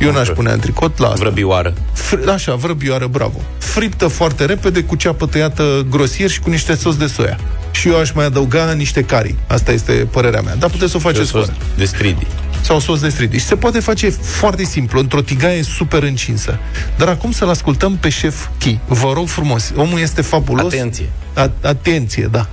Eu 0.00 0.12
n-aș 0.12 0.28
pune 0.28 0.50
antricot 0.50 0.98
la 0.98 1.06
asta. 1.06 1.18
Vrăbioară. 1.18 1.74
Fr- 1.74 2.32
așa, 2.32 2.54
vrăbioară, 2.54 3.06
bravo. 3.06 3.40
Friptă 3.58 4.06
foarte 4.06 4.44
repede, 4.44 4.82
cu 4.82 4.96
ceapă 4.96 5.26
tăiată 5.26 5.86
grosier 5.90 6.30
și 6.30 6.40
cu 6.40 6.50
niște 6.50 6.74
sos 6.74 6.96
de 6.96 7.06
soia. 7.06 7.38
Și 7.72 7.88
eu 7.88 7.98
aș 7.98 8.12
mai 8.12 8.24
adăuga 8.24 8.72
niște 8.72 9.02
cari. 9.02 9.34
Asta 9.46 9.72
este 9.72 9.92
părerea 9.92 10.40
mea. 10.40 10.54
Dar 10.56 10.70
puteți 10.70 10.90
să 10.90 10.96
o 10.96 11.00
faceți 11.00 11.30
fără. 11.30 11.54
De 11.76 11.84
stridi 11.84 12.26
sau 12.62 12.78
sos 12.80 13.00
de 13.00 13.08
stridi. 13.08 13.38
Și 13.38 13.44
se 13.44 13.54
poate 13.56 13.80
face 13.80 14.08
foarte 14.10 14.64
simplu, 14.64 14.98
într-o 15.00 15.20
tigaie 15.20 15.62
super 15.62 16.02
încinsă. 16.02 16.58
Dar 16.98 17.08
acum 17.08 17.32
să-l 17.32 17.48
ascultăm 17.48 17.96
pe 17.96 18.08
șef 18.08 18.46
Chi. 18.58 18.78
Vă 18.86 19.12
rog 19.14 19.26
frumos, 19.28 19.72
omul 19.76 20.00
este 20.00 20.22
fabulos. 20.22 20.72
Atenție. 20.72 21.08
A- 21.34 21.50
atenție, 21.62 22.28
da. 22.32 22.46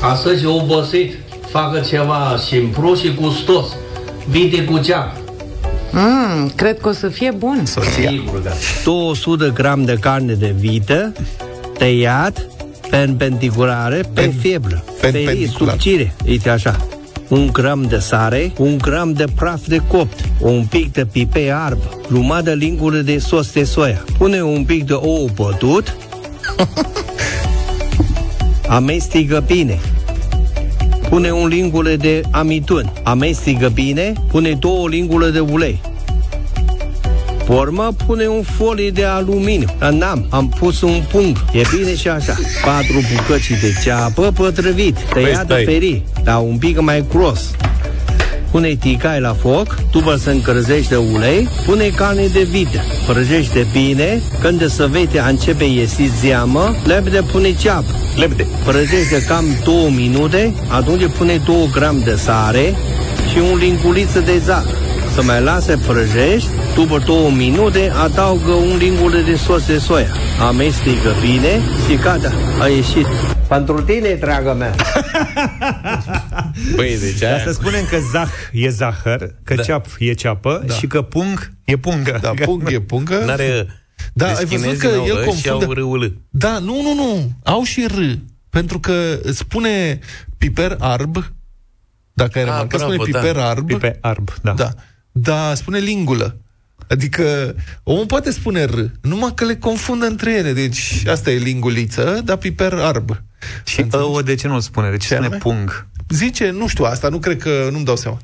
Astăzi 0.00 0.46
obosit, 0.46 1.14
facă 1.50 1.80
ceva 1.80 2.36
simplu 2.48 2.94
și 2.94 3.14
gustos. 3.20 3.66
Vite 4.28 4.64
cu 4.64 4.78
ceapă. 4.78 5.18
Mm, 5.90 6.48
cred 6.56 6.80
că 6.80 6.88
o 6.88 6.92
să 6.92 7.08
fie 7.08 7.30
bun. 7.30 7.62
Soția. 7.66 8.08
Sigur, 8.10 8.38
da. 8.38 8.50
200 8.84 9.50
gram 9.54 9.84
de 9.84 9.96
carne 10.00 10.32
de 10.32 10.54
vită, 10.58 11.12
tăiat, 11.78 12.46
perpendiculare, 12.96 13.96
pe 13.96 14.08
pen, 14.12 14.32
fiebră. 14.32 14.84
Ferii 14.96 15.48
subțire, 15.48 16.14
uite 16.26 16.48
așa 16.48 16.76
un 17.28 17.48
gram 17.52 17.82
de 17.82 17.98
sare, 17.98 18.52
un 18.58 18.78
gram 18.78 19.12
de 19.12 19.24
praf 19.34 19.66
de 19.66 19.80
copt, 19.88 20.20
un 20.40 20.66
pic 20.70 20.92
de 20.92 21.04
pipe 21.04 21.52
arb, 21.54 21.78
jumătate 22.10 22.42
de 22.42 22.54
lingură 22.54 22.96
de 22.96 23.18
sos 23.18 23.52
de 23.52 23.64
soia. 23.64 24.04
Pune 24.18 24.42
un 24.42 24.64
pic 24.64 24.86
de 24.86 24.92
ou 24.92 25.30
bătut, 25.34 25.96
amestecă 28.68 29.42
bine. 29.46 29.78
Pune 31.08 31.30
un 31.30 31.46
lingură 31.46 31.96
de 31.96 32.22
amitun, 32.30 32.92
amestecă 33.02 33.68
bine, 33.68 34.12
pune 34.28 34.52
două 34.52 34.88
lingură 34.88 35.28
de 35.28 35.40
ulei. 35.40 35.80
Porma 37.46 37.94
pune 38.06 38.26
un 38.26 38.42
folie 38.42 38.90
de 38.90 39.04
aluminiu. 39.04 39.68
Dar 39.78 39.90
n-am, 39.90 40.26
am 40.30 40.48
pus 40.48 40.80
un 40.80 41.02
pung. 41.10 41.44
E 41.52 41.60
bine 41.76 41.94
și 41.96 42.08
așa. 42.08 42.34
Patru 42.64 43.00
bucăți 43.14 43.52
de 43.60 43.74
ceapă 43.82 44.22
pătrăvit, 44.22 44.96
tăiat 45.12 45.46
de 45.46 45.62
ferii, 45.66 46.04
dar 46.22 46.40
un 46.40 46.56
pic 46.58 46.80
mai 46.80 47.04
gros. 47.08 47.50
Pune 48.50 48.74
ticai 48.74 49.20
la 49.20 49.34
foc, 49.40 49.76
după 49.90 50.16
să 50.16 50.30
încălzește 50.30 50.96
ulei, 50.96 51.48
pune 51.66 51.88
carne 51.88 52.26
de 52.26 52.42
vită, 52.42 52.80
prăjește 53.06 53.66
bine, 53.72 54.20
când 54.40 54.68
să 54.68 54.86
vede 54.86 55.18
începe 55.28 55.64
iesi 55.64 56.10
zeamă, 56.20 56.74
lebede 56.84 57.22
pune 57.32 57.54
ceapă. 57.54 57.90
Lebede. 58.16 58.46
Prăjește 58.64 59.24
cam 59.28 59.44
două 59.64 59.88
minute, 59.88 60.54
atunci 60.68 61.10
pune 61.16 61.42
2 61.46 61.70
gram 61.72 62.02
de 62.04 62.14
sare 62.14 62.74
și 63.30 63.38
un 63.52 63.58
linguliță 63.58 64.20
de 64.20 64.38
zahăr 64.38 64.82
să 65.14 65.22
mai 65.22 65.42
lase 65.42 65.78
prăjești, 65.86 66.48
după 66.74 66.98
două 66.98 67.30
minute 67.30 67.90
adaugă 67.90 68.52
un 68.52 68.76
lingură 68.76 69.20
de 69.20 69.36
sos 69.36 69.66
de 69.66 69.78
soia. 69.78 70.12
Amestecă 70.40 71.14
bine 71.20 71.60
și 71.86 71.96
gata, 71.96 72.32
a 72.60 72.66
ieșit. 72.66 73.06
Pentru 73.48 73.82
tine, 73.82 74.14
dragă 74.14 74.54
mea. 74.54 74.74
Băi, 76.76 76.98
deci 77.00 77.22
aia... 77.22 77.36
Dar 77.36 77.46
să 77.46 77.52
spunem 77.52 77.84
că 77.90 77.96
zah 78.12 78.30
e 78.52 78.68
zahăr, 78.68 79.34
că 79.42 79.54
da. 79.54 79.62
ceap 79.62 79.86
e 79.98 80.12
ceapă 80.12 80.62
da. 80.66 80.74
și 80.74 80.86
că 80.86 81.02
pung 81.02 81.52
e 81.64 81.76
pungă. 81.76 82.18
Da, 82.20 82.32
pung 82.44 82.72
e 82.72 82.80
pungă. 82.80 83.22
N-are... 83.24 83.66
Da, 84.12 84.26
ai 84.26 84.44
văzut 84.44 84.76
că 84.76 84.86
el 85.06 85.24
confundă... 85.24 85.80
Au 85.80 86.12
Da, 86.30 86.58
nu, 86.58 86.82
nu, 86.82 86.94
nu. 86.94 87.30
Au 87.42 87.62
și 87.62 87.86
R. 87.86 87.98
Pentru 88.50 88.80
că 88.80 89.18
spune 89.32 89.98
piper 90.38 90.76
arb, 90.78 91.32
dacă 92.12 92.38
ai 92.38 92.44
remarcat, 92.44 92.80
spune 92.80 92.96
da. 92.96 93.02
piper 93.02 93.34
da. 93.34 93.48
arb. 93.48 93.66
Piper 93.66 93.96
arb, 94.00 94.30
da. 94.42 94.52
da. 94.52 94.70
Da, 95.12 95.54
spune 95.54 95.78
lingulă. 95.78 96.38
Adică 96.88 97.54
omul 97.82 98.06
poate 98.06 98.30
spune 98.30 98.64
R, 98.64 98.78
numai 99.00 99.32
că 99.34 99.44
le 99.44 99.56
confundă 99.56 100.06
între 100.06 100.32
ele. 100.32 100.52
Deci 100.52 101.02
asta 101.06 101.30
e 101.30 101.36
linguliță, 101.36 102.20
dar 102.24 102.36
piper 102.36 102.72
arb. 102.72 103.22
Și 103.64 103.86
o 103.90 104.22
de 104.22 104.34
ce 104.34 104.48
nu 104.48 104.60
spune? 104.60 104.90
De 104.90 104.96
ce, 104.96 105.06
ce 105.06 105.14
spune 105.14 105.26
anume? 105.26 105.40
pung? 105.40 105.86
Zice, 106.08 106.50
nu 106.50 106.68
știu, 106.68 106.84
asta 106.84 107.08
nu 107.08 107.18
cred 107.18 107.38
că, 107.42 107.68
nu-mi 107.72 107.84
dau 107.84 107.96
seama. 107.96 108.18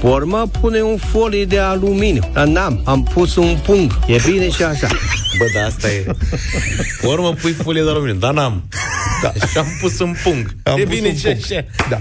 Forma 0.00 0.46
pune 0.60 0.80
un 0.80 0.96
folie 0.96 1.44
de 1.44 1.58
aluminiu. 1.58 2.30
Dar 2.32 2.46
n-am, 2.46 2.82
am 2.84 3.02
pus 3.02 3.36
un 3.36 3.58
pung. 3.64 3.98
E 4.06 4.16
bine 4.26 4.50
și 4.50 4.62
așa. 4.62 4.88
Bă, 5.38 5.44
da, 5.54 5.64
asta 5.66 5.88
e. 5.90 6.04
Formă 7.00 7.32
pui 7.32 7.52
folie 7.52 7.82
de 7.82 7.88
aluminiu, 7.88 8.14
dar 8.14 8.32
n-am. 8.32 8.68
Da. 9.22 9.32
Și 9.46 9.58
am 9.58 9.66
pus 9.80 9.98
un 9.98 10.14
pung. 10.22 10.56
Am 10.62 10.78
e 10.78 10.84
bine 10.84 11.16
și 11.16 11.26
așa. 11.26 11.64
Da. 11.90 12.00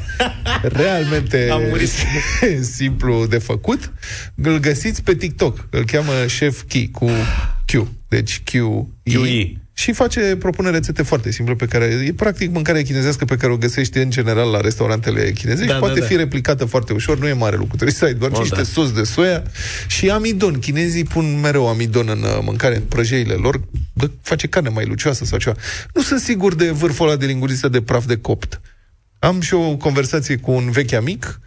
Realmente 0.62 1.50
am 1.52 1.62
murit. 1.70 1.90
simplu 2.78 3.26
de 3.26 3.38
făcut. 3.38 3.92
Îl 4.36 4.60
găsiți 4.60 5.04
pe 5.04 5.16
TikTok. 5.16 5.68
Îl 5.70 5.86
cheamă 5.86 6.12
Chef 6.40 6.62
Ki 6.68 6.90
cu 6.92 7.10
Q. 7.66 7.88
Deci 8.08 8.40
Q 8.40 8.52
QE 9.04 9.63
și 9.74 9.92
face 9.92 10.36
propune 10.40 10.70
rețete 10.70 11.04
foarte 11.04 11.32
simple 11.32 11.54
pe 11.54 11.66
care 11.66 11.86
e 11.86 12.14
practic 12.14 12.52
mâncarea 12.52 12.82
chinezească 12.82 13.26
pe 13.26 13.36
care 13.36 13.52
o 13.52 13.58
găsești 13.58 13.98
în 13.98 14.10
general 14.10 14.50
la 14.50 14.62
restaurantele 14.62 15.32
chinezești. 15.32 15.72
Da, 15.72 15.78
poate 15.78 16.00
da, 16.00 16.06
fi 16.06 16.14
da. 16.14 16.20
replicată 16.20 16.66
foarte 16.66 16.94
ușor, 16.94 17.20
nu 17.20 17.28
e 17.28 17.34
mare 17.34 17.56
lucru. 17.56 17.76
Trebuie 17.76 17.96
să 17.96 18.06
ai 18.06 18.14
doar 18.14 18.32
oh, 18.32 18.40
niște 18.40 18.56
da. 18.56 18.64
sos 18.64 18.92
de 18.92 19.04
soia 19.04 19.44
și 19.88 20.10
amidon. 20.10 20.60
Chinezii 20.60 21.04
pun 21.04 21.40
mereu 21.40 21.68
amidon 21.68 22.08
în 22.08 22.22
uh, 22.22 22.40
mâncare, 22.42 22.76
în 22.76 22.82
prăjeile 22.82 23.34
lor, 23.34 23.62
dă, 23.94 24.10
face 24.22 24.48
carne 24.48 24.70
mai 24.70 24.86
lucioasă 24.86 25.26
sau 25.26 25.40
ceva. 25.40 25.56
Nu 25.94 26.02
sunt 26.02 26.20
sigur 26.20 26.56
de 26.56 26.70
vârful 26.70 27.08
ăla 27.08 27.16
de 27.16 27.26
linguriță 27.26 27.68
de 27.68 27.82
praf 27.82 28.06
de 28.06 28.18
copt. 28.18 28.62
Am 29.20 29.42
și 29.42 29.54
o 29.54 29.76
conversație 29.76 30.36
cu 30.36 30.52
un 30.52 30.72
vechi 30.72 30.94
amic 30.94 31.40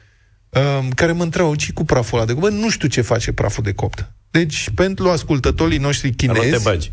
um, 0.49 0.91
care 0.91 1.13
mă 1.13 1.23
întreabă 1.23 1.55
ce 1.55 1.73
cu 1.73 1.85
praful 1.85 2.19
ăla 2.19 2.27
de 2.27 2.33
copt. 2.33 2.45
Bă, 2.45 2.57
nu 2.57 2.71
știu 2.71 2.89
ce 2.89 3.01
face 3.01 3.33
praful 3.33 3.65
de 3.65 3.73
copt. 3.73 4.11
Deci, 4.31 4.71
pentru 4.75 5.09
ascultătorii 5.09 5.79
noștri 5.79 6.11
chinezi... 6.11 6.51
te 6.51 6.59
bagi. 6.63 6.93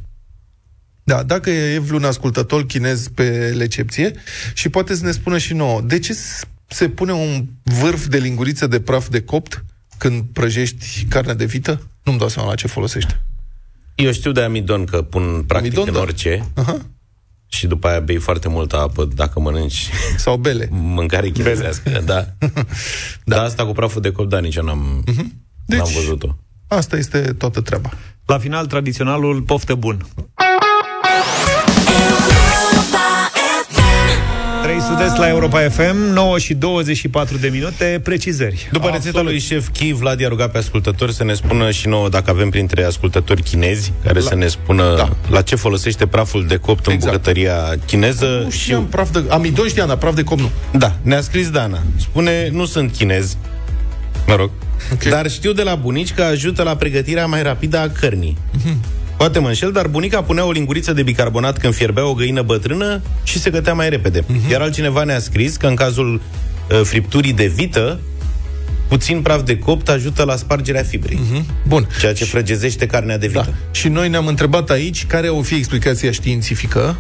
Da, 1.04 1.24
dacă 1.24 1.50
e 1.50 1.80
vreun 1.80 2.04
ascultător 2.04 2.66
chinez 2.66 3.08
pe 3.08 3.54
recepție 3.58 4.14
și 4.54 4.70
poate 4.70 4.96
să 4.96 5.06
ne 5.06 5.12
spună 5.12 5.38
și 5.38 5.54
nouă, 5.54 5.82
de 5.82 6.00
ce 6.00 6.18
se 6.68 6.90
pune 6.90 7.12
un 7.12 7.46
vârf 7.64 8.08
de 8.08 8.18
linguriță 8.18 8.68
de 8.68 8.80
praf 8.80 9.10
de 9.10 9.22
copt 9.22 9.66
când 9.98 10.24
prăjești 10.34 11.06
carne 11.10 11.34
de 11.34 11.46
vită? 11.46 11.88
Nu-mi 12.04 12.18
dau 12.18 12.28
seama 12.28 12.50
la 12.50 12.56
ce 12.56 12.68
folosește. 12.68 13.26
Eu 13.96 14.12
știu 14.12 14.32
de 14.32 14.42
amidon 14.42 14.86
că 14.86 15.02
pun 15.02 15.44
practic 15.48 15.78
amidon, 15.78 15.88
în 15.88 15.94
da. 15.94 16.00
orice. 16.00 16.46
Aha. 16.54 16.78
Și 17.48 17.68
după 17.68 17.88
aia 17.88 18.00
bei 18.00 18.18
foarte 18.18 18.50
multă 18.50 18.78
apă 18.78 19.06
dacă 19.06 19.40
mănânci 19.40 19.90
Sau 20.18 20.38
bele 20.38 20.68
Mâncare 20.72 21.30
chinezească, 21.30 21.90
da. 21.90 22.00
da 22.02 22.26
Dar 23.36 23.44
asta 23.44 23.66
cu 23.66 23.72
praful 23.72 24.02
de 24.02 24.12
copt, 24.12 24.30
da, 24.30 24.40
nici 24.40 24.56
eu 24.56 24.64
n-am, 24.64 25.04
uh-huh. 25.08 25.26
deci, 25.66 25.80
n-am 25.80 25.92
văzut-o 25.94 26.36
Asta 26.68 26.98
este 26.98 27.20
toată 27.20 27.62
treaba 27.62 27.94
La 28.26 28.38
final, 28.38 28.66
tradiționalul 28.66 29.42
poftă 29.42 29.76
bun 29.76 30.08
Sud-Est 34.94 35.18
la 35.18 35.28
Europa 35.28 35.60
FM 35.70 35.96
9 35.96 36.38
și 36.40 36.54
24 36.54 37.38
de 37.38 37.48
minute 37.48 38.00
Precizări 38.04 38.70
După 38.72 38.90
rețeta 38.90 39.22
lui 39.22 39.40
șef 39.40 39.68
Chi, 39.70 39.92
Vlad 39.92 40.20
i-a 40.20 40.28
rugat 40.28 40.52
pe 40.52 40.58
ascultători 40.58 41.14
Să 41.14 41.24
ne 41.24 41.34
spună 41.34 41.72
și 41.72 41.88
nouă 41.88 42.10
dacă 42.10 42.32
avem 42.32 42.50
printre 42.50 42.84
ascultători 42.84 43.42
chinezi 43.42 43.94
Care 44.04 44.20
la... 44.20 44.26
să 44.26 44.36
ne 44.36 44.48
spună 44.48 44.96
da. 44.98 45.10
la 45.30 45.42
ce 45.42 45.56
folosește 45.56 46.08
praful 46.08 46.46
de 46.48 46.56
copt 46.56 46.88
exact. 46.88 47.04
în 47.04 47.10
bucătăria 47.10 47.76
chineză 47.86 48.42
Nu 48.44 48.50
și 48.50 48.74
am 48.74 48.86
praf 48.86 49.12
de... 49.12 49.24
Am 49.30 49.46
idoi 49.46 49.70
Diana, 49.70 49.96
praf 49.98 50.16
de 50.16 50.24
copt 50.24 50.42
nu 50.42 50.50
Da, 50.78 50.96
ne-a 51.02 51.22
scris 51.22 51.50
Dana 51.50 51.80
Spune, 52.00 52.50
nu 52.52 52.66
sunt 52.66 52.92
chinez 52.92 53.38
Mă 54.28 54.36
rog 54.36 54.52
okay. 54.94 55.12
Dar 55.12 55.30
știu 55.30 55.52
de 55.52 55.64
la 55.64 55.76
bunici 55.76 56.14
că 56.14 56.22
ajută 56.22 56.64
la 56.64 56.76
pregătirea 56.76 57.26
mai 57.26 57.44
rapidă 57.44 57.78
a 57.78 57.90
cărnii 57.90 58.38
mm-hmm. 58.58 59.03
Poate 59.24 59.40
mă 59.40 59.48
înșel, 59.48 59.72
dar 59.72 59.88
bunica 59.88 60.24
punea 60.24 60.46
o 60.46 60.52
linguriță 60.52 60.94
de 60.94 61.04
bicarbonat 61.04 61.58
când 61.58 61.74
fierbea 61.74 62.08
o 62.08 62.14
găină 62.14 62.42
bătrână 62.42 63.02
și 63.24 63.40
se 63.40 63.50
gătea 63.50 63.74
mai 63.74 63.90
repede. 63.90 64.22
Uh-huh. 64.22 64.52
Iar 64.52 64.62
altcineva 64.62 65.04
ne-a 65.04 65.20
scris 65.20 65.56
că 65.56 65.68
în 65.68 65.76
cazul 65.76 66.22
uh, 66.72 66.82
fripturii 66.84 67.34
de 67.34 67.46
vită, 67.56 68.00
puțin 68.88 69.22
praf 69.22 69.44
de 69.44 69.58
copt 69.58 69.90
ajută 69.90 70.24
la 70.24 70.36
spargerea 70.36 70.84
fibrei. 70.84 71.20
Uh-huh. 71.20 71.68
Bun. 71.68 71.88
Ceea 72.00 72.14
ce 72.14 72.26
frăgezește 72.26 72.86
carnea 72.86 73.18
de 73.18 73.28
vită. 73.28 73.46
Da. 73.46 73.54
Și 73.72 73.88
noi 73.88 74.10
ne-am 74.10 74.28
întrebat 74.28 74.70
aici 74.70 75.06
care 75.06 75.30
o 75.30 75.42
fi 75.42 75.56
explicația 75.56 76.12
științifică. 76.12 76.98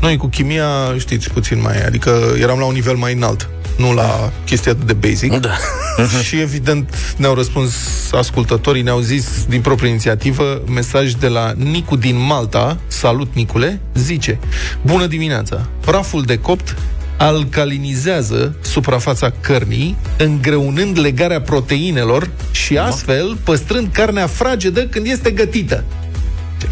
Noi 0.00 0.16
cu 0.16 0.26
chimia, 0.26 0.94
știți, 0.98 1.30
puțin 1.30 1.60
mai, 1.60 1.84
adică 1.84 2.34
eram 2.40 2.58
la 2.58 2.64
un 2.64 2.74
nivel 2.74 2.94
mai 2.94 3.12
înalt 3.12 3.48
nu 3.76 3.92
la 3.92 4.32
chestia 4.44 4.72
de 4.72 4.92
basic. 4.92 5.32
Da. 5.40 5.50
și 6.26 6.40
evident 6.40 7.14
ne-au 7.16 7.34
răspuns 7.34 7.74
ascultătorii, 8.12 8.82
ne-au 8.82 9.00
zis 9.00 9.44
din 9.48 9.60
proprie 9.60 9.88
inițiativă 9.88 10.62
mesaj 10.68 11.12
de 11.12 11.28
la 11.28 11.52
Nicu 11.56 11.96
din 11.96 12.16
Malta, 12.16 12.78
salut 12.86 13.34
Nicule, 13.34 13.80
zice 13.94 14.38
Bună 14.82 15.06
dimineața! 15.06 15.66
Praful 15.80 16.22
de 16.22 16.38
copt 16.38 16.76
alcalinizează 17.16 18.56
suprafața 18.60 19.32
cărnii, 19.40 19.96
îngreunând 20.18 20.98
legarea 20.98 21.40
proteinelor 21.40 22.30
și 22.50 22.76
astfel 22.78 23.36
păstrând 23.44 23.88
carnea 23.92 24.26
fragedă 24.26 24.86
când 24.86 25.06
este 25.06 25.30
gătită 25.30 25.84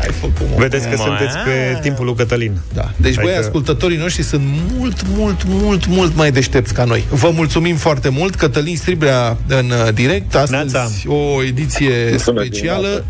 ai 0.00 0.10
făcut, 0.10 0.48
mă. 0.50 0.56
Vedeți 0.56 0.88
că 0.88 0.94
mă. 0.96 1.02
sunteți 1.04 1.36
pe 1.44 1.78
timpul 1.82 2.04
lui 2.04 2.14
Cătălin. 2.14 2.52
Da. 2.74 2.90
Deci, 2.96 3.14
băi, 3.14 3.32
că... 3.32 3.38
ascultătorii 3.38 3.96
noștri 3.96 4.22
sunt 4.22 4.42
mult, 4.76 5.06
mult, 5.16 5.44
mult, 5.46 5.86
mult 5.86 6.16
mai 6.16 6.30
deștepți 6.30 6.74
ca 6.74 6.84
noi. 6.84 7.04
Vă 7.10 7.30
mulțumim 7.34 7.76
foarte 7.76 8.08
mult. 8.08 8.34
Cătălin 8.34 8.76
Stribrea 8.76 9.36
în 9.46 9.70
uh, 9.70 9.94
direct. 9.94 10.34
Astăzi 10.34 10.72
Neața. 10.72 10.90
o 11.06 11.42
ediție 11.42 12.18
specială. 12.18 13.04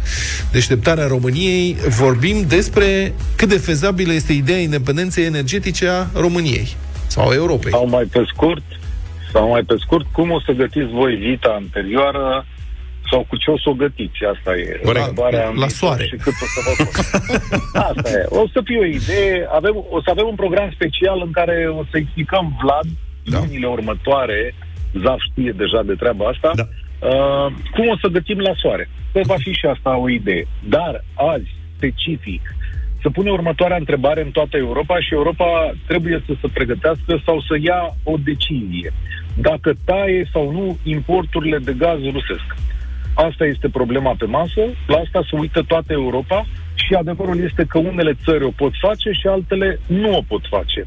Deșteptarea 0.52 1.06
României. 1.06 1.76
Vorbim 1.88 2.44
despre 2.48 3.12
cât 3.36 3.48
de 3.48 3.58
fezabilă 3.58 4.12
este 4.12 4.32
ideea 4.32 4.58
independenței 4.58 5.24
energetice 5.24 5.88
a 5.88 6.06
României 6.14 6.76
sau 7.06 7.28
a 7.28 7.34
Europei. 7.34 7.70
Sau 7.70 7.88
mai 7.88 8.04
pe 8.04 8.22
scurt, 8.34 8.62
sau 9.32 9.48
mai 9.48 9.62
pe 9.62 9.74
scurt, 9.78 10.06
cum 10.12 10.30
o 10.30 10.40
să 10.40 10.52
gătiți 10.52 10.90
voi 10.92 11.14
vita 11.14 11.58
anterioară 11.60 12.46
sau 13.12 13.24
cu 13.28 13.36
ce 13.36 13.50
o 13.50 13.58
să 13.58 13.68
o 13.68 13.80
gătiți, 13.84 14.24
asta 14.34 14.50
e. 14.56 14.80
La, 14.92 15.28
la, 15.30 15.52
la 15.64 15.68
soare. 15.68 16.04
Și 16.04 16.16
cât 16.24 16.36
o 16.44 16.48
să 16.54 16.60
vă 16.66 16.72
asta 17.90 18.08
e. 18.10 18.24
O 18.42 18.44
să 18.52 18.60
fie 18.64 18.78
o 18.78 18.84
idee, 18.84 19.48
avem, 19.58 19.74
o 19.96 19.98
să 20.04 20.08
avem 20.10 20.26
un 20.32 20.34
program 20.34 20.70
special 20.78 21.18
în 21.26 21.32
care 21.38 21.56
o 21.80 21.82
să 21.90 21.96
explicăm 21.96 22.44
Vlad 22.62 22.88
da. 23.24 23.38
lunile 23.38 23.66
următoare, 23.66 24.54
Zaf 25.02 25.20
știe 25.30 25.52
deja 25.62 25.82
de 25.82 25.94
treaba 25.94 26.24
asta, 26.26 26.50
da. 26.54 26.66
uh, 27.08 27.46
cum 27.74 27.88
o 27.88 27.96
să 28.02 28.08
gătim 28.16 28.38
la 28.38 28.54
soare. 28.56 28.88
Că 29.12 29.20
va 29.24 29.38
fi 29.38 29.52
și 29.52 29.66
asta 29.66 29.96
o 29.96 30.08
idee. 30.08 30.46
Dar 30.68 31.04
azi, 31.14 31.50
specific, 31.76 32.42
să 33.02 33.10
pune 33.10 33.30
următoarea 33.30 33.76
întrebare 33.76 34.22
în 34.22 34.30
toată 34.30 34.56
Europa 34.56 35.00
și 35.00 35.12
Europa 35.12 35.74
trebuie 35.86 36.22
să 36.26 36.32
se 36.40 36.48
pregătească 36.52 37.22
sau 37.26 37.40
să 37.40 37.56
ia 37.60 37.96
o 38.02 38.14
decizie. 38.24 38.92
Dacă 39.36 39.72
taie 39.84 40.28
sau 40.32 40.52
nu 40.52 40.78
importurile 40.82 41.58
de 41.58 41.74
gaz 41.78 41.98
rusesc. 42.02 42.48
Asta 43.14 43.44
este 43.44 43.68
problema 43.68 44.14
pe 44.18 44.24
masă, 44.24 44.60
la 44.86 44.96
asta 44.96 45.20
se 45.30 45.36
uită 45.36 45.62
toată 45.66 45.92
Europa 45.92 46.46
și 46.74 46.94
adevărul 46.94 47.44
este 47.44 47.64
că 47.68 47.78
unele 47.78 48.12
țări 48.24 48.44
o 48.44 48.50
pot 48.50 48.72
face 48.80 49.10
și 49.10 49.26
altele 49.26 49.80
nu 49.86 50.16
o 50.16 50.22
pot 50.28 50.42
face. 50.48 50.86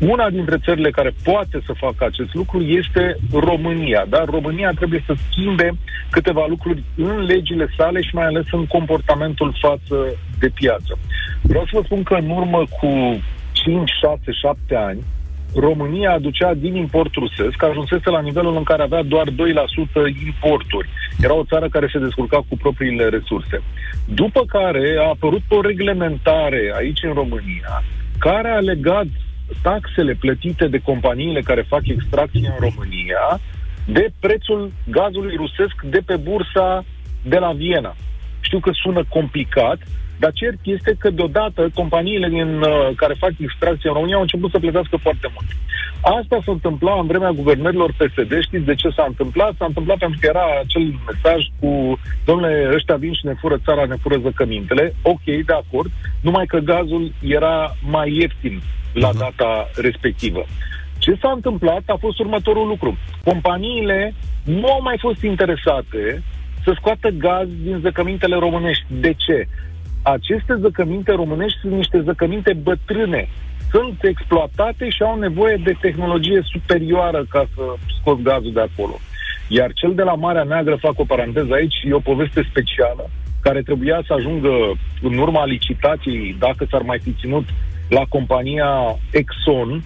Una 0.00 0.30
dintre 0.30 0.58
țările 0.64 0.90
care 0.90 1.12
poate 1.24 1.60
să 1.66 1.72
facă 1.72 2.04
acest 2.04 2.34
lucru 2.34 2.60
este 2.60 3.16
România, 3.32 4.06
dar 4.08 4.24
România 4.24 4.70
trebuie 4.70 5.02
să 5.06 5.14
schimbe 5.30 5.70
câteva 6.10 6.46
lucruri 6.48 6.82
în 6.96 7.24
legile 7.24 7.68
sale 7.76 8.00
și 8.02 8.14
mai 8.14 8.26
ales 8.26 8.44
în 8.50 8.66
comportamentul 8.66 9.56
față 9.60 9.96
de 10.38 10.48
piață. 10.48 10.98
Vreau 11.42 11.64
să 11.64 11.70
vă 11.72 11.82
spun 11.84 12.02
că 12.02 12.14
în 12.14 12.30
urmă 12.30 12.62
cu 12.80 12.88
5, 13.52 13.90
6, 14.00 14.32
7 14.40 14.74
ani, 14.74 15.04
România 15.54 16.12
aducea 16.12 16.54
din 16.54 16.74
import 16.74 17.14
rusesc, 17.14 17.62
ajunsese 17.62 18.10
la 18.10 18.20
nivelul 18.20 18.56
în 18.56 18.62
care 18.62 18.82
avea 18.82 19.02
doar 19.02 19.28
2% 19.30 19.32
importuri. 20.26 20.88
Era 21.20 21.34
o 21.34 21.44
țară 21.44 21.68
care 21.68 21.88
se 21.92 21.98
descurca 21.98 22.44
cu 22.48 22.56
propriile 22.56 23.08
resurse. 23.08 23.62
După 24.04 24.44
care 24.46 24.96
a 24.98 25.08
apărut 25.08 25.42
o 25.48 25.60
reglementare 25.60 26.72
aici 26.76 27.02
în 27.02 27.12
România 27.12 27.82
care 28.18 28.48
a 28.48 28.58
legat 28.58 29.06
taxele 29.62 30.14
plătite 30.14 30.66
de 30.68 30.78
companiile 30.78 31.40
care 31.40 31.62
fac 31.68 31.86
extracție 31.86 32.48
în 32.48 32.68
România 32.68 33.40
de 33.86 34.12
prețul 34.20 34.72
gazului 34.90 35.36
rusesc 35.36 35.82
de 35.82 36.00
pe 36.06 36.16
bursa 36.16 36.84
de 37.22 37.38
la 37.38 37.52
Viena. 37.52 37.96
Știu 38.40 38.60
că 38.60 38.70
sună 38.72 39.04
complicat, 39.08 39.78
dar 40.18 40.32
cert 40.32 40.58
este 40.62 40.96
că 40.98 41.10
deodată 41.10 41.70
companiile 41.74 42.28
din, 42.28 42.60
uh, 42.60 42.90
care 42.96 43.14
fac 43.18 43.30
extracție 43.38 43.88
în 43.88 43.94
România 43.94 44.14
au 44.14 44.20
început 44.20 44.50
să 44.50 44.58
plătească 44.58 44.96
foarte 44.96 45.28
mult. 45.34 45.48
Asta 46.00 46.36
s-a 46.44 46.52
întâmplat 46.52 46.98
în 46.98 47.06
vremea 47.06 47.30
guvernărilor 47.30 47.90
PSD. 47.98 48.32
Știți 48.40 48.64
de 48.64 48.74
ce 48.74 48.88
s-a 48.88 49.04
întâmplat? 49.08 49.54
S-a 49.58 49.64
întâmplat 49.64 49.98
pentru 49.98 50.18
că 50.20 50.26
era 50.26 50.46
acel 50.64 50.94
mesaj 51.06 51.40
cu 51.60 51.98
domnule, 52.24 52.70
ăștia 52.74 52.96
vin 52.96 53.12
și 53.12 53.26
ne 53.26 53.34
fură 53.40 53.56
țara, 53.64 53.84
ne 53.84 53.96
fură 54.02 54.18
zăcămintele. 54.18 54.94
Ok, 55.02 55.24
de 55.24 55.52
acord. 55.62 55.90
Numai 56.20 56.46
că 56.46 56.58
gazul 56.58 57.12
era 57.22 57.76
mai 57.90 58.16
ieftin 58.20 58.60
la 58.92 59.08
mhm. 59.08 59.18
data 59.18 59.70
respectivă. 59.74 60.44
Ce 60.98 61.16
s-a 61.20 61.30
întâmplat 61.30 61.82
a 61.86 61.96
fost 62.00 62.18
următorul 62.18 62.66
lucru. 62.66 62.98
Companiile 63.24 64.14
nu 64.44 64.66
au 64.66 64.82
mai 64.82 64.96
fost 64.98 65.22
interesate 65.22 66.22
să 66.64 66.72
scoată 66.76 67.08
gaz 67.08 67.46
din 67.62 67.78
zăcămintele 67.80 68.36
românești. 68.36 68.84
De 68.88 69.12
ce? 69.16 69.48
Aceste 70.14 70.54
zăcăminte 70.60 71.12
românești 71.12 71.58
sunt 71.58 71.72
niște 71.72 72.00
zăcăminte 72.00 72.52
bătrâne. 72.52 73.28
Sunt 73.70 73.98
exploatate 74.02 74.88
și 74.88 75.02
au 75.02 75.18
nevoie 75.18 75.56
de 75.64 75.76
tehnologie 75.80 76.40
superioară 76.44 77.24
ca 77.28 77.44
să 77.54 77.62
scot 78.00 78.22
gazul 78.22 78.52
de 78.52 78.60
acolo. 78.60 78.96
Iar 79.48 79.72
cel 79.72 79.94
de 79.94 80.02
la 80.02 80.14
Marea 80.14 80.42
Neagră, 80.42 80.76
fac 80.76 80.98
o 80.98 81.04
paranteză 81.04 81.52
aici, 81.52 81.74
e 81.84 81.92
o 81.92 82.08
poveste 82.10 82.42
specială 82.50 83.10
care 83.40 83.62
trebuia 83.62 84.02
să 84.06 84.12
ajungă 84.12 84.52
în 85.02 85.18
urma 85.18 85.44
licitației, 85.44 86.36
dacă 86.38 86.66
s-ar 86.70 86.82
mai 86.82 86.98
fi 86.98 87.12
ținut 87.20 87.46
la 87.88 88.02
compania 88.08 88.70
Exxon, 89.10 89.82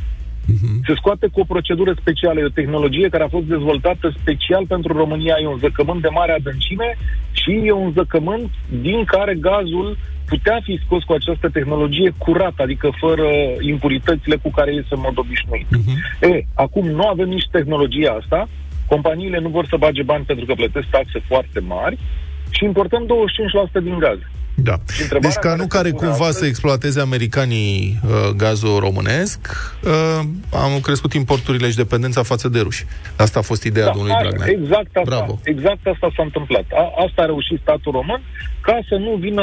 uh-huh. 0.52 0.86
se 0.86 0.94
scoate 0.96 1.26
cu 1.32 1.40
o 1.40 1.50
procedură 1.54 1.92
specială, 2.00 2.40
e 2.40 2.44
o 2.44 2.58
tehnologie 2.60 3.08
care 3.08 3.24
a 3.24 3.34
fost 3.36 3.46
dezvoltată 3.46 4.14
special 4.20 4.66
pentru 4.66 4.92
România, 4.92 5.36
e 5.42 5.46
un 5.46 5.58
zăcământ 5.58 6.02
de 6.02 6.08
mare 6.08 6.32
adâncime 6.32 6.96
și 7.32 7.60
e 7.64 7.72
un 7.72 7.92
zăcământ 7.92 8.50
din 8.80 9.04
care 9.04 9.34
gazul 9.34 9.96
putea 10.26 10.60
fi 10.62 10.80
scos 10.84 11.02
cu 11.04 11.12
această 11.12 11.48
tehnologie 11.48 12.14
curată, 12.18 12.62
adică 12.62 12.88
fără 12.98 13.28
impuritățile 13.60 14.36
cu 14.36 14.50
care 14.50 14.74
iese 14.74 14.94
în 14.94 15.04
mod 15.06 15.18
obișnuit. 15.18 15.66
Uh-huh. 15.66 15.96
E, 16.20 16.44
acum 16.54 16.86
nu 16.86 17.06
avem 17.06 17.28
nici 17.28 17.48
tehnologia 17.50 18.12
asta, 18.20 18.48
companiile 18.86 19.40
nu 19.40 19.48
vor 19.48 19.66
să 19.66 19.76
bage 19.76 20.02
bani 20.02 20.24
pentru 20.24 20.44
că 20.44 20.54
plătesc 20.54 20.86
taxe 20.86 21.18
foarte 21.26 21.60
mari 21.60 21.98
și 22.50 22.64
importăm 22.64 23.06
25% 23.80 23.82
din 23.82 23.98
gaz. 23.98 24.18
Da. 24.62 24.76
Deci 25.20 25.34
ca 25.34 25.54
nu 25.54 25.66
care 25.66 25.90
cumva 25.90 26.12
astăzi... 26.12 26.38
să 26.38 26.46
exploateze 26.46 27.00
americanii 27.00 28.00
uh, 28.04 28.10
gazul 28.36 28.78
românesc, 28.78 29.38
uh, 29.84 30.20
am 30.52 30.80
crescut 30.82 31.12
importurile 31.14 31.70
și 31.70 31.76
dependența 31.76 32.22
față 32.22 32.48
de 32.48 32.60
ruși. 32.60 32.84
Asta 33.16 33.38
a 33.38 33.42
fost 33.42 33.64
ideea 33.64 33.86
da, 33.86 33.92
domnului 33.92 34.16
Dragnea. 34.20 34.46
Exact 34.48 34.96
asta, 34.96 35.02
Bravo. 35.04 35.38
exact 35.42 35.86
asta 35.86 36.10
s-a 36.16 36.22
întâmplat. 36.22 36.64
A, 36.72 36.92
asta 37.06 37.22
a 37.22 37.24
reușit 37.24 37.58
statul 37.62 37.92
român 37.92 38.22
ca 38.60 38.78
să 38.88 38.94
nu 38.94 39.16
vină 39.20 39.42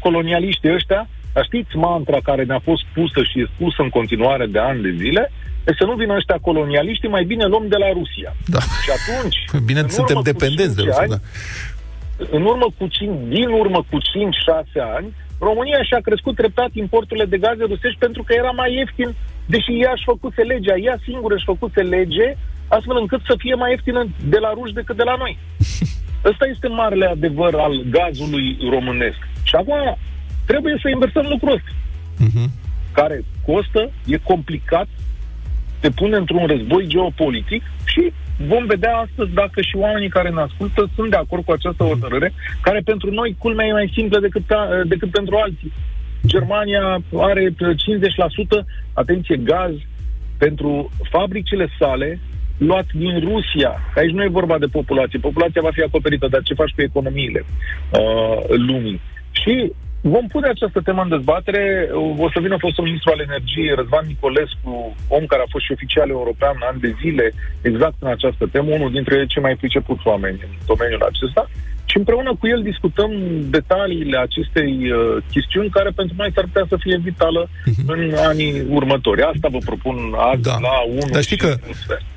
colonialiștii 0.00 0.74
ăștia 0.74 1.08
dar 1.32 1.44
știți 1.44 1.76
mantra 1.76 2.18
care 2.22 2.42
ne-a 2.44 2.60
fost 2.64 2.84
pusă 2.94 3.20
și 3.30 3.38
e 3.40 3.50
spusă 3.54 3.82
în 3.82 3.88
continuare 3.88 4.46
de 4.46 4.58
ani 4.58 4.82
de 4.82 4.94
zile? 5.02 5.32
E 5.66 5.72
să 5.78 5.84
nu 5.84 5.94
vină 5.94 6.14
ăștia 6.14 6.38
colonialiștii, 6.40 7.08
mai 7.08 7.24
bine 7.24 7.44
luăm 7.44 7.68
de 7.68 7.76
la 7.76 7.92
Rusia. 7.92 8.36
Da. 8.46 8.58
Și 8.58 8.90
atunci... 8.98 9.38
Bine, 9.64 9.84
suntem 9.88 10.20
dependenți 10.22 10.76
de 10.76 10.82
Rusia, 10.82 11.00
ani, 11.00 11.10
da 11.10 11.20
în 12.30 12.42
urmă 12.42 12.66
cu 12.78 12.86
5, 12.86 13.10
din 13.28 13.48
urmă 13.48 13.84
cu 13.90 13.98
5-6 13.98 14.02
ani, 14.96 15.14
România 15.48 15.82
și-a 15.82 16.00
crescut 16.08 16.34
treptat 16.36 16.70
importurile 16.72 17.24
de 17.24 17.38
gaze 17.38 17.64
rusești 17.64 17.98
pentru 17.98 18.22
că 18.22 18.32
era 18.32 18.50
mai 18.50 18.74
ieftin, 18.74 19.14
deși 19.46 19.72
ea 19.82 19.92
își 19.94 20.08
făcuse 20.12 20.42
legea, 20.42 20.76
ea 20.76 20.96
singură 21.08 21.34
își 21.34 21.50
făcuse 21.52 21.80
lege, 21.80 22.26
astfel 22.68 22.96
încât 23.00 23.20
să 23.28 23.34
fie 23.38 23.54
mai 23.54 23.70
ieftină 23.70 24.00
de 24.32 24.38
la 24.38 24.50
ruși 24.52 24.78
decât 24.80 24.96
de 24.96 25.02
la 25.10 25.16
noi. 25.16 25.38
Ăsta 26.30 26.46
este 26.46 26.68
marele 26.68 27.06
adevăr 27.06 27.54
al 27.54 27.74
gazului 27.96 28.46
românesc. 28.70 29.20
Și 29.42 29.54
acum 29.54 29.96
trebuie 30.46 30.78
să 30.82 30.88
inversăm 30.88 31.26
lucrul 31.28 31.52
ăsta, 31.52 31.72
uh-huh. 32.24 32.48
care 32.92 33.24
costă, 33.46 33.90
e 34.06 34.16
complicat, 34.16 34.88
te 35.80 35.90
pune 35.90 36.16
într-un 36.16 36.46
război 36.46 36.86
geopolitic 36.86 37.62
și 37.84 38.12
vom 38.46 38.66
vedea 38.66 38.96
astăzi 38.96 39.30
dacă 39.30 39.60
și 39.60 39.76
oamenii 39.76 40.08
care 40.08 40.30
ne 40.30 40.40
ascultă 40.40 40.90
sunt 40.94 41.10
de 41.10 41.16
acord 41.16 41.44
cu 41.44 41.52
această 41.52 41.84
hotărâre, 41.84 42.32
care 42.60 42.80
pentru 42.84 43.10
noi 43.10 43.36
culmea 43.38 43.66
e 43.66 43.72
mai 43.72 43.92
simplă 43.94 44.18
decât, 44.20 44.44
decât 44.84 45.10
pentru 45.10 45.36
alții. 45.36 45.72
Germania 46.26 47.02
are 47.16 47.50
50%, 47.50 47.54
atenție, 48.92 49.36
gaz 49.36 49.72
pentru 50.38 50.90
fabricile 51.10 51.68
sale 51.78 52.20
luat 52.58 52.86
din 52.92 53.20
Rusia. 53.20 53.80
Aici 53.96 54.10
nu 54.10 54.22
e 54.22 54.38
vorba 54.40 54.58
de 54.58 54.66
populație. 54.66 55.18
Populația 55.18 55.62
va 55.62 55.70
fi 55.72 55.82
acoperită, 55.82 56.26
dar 56.28 56.42
ce 56.42 56.54
faci 56.54 56.70
cu 56.70 56.82
economiile 56.82 57.44
uh, 57.44 58.56
lumii? 58.56 59.00
Și 59.30 59.72
Vom 60.04 60.26
pune 60.26 60.48
această 60.48 60.80
temă 60.84 61.02
în 61.02 61.08
dezbatere. 61.08 61.88
O 62.24 62.30
să 62.34 62.38
vină 62.40 62.56
fostul 62.58 62.84
ministru 62.84 63.10
al 63.12 63.20
energiei, 63.28 63.74
Răzvan 63.74 64.06
Nicolescu, 64.06 64.96
om 65.08 65.24
care 65.26 65.42
a 65.42 65.52
fost 65.54 65.64
și 65.64 65.72
oficial 65.72 66.08
european 66.08 66.56
ani 66.70 66.80
de 66.80 66.94
zile, 67.02 67.26
exact 67.70 67.96
în 67.98 68.10
această 68.16 68.44
temă, 68.52 68.70
unul 68.74 68.90
dintre 68.90 69.26
cei 69.26 69.42
mai 69.42 69.56
pricepuți 69.56 70.06
oameni 70.06 70.38
în 70.46 70.52
domeniul 70.66 71.02
acesta. 71.10 71.42
Și 71.84 71.96
împreună 71.96 72.30
cu 72.38 72.46
el 72.46 72.62
discutăm 72.62 73.10
detaliile 73.56 74.18
acestei 74.18 74.72
uh, 74.90 75.22
chestiuni 75.30 75.70
care 75.70 75.90
pentru 75.90 76.14
noi 76.18 76.30
s-ar 76.34 76.44
putea 76.44 76.66
să 76.68 76.76
fie 76.80 76.98
vitală 77.02 77.48
uh-huh. 77.48 77.86
în 77.86 78.14
anii 78.30 78.66
următori. 78.68 79.22
Asta 79.22 79.48
vă 79.48 79.58
propun 79.64 79.96
azi 80.16 80.42
da. 80.42 80.58
la 80.68 80.76
1 80.88 80.98
Dar 81.12 81.22
știi 81.22 81.36
că, 81.36 81.56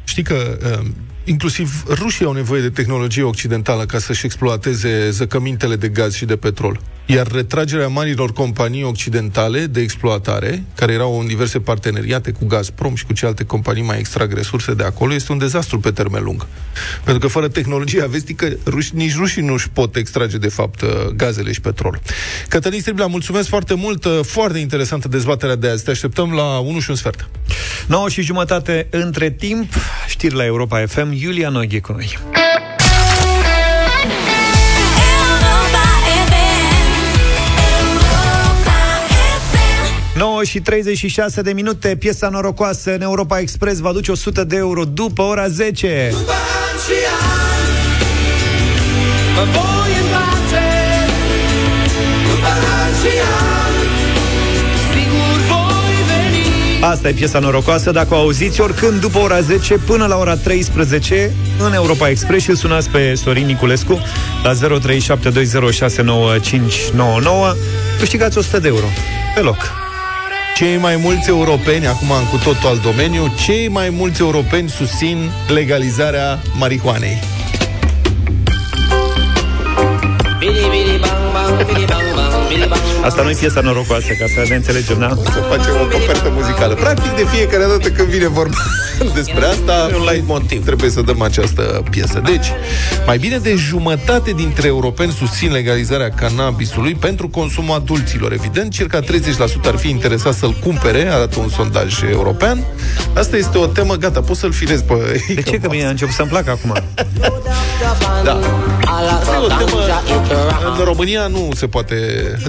știi 0.04 0.24
că 0.24 0.36
uh, 0.36 0.86
inclusiv 1.24 1.70
rușii 2.02 2.26
au 2.26 2.34
nevoie 2.34 2.62
de 2.62 2.70
tehnologie 2.70 3.24
occidentală 3.24 3.84
ca 3.84 3.98
să-și 3.98 4.26
exploateze 4.26 5.10
zăcămintele 5.10 5.76
de 5.76 5.88
gaz 5.88 6.16
și 6.16 6.26
de 6.26 6.36
petrol. 6.36 6.80
Iar 7.08 7.28
retragerea 7.32 7.88
marilor 7.88 8.34
companii 8.34 8.84
occidentale 8.84 9.66
de 9.66 9.82
exploatare, 9.82 10.64
care 10.76 10.94
erau 10.94 11.20
în 11.20 11.28
diverse 11.28 11.60
parteneriate 11.60 12.32
cu 12.32 12.46
Gazprom 12.46 12.96
și 12.96 13.06
cu 13.06 13.14
celelalte 13.14 13.44
companii 13.44 13.84
mai 13.84 14.00
extrag 14.00 14.34
resurse 14.34 14.74
de 14.74 14.84
acolo, 14.84 15.14
este 15.14 15.32
un 15.32 15.38
dezastru 15.38 15.80
pe 15.80 15.92
termen 15.92 16.24
lung. 16.24 16.48
Pentru 17.04 17.22
că 17.22 17.28
fără 17.28 17.48
tehnologia 17.48 18.06
vestică, 18.06 18.58
ruși, 18.66 18.96
nici 18.96 19.16
rușii 19.16 19.42
nu 19.42 19.54
își 19.54 19.70
pot 19.70 19.96
extrage, 19.96 20.38
de 20.38 20.48
fapt, 20.48 20.82
uh, 20.82 20.90
gazele 21.16 21.52
și 21.52 21.62
petrol. 21.62 22.00
Cătălin 22.48 22.80
Striblea, 22.80 23.08
mulțumesc 23.08 23.48
foarte 23.48 23.74
mult, 23.74 24.06
uh, 24.06 24.20
foarte 24.22 24.58
interesantă 24.58 25.08
dezbaterea 25.08 25.56
de 25.56 25.70
azi. 25.70 25.84
Te 25.84 25.92
așteptăm 25.92 26.32
la 26.32 26.58
1 26.58 26.80
și 26.80 26.90
un 26.90 26.96
sfert. 26.96 27.30
9 27.88 28.10
și 28.10 28.22
jumătate 28.22 28.88
între 28.90 29.30
timp, 29.30 29.74
știri 30.08 30.36
la 30.36 30.46
Europa 30.46 30.86
FM, 30.86 31.12
Iulia 31.12 31.50
Noghe 31.50 31.80
cu 31.80 31.92
noi. 31.92 32.18
9 40.16 40.44
și 40.44 40.60
36 40.60 41.42
de 41.42 41.52
minute, 41.52 41.96
piesa 42.00 42.30
norocoasă 42.30 42.94
în 42.94 43.02
Europa 43.02 43.40
Express 43.40 43.80
va 43.80 43.92
duce 43.92 44.12
100 44.12 44.44
de 44.44 44.56
euro 44.56 44.84
după 44.84 45.22
ora 45.22 45.48
10. 45.48 46.08
După 46.12 46.32
ani 46.32 46.80
și 46.86 46.94
ani, 47.22 48.04
mă 49.36 49.42
voi 49.42 49.94
întoarce, 50.02 50.66
după 52.30 52.48
ani 52.48 52.96
și 53.02 53.14
ani, 53.58 53.88
sigur 54.92 55.38
voi 55.48 55.98
veni. 56.08 56.44
Asta 56.84 57.08
e 57.08 57.12
piesa 57.12 57.40
norocoasă, 57.40 57.92
dacă 57.92 58.14
o 58.14 58.18
auziți 58.18 58.62
oricând 58.62 59.00
după 59.02 59.18
ora 59.18 59.42
10 59.42 59.74
până 59.74 60.06
la 60.06 60.18
ora 60.18 60.36
13 60.36 61.32
în 61.60 61.74
Europa 61.74 62.10
Express 62.10 62.44
și 62.44 62.56
sunați 62.56 62.90
pe 62.90 63.14
Sorin 63.14 63.46
Niculescu 63.46 64.02
la 64.44 64.54
0372069599 64.54 64.58
câștigați 68.00 68.38
100 68.38 68.60
de 68.60 68.68
euro 68.68 68.86
pe 69.36 69.42
loc. 69.42 69.85
Cei 70.56 70.78
mai 70.78 70.96
mulți 70.96 71.30
europeni, 71.30 71.88
acum 71.88 72.12
în 72.12 72.26
cu 72.32 72.38
totul 72.44 72.70
alt 72.70 72.82
domeniu, 72.82 73.34
cei 73.46 73.68
mai 73.68 73.90
mulți 73.90 74.22
europeni 74.22 74.70
susțin 74.70 75.30
legalizarea 75.48 76.40
marihuanei. 76.58 77.18
Bidi, 80.40 80.68
bidi, 80.72 80.85
Asta 83.06 83.22
nu 83.22 83.30
e 83.30 83.36
piesa 83.40 83.62
norocoasă, 83.62 84.08
ca 84.20 84.26
să 84.28 84.46
ne 84.50 84.56
înțelegem, 84.56 85.00
da? 85.00 85.10
O 85.18 85.24
să 85.24 85.40
facem 85.50 85.74
o 85.82 85.98
copertă 85.98 86.32
muzicală. 86.34 86.74
Practic, 86.74 87.16
de 87.16 87.26
fiecare 87.32 87.64
dată 87.68 87.90
când 87.90 88.08
vine 88.08 88.28
vorba 88.28 88.58
despre 89.16 89.46
asta, 89.46 89.90
e 89.92 89.96
un 89.96 90.08
light 90.12 90.28
motiv. 90.28 90.66
trebuie 90.66 90.90
să 90.90 91.02
dăm 91.02 91.22
această 91.22 91.84
piesă. 91.90 92.22
Deci, 92.26 92.48
mai 93.06 93.18
bine 93.18 93.38
de 93.38 93.56
jumătate 93.56 94.32
dintre 94.32 94.68
europeni 94.68 95.12
susțin 95.12 95.52
legalizarea 95.52 96.10
cannabisului 96.10 96.96
pentru 96.96 97.28
consumul 97.28 97.76
adulților. 97.76 98.32
Evident, 98.32 98.72
circa 98.72 99.00
30% 99.02 99.06
ar 99.66 99.76
fi 99.76 99.90
interesat 99.90 100.34
să-l 100.34 100.56
cumpere, 100.64 101.08
arată 101.12 101.40
un 101.40 101.50
sondaj 101.50 102.02
european. 102.12 102.66
Asta 103.14 103.38
este 103.38 103.58
o 103.58 103.66
temă, 103.66 103.96
gata, 103.96 104.22
poți 104.22 104.40
să-l 104.40 104.52
filezi 104.52 104.84
pe... 104.84 104.94
De 105.36 105.42
ce? 105.42 105.58
Că 105.58 105.68
mie 105.70 105.86
a 105.86 105.90
început 105.90 106.14
să-mi 106.14 106.30
placă 106.30 106.52
acum. 106.52 106.74
da. 108.24 108.40
Asta 109.20 109.34
e 109.34 109.38
o 109.38 109.48
temă... 109.48 109.80
În 110.78 110.84
România 110.84 111.28
nu 111.28 111.45
se 111.54 111.68
poate 111.68 111.96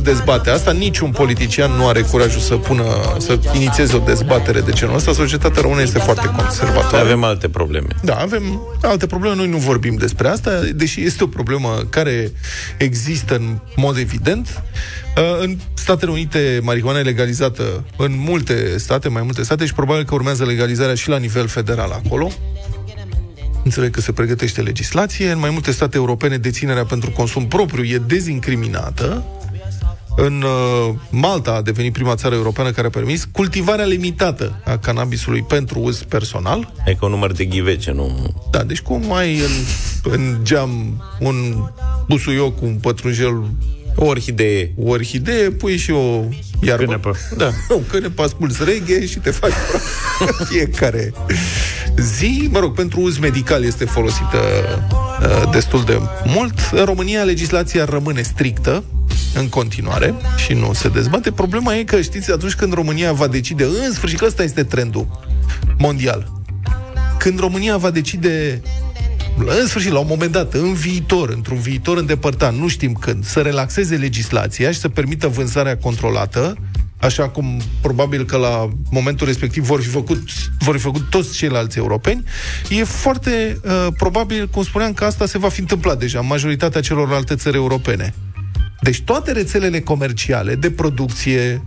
dezbate 0.03 0.51
asta. 0.51 0.73
Niciun 0.73 1.11
politician 1.11 1.71
nu 1.71 1.89
are 1.89 2.01
curajul 2.01 2.41
să 2.41 2.55
pună, 2.55 2.85
să 3.19 3.39
inițieze 3.55 3.97
o 3.97 3.99
dezbatere 3.99 4.61
de 4.61 4.73
genul 4.73 4.95
ăsta. 4.95 5.13
Societatea 5.13 5.63
română 5.63 5.83
este 5.83 5.99
foarte 5.99 6.31
conservatoare. 6.37 7.05
Avem 7.05 7.25
alte 7.25 7.49
probleme. 7.49 7.89
Da, 8.03 8.15
avem 8.15 8.61
alte 8.83 9.07
probleme. 9.07 9.37
Noi 9.37 9.49
nu 9.49 9.57
vorbim 9.57 9.97
despre 9.97 10.29
asta, 10.29 10.61
deși 10.75 11.05
este 11.05 11.25
o 11.25 11.27
problemă 11.27 11.87
care 11.91 12.33
există 12.77 13.35
în 13.35 13.59
mod 13.77 13.97
evident. 13.97 14.63
Uh, 15.17 15.39
în 15.41 15.57
Statele 15.75 16.11
Unite, 16.11 16.61
marihuana 16.63 16.99
e 16.99 17.03
legalizată 17.03 17.85
în 17.97 18.13
multe 18.17 18.79
state, 18.79 19.09
mai 19.09 19.23
multe 19.23 19.43
state 19.43 19.67
și 19.67 19.73
probabil 19.73 20.05
că 20.05 20.15
urmează 20.15 20.45
legalizarea 20.45 20.95
și 20.95 21.09
la 21.09 21.17
nivel 21.17 21.47
federal 21.47 21.91
acolo. 21.91 22.33
Înțeleg 23.67 23.91
că 23.91 24.01
se 24.01 24.13
pregătește 24.13 24.61
legislație. 24.61 25.31
În 25.31 25.39
mai 25.39 25.51
multe 25.51 25.71
state 25.71 25.97
europene, 25.97 26.37
deținerea 26.37 26.85
pentru 26.85 27.11
consum 27.11 27.47
propriu 27.47 27.85
e 27.85 27.99
dezincriminată. 27.99 29.25
În 30.17 30.43
uh, 30.43 30.95
Malta 31.11 31.51
a 31.51 31.63
devenit 31.63 31.93
prima 31.93 32.15
țară 32.15 32.35
europeană 32.35 32.71
care 32.71 32.87
a 32.87 32.91
permis 32.91 33.29
cultivarea 33.33 33.85
limitată 33.85 34.61
a 34.65 34.79
cannabisului 34.79 35.43
pentru 35.43 35.79
uz 35.79 36.03
personal. 36.03 36.73
E 36.85 36.95
ca 36.95 37.05
un 37.05 37.11
număr 37.11 37.33
de 37.33 37.45
ghivece, 37.45 37.93
nu? 37.93 38.35
Da, 38.51 38.63
deci 38.63 38.81
cum 38.81 39.13
ai 39.13 39.39
în, 39.39 39.53
în 40.03 40.39
geam 40.43 41.03
un 41.19 41.71
busuioc 42.09 42.59
cu 42.59 42.65
un 42.65 42.75
pătrunjel 42.75 43.43
o 43.97 44.05
orhidee. 44.05 44.73
O 44.77 44.89
orhidee, 44.89 45.51
pui 45.51 45.77
și 45.77 45.91
o 45.91 46.25
iarbă. 46.61 46.85
Cânepă. 46.85 47.17
Da, 47.37 47.51
o 47.69 47.79
cânepă, 47.79 48.23
asculți 48.23 48.65
reghe 48.65 49.07
și 49.07 49.19
te 49.19 49.31
faci 49.31 49.53
fiecare 50.49 51.13
zi. 51.97 52.49
Mă 52.53 52.59
rog, 52.59 52.75
pentru 52.75 53.01
uz 53.01 53.19
medical 53.19 53.65
este 53.65 53.85
folosită 53.85 54.39
uh, 55.23 55.51
destul 55.53 55.85
de 55.85 56.01
mult. 56.25 56.55
În 56.73 56.85
România 56.85 57.23
legislația 57.23 57.85
rămâne 57.85 58.23
strictă 58.23 58.85
în 59.35 59.49
continuare 59.49 60.15
și 60.37 60.53
nu 60.53 60.73
se 60.73 60.89
dezbate. 60.89 61.33
Problema 61.33 61.75
e 61.75 61.85
că, 61.85 62.01
știți, 62.01 62.33
atunci 62.33 62.55
când 62.55 62.73
România 62.73 63.13
va 63.13 63.27
decide, 63.27 63.65
în 63.65 63.93
sfârșit, 63.93 64.19
că 64.19 64.25
ăsta 64.25 64.43
este 64.43 64.65
trendul 64.65 65.21
mondial, 65.79 66.33
când 67.19 67.39
România 67.39 67.77
va 67.77 67.91
decide 67.91 68.63
în 69.39 69.67
sfârșit, 69.67 69.93
la 69.93 69.99
un 69.99 70.07
moment 70.09 70.33
dat, 70.33 70.55
în 70.55 70.73
viitor, 70.73 71.29
într-un 71.29 71.59
viitor 71.59 71.97
îndepărtat, 71.97 72.55
nu 72.55 72.69
știm 72.69 72.93
când, 72.93 73.25
să 73.25 73.41
relaxeze 73.41 73.97
legislația 73.97 74.71
și 74.71 74.79
să 74.79 74.89
permită 74.89 75.29
vânzarea 75.29 75.77
controlată, 75.77 76.57
așa 77.01 77.29
cum 77.29 77.61
probabil 77.81 78.25
că 78.25 78.37
la 78.37 78.69
momentul 78.91 79.27
respectiv 79.27 79.65
vor 79.65 79.81
fi 79.83 79.89
făcut, 79.89 80.29
vor 80.59 80.77
fi 80.77 80.83
făcut 80.83 81.11
toți 81.11 81.37
ceilalți 81.37 81.79
europeni, 81.79 82.25
e 82.69 82.85
foarte 82.85 83.61
uh, 83.65 83.87
probabil, 83.97 84.49
cum 84.49 84.63
spuneam, 84.63 84.93
că 84.93 85.05
asta 85.05 85.27
se 85.27 85.39
va 85.39 85.49
fi 85.49 85.61
întâmplat 85.61 85.99
deja 85.99 86.19
în 86.19 86.27
majoritatea 86.27 86.81
celorlalte 86.81 87.35
țări 87.35 87.57
europene. 87.57 88.15
Deci 88.81 89.03
toate 89.03 89.33
rețelele 89.33 89.81
comerciale 89.81 90.55
de 90.55 90.71
producție, 90.71 91.63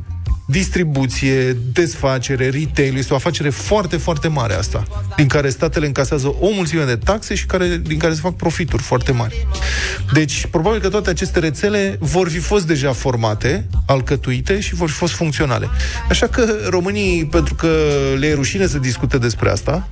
distribuție, 0.49 1.57
desfacere, 1.73 2.49
retail, 2.49 2.97
este 2.97 3.13
o 3.13 3.15
afacere 3.15 3.49
foarte, 3.49 3.97
foarte 3.97 4.27
mare 4.27 4.53
asta, 4.53 4.83
din 5.15 5.27
care 5.27 5.49
statele 5.49 5.85
încasează 5.85 6.27
o 6.39 6.49
mulțime 6.49 6.83
de 6.83 6.95
taxe 6.95 7.35
și 7.35 7.45
care, 7.45 7.81
din 7.83 7.97
care 7.97 8.13
se 8.13 8.19
fac 8.19 8.35
profituri 8.35 8.83
foarte 8.83 9.11
mari. 9.11 9.47
Deci, 10.13 10.45
probabil 10.45 10.79
că 10.79 10.89
toate 10.89 11.09
aceste 11.09 11.39
rețele 11.39 11.97
vor 11.99 12.29
fi 12.29 12.37
fost 12.37 12.67
deja 12.67 12.91
formate, 12.91 13.67
alcătuite 13.85 14.59
și 14.59 14.75
vor 14.75 14.89
fi 14.89 14.95
fost 14.95 15.13
funcționale. 15.13 15.67
Așa 16.09 16.27
că 16.27 16.55
românii, 16.69 17.25
pentru 17.25 17.55
că 17.55 17.67
le 18.17 18.27
e 18.27 18.33
rușine 18.33 18.67
să 18.67 18.77
discute 18.77 19.17
despre 19.17 19.49
asta, 19.49 19.89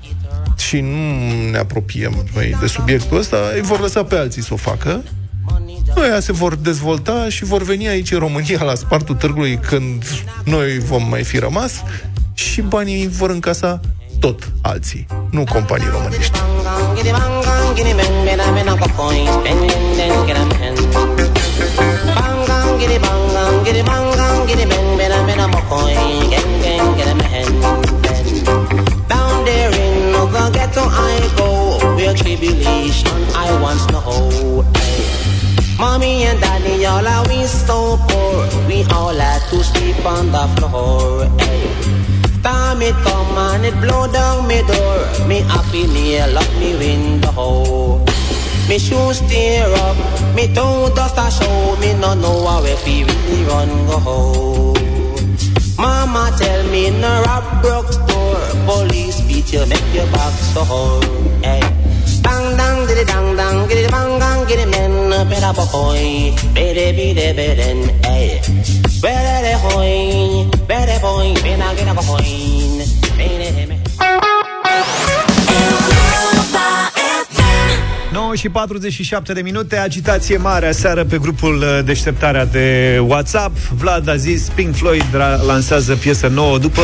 și 0.57 0.79
nu 0.79 1.49
ne 1.51 1.57
apropiem 1.57 2.25
noi 2.33 2.57
de 2.59 2.67
subiectul 2.67 3.17
ăsta, 3.17 3.37
îi 3.55 3.61
vor 3.61 3.79
lăsa 3.79 4.03
pe 4.03 4.15
alții 4.15 4.43
să 4.43 4.53
o 4.53 4.57
facă 4.57 5.03
Păi, 5.97 6.09
aia 6.09 6.19
se 6.19 6.31
vor 6.31 6.55
dezvolta 6.55 7.29
și 7.29 7.43
vor 7.43 7.63
veni 7.63 7.87
aici 7.87 8.11
în 8.11 8.19
România 8.19 8.63
la 8.63 8.75
spartul 8.75 9.15
târgului 9.15 9.59
când 9.67 10.03
noi 10.43 10.79
vom 10.79 11.09
mai 11.09 11.23
fi 11.23 11.37
rămas 11.37 11.83
și 12.33 12.61
banii 12.61 13.07
vor 13.07 13.29
încasa 13.29 13.79
tot 14.19 14.51
alții, 14.61 15.07
nu 15.29 15.43
companii 15.43 15.87
românești. 15.91 16.39
Down 29.07 29.45
there 29.45 29.73
in 29.85 30.11
the 30.11 30.49
ghetto 30.53 30.83
I 30.83 31.29
go, 31.35 31.77
where 31.95 32.13
tribulation 32.13 33.17
I 33.33 33.47
once 33.61 33.85
know. 33.91 34.76
Mommy 35.79 36.23
and 36.23 36.41
daddy, 36.41 36.85
all 36.85 37.05
are 37.05 37.27
we 37.27 37.45
so 37.45 37.97
poor. 38.09 38.65
We 38.67 38.83
all 38.85 39.13
had 39.13 39.47
to 39.51 39.63
sleep 39.63 40.03
on 40.03 40.31
the 40.31 40.47
floor. 40.57 41.25
Hey. 41.37 41.69
Time 42.41 42.81
it 42.81 42.95
come 43.05 43.37
and 43.37 43.63
it 43.63 43.79
blow 43.79 44.11
down 44.11 44.47
me 44.47 44.61
door. 44.65 45.27
Me 45.27 45.41
happy 45.41 45.85
nail 45.85 46.35
up 46.35 46.49
me 46.57 46.73
window. 46.81 48.03
Me 48.67 48.79
shoes 48.79 49.21
tear 49.29 49.69
up, 49.85 49.97
me 50.35 50.47
toe 50.53 50.89
dust 50.95 51.15
a 51.15 51.29
show. 51.29 51.75
Me 51.79 51.93
no 52.01 52.15
know 52.15 52.47
how 52.47 52.63
if 52.63 52.83
we 52.83 53.03
really 53.03 53.43
run 53.45 53.69
go. 53.85 54.73
Mama 55.77 56.35
tell 56.39 56.63
me 56.71 56.89
no 56.89 57.21
rob 57.27 57.61
broke 57.61 57.91
store. 57.93 58.49
Police 58.65 59.21
beat 59.27 59.53
you, 59.53 59.63
make 59.67 59.93
your 59.93 60.07
back 60.11 60.33
sore. 60.33 61.01
Hey. 61.43 61.66
Dang 63.05 63.37
dang 63.37 63.37
diddy 63.37 63.37
dang 63.37 63.37
dang, 63.37 63.67
giddy 63.67 63.85
bang 63.91 64.19
gang, 64.19 64.47
giddy 64.47 64.65
men, 64.65 65.29
better 65.29 65.53
boy, 65.53 66.33
better 66.55 66.93
be 66.97 67.13
the 67.13 67.31
beden, 67.37 67.79
hey. 68.01 68.41
Better 69.01 69.57
hoy, 69.69 70.49
better 70.65 70.99
boy, 70.99 71.33
better 71.43 71.75
get 71.77 71.87
a 71.87 71.93
boy, 71.93 72.25
better 73.15 73.77
9 78.11 78.35
și 78.35 78.49
47 78.49 79.33
de 79.33 79.41
minute, 79.41 79.75
agitație 79.75 80.37
mare 80.37 80.67
aseară 80.67 81.05
pe 81.05 81.17
grupul 81.17 81.55
uh, 81.55 81.79
Deșteptarea 81.85 82.45
de 82.45 82.99
WhatsApp. 83.07 83.57
Vlad 83.57 84.09
a 84.09 84.15
zis, 84.15 84.49
Pink 84.55 84.75
Floyd 84.75 85.05
lansează 85.45 85.95
piesă 85.95 86.27
nouă 86.27 86.57
după 86.57 86.81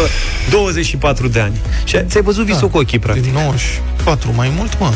24 0.49 1.27
de 1.27 1.39
ani. 1.39 1.55
Și 1.83 1.97
ți-ai 2.05 2.23
văzut 2.23 2.45
visul 2.45 2.67
da, 2.67 2.73
cu 2.73 2.77
ochii, 2.77 2.99
practic. 2.99 3.33
94, 3.33 4.33
mai 4.35 4.51
mult, 4.55 4.79
mă. 4.79 4.91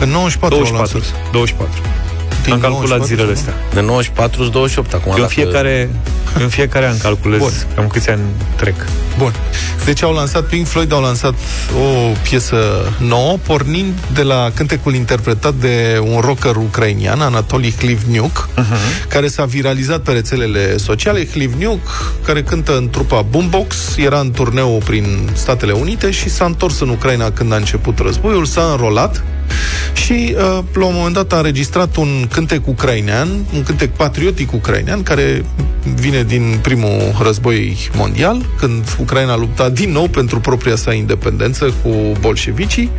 Pe 0.00 0.06
94 0.06 0.58
24, 0.58 1.02
24. 1.32 1.82
Din 2.42 2.52
Am 2.52 2.60
calculat 2.60 3.04
zilele 3.04 3.32
astea. 3.32 3.54
De 3.74 3.80
94 3.80 4.44
28 4.44 4.94
acum. 4.94 5.12
Eu 5.16 5.22
în 5.22 5.28
fiecare, 5.28 5.90
în 6.38 6.48
fiecare 6.48 6.86
an 6.86 6.98
calculez 6.98 7.38
Bun. 7.38 7.52
cam 7.74 7.86
câți 7.86 8.10
ani 8.10 8.20
trec. 8.56 8.74
Bun. 9.18 9.32
Deci 9.84 10.02
au 10.02 10.12
lansat 10.12 10.44
Pink 10.44 10.66
Floyd, 10.66 10.92
au 10.92 11.00
lansat 11.00 11.34
o 11.74 12.12
piesă 12.22 12.56
nouă, 12.98 13.38
pornind 13.46 13.94
de 14.12 14.22
la 14.22 14.50
cântecul 14.54 14.94
interpretat 14.94 15.54
de 15.54 16.00
un 16.02 16.20
rocker 16.20 16.56
ucrainian, 16.56 17.20
Anatoly 17.20 17.74
Hlivniuk, 17.78 18.48
uh-huh. 18.48 19.08
care 19.08 19.28
s-a 19.28 19.44
viralizat 19.44 20.00
pe 20.00 20.12
rețelele 20.12 20.76
sociale. 20.76 21.26
Hlivniuk, 21.32 22.14
care 22.24 22.42
cântă 22.42 22.76
în 22.76 22.90
trupa 22.90 23.22
Boombox, 23.22 23.96
era 23.96 24.18
în 24.18 24.30
turneu 24.30 24.82
prin 24.84 25.30
Statele 25.32 25.72
Unite 25.72 26.10
și 26.10 26.28
s-a 26.28 26.44
întors 26.44 26.80
în 26.80 26.88
Ucraina 26.88 27.30
când 27.30 27.52
a 27.52 27.56
început 27.56 27.98
războiul, 27.98 28.44
s-a 28.44 28.62
înrolat 28.62 29.22
și 29.94 30.34
uh, 30.36 30.64
la 30.72 30.84
un 30.84 30.94
moment 30.94 31.14
dat 31.14 31.32
a 31.32 31.36
înregistrat 31.36 31.96
un 31.96 32.26
cântec 32.32 32.66
ucrainean, 32.66 33.28
un 33.54 33.62
cântec 33.62 33.90
patriotic 33.90 34.52
ucrainean, 34.52 35.02
care 35.02 35.44
vine 35.94 36.22
din 36.22 36.58
primul 36.62 37.16
război 37.22 37.90
mondial, 37.94 38.46
când 38.58 38.96
Ucraina 38.98 39.36
lupta 39.36 39.68
din 39.68 39.90
nou 39.90 40.08
pentru 40.08 40.40
propria 40.40 40.76
sa 40.76 40.92
independență 40.92 41.74
cu 41.82 41.90
bolșevicii. 42.20 42.90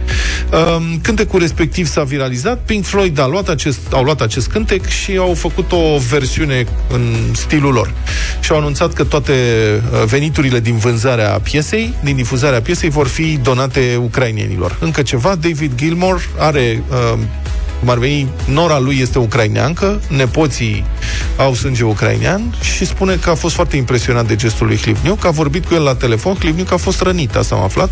Um, 0.51 0.99
cântecul 1.01 1.39
respectiv 1.39 1.87
s-a 1.87 2.03
viralizat. 2.03 2.61
Pink 2.65 2.85
Floyd 2.85 3.19
a 3.19 3.27
luat 3.27 3.49
acest, 3.49 3.79
au 3.91 4.03
luat 4.03 4.21
acest 4.21 4.47
cântec 4.47 4.87
și 4.87 5.17
au 5.17 5.33
făcut 5.33 5.71
o 5.71 5.97
versiune 6.09 6.65
în 6.91 7.15
stilul 7.33 7.73
lor. 7.73 7.93
Și 8.39 8.51
au 8.51 8.57
anunțat 8.57 8.93
că 8.93 9.03
toate 9.03 9.33
uh, 9.33 10.03
veniturile 10.05 10.59
din 10.59 10.77
vânzarea 10.77 11.29
piesei, 11.29 11.93
din 12.03 12.15
difuzarea 12.15 12.61
piesei, 12.61 12.89
vor 12.89 13.07
fi 13.07 13.39
donate 13.43 13.99
ucrainienilor. 14.03 14.77
Încă 14.79 15.01
ceva, 15.01 15.35
David 15.35 15.71
Gilmore 15.75 16.21
are 16.37 16.80
uh, 16.89 17.19
cum 17.81 17.89
ar 17.89 17.97
veni, 17.97 18.27
nora 18.45 18.79
lui 18.79 18.97
este 19.01 19.19
ucraineancă, 19.19 20.01
nepoții 20.07 20.85
au 21.37 21.53
sânge 21.53 21.83
ucrainean 21.83 22.55
și 22.61 22.85
spune 22.85 23.15
că 23.15 23.29
a 23.29 23.33
fost 23.33 23.55
foarte 23.55 23.77
impresionat 23.77 24.27
de 24.27 24.35
gestul 24.35 24.67
lui 24.67 24.77
Hlivniuc, 24.77 25.25
a 25.25 25.29
vorbit 25.29 25.65
cu 25.65 25.73
el 25.73 25.83
la 25.83 25.95
telefon, 25.95 26.35
Hlivniuc 26.39 26.71
a 26.71 26.77
fost 26.77 27.01
rănit, 27.01 27.35
asta 27.35 27.55
am 27.55 27.61
aflat. 27.61 27.89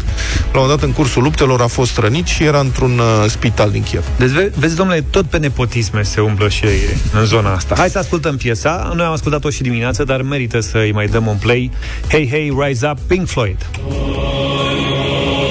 La 0.54 0.60
un 0.60 0.68
dat 0.68 0.82
în 0.82 0.92
cursul 0.92 1.24
luptelor 1.24 1.62
a 1.62 1.68
fost 1.68 1.98
rănit 1.98 2.26
și 2.26 2.44
era 2.44 2.60
într-un 2.60 3.00
uh, 3.00 3.30
spital 3.30 3.72
din 3.72 3.84
Kiev. 3.84 4.06
Deci 4.18 4.30
ve- 4.30 4.52
vezi, 4.56 4.76
domnule, 4.76 5.06
tot 5.10 5.26
pe 5.26 5.38
nepotisme 5.38 6.04
se 6.04 6.22
umblă 6.22 6.50
și 6.50 6.66
în 7.14 7.26
zona 7.26 7.54
asta. 7.54 7.76
Hai 7.78 7.90
să 7.90 7.98
ascultăm 7.98 8.38
piesa. 8.38 8.92
Noi 8.96 9.06
am 9.06 9.12
ascultat-o 9.12 9.50
și 9.50 9.62
dimineața, 9.62 10.04
dar 10.04 10.22
merită 10.22 10.60
să 10.60 10.78
îi 10.78 10.92
mai 10.92 11.08
dăm 11.08 11.28
un 11.28 11.36
play. 11.36 11.72
Hey, 12.10 12.28
hey, 12.30 12.54
rise 12.60 12.88
up, 12.88 12.98
Pink 13.08 13.28
Floyd. 13.28 13.58
single 13.90 15.49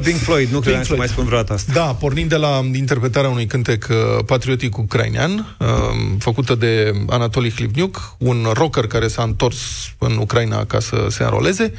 Pink 0.00 0.18
Floyd, 0.18 0.48
nu 0.50 0.60
credeam 0.60 0.82
să 0.82 0.96
mai 0.96 1.08
spun 1.08 1.24
vreodată 1.24 1.52
asta. 1.52 1.72
Da, 1.72 1.82
pornind 1.82 2.28
de 2.28 2.36
la 2.36 2.60
interpretarea 2.74 3.30
unui 3.30 3.46
cântec 3.46 3.86
uh, 3.90 4.24
patriotic 4.26 4.78
ucrainean, 4.78 5.56
uh, 5.58 5.66
făcută 6.18 6.54
de 6.54 6.92
Anatoli 7.08 7.50
Hlivniuc, 7.50 8.16
un 8.18 8.46
rocker 8.52 8.86
care 8.86 9.08
s-a 9.08 9.22
întors 9.22 9.58
în 9.98 10.16
Ucraina 10.16 10.64
ca 10.64 10.80
să 10.80 11.06
se 11.10 11.22
înroleze. 11.22 11.72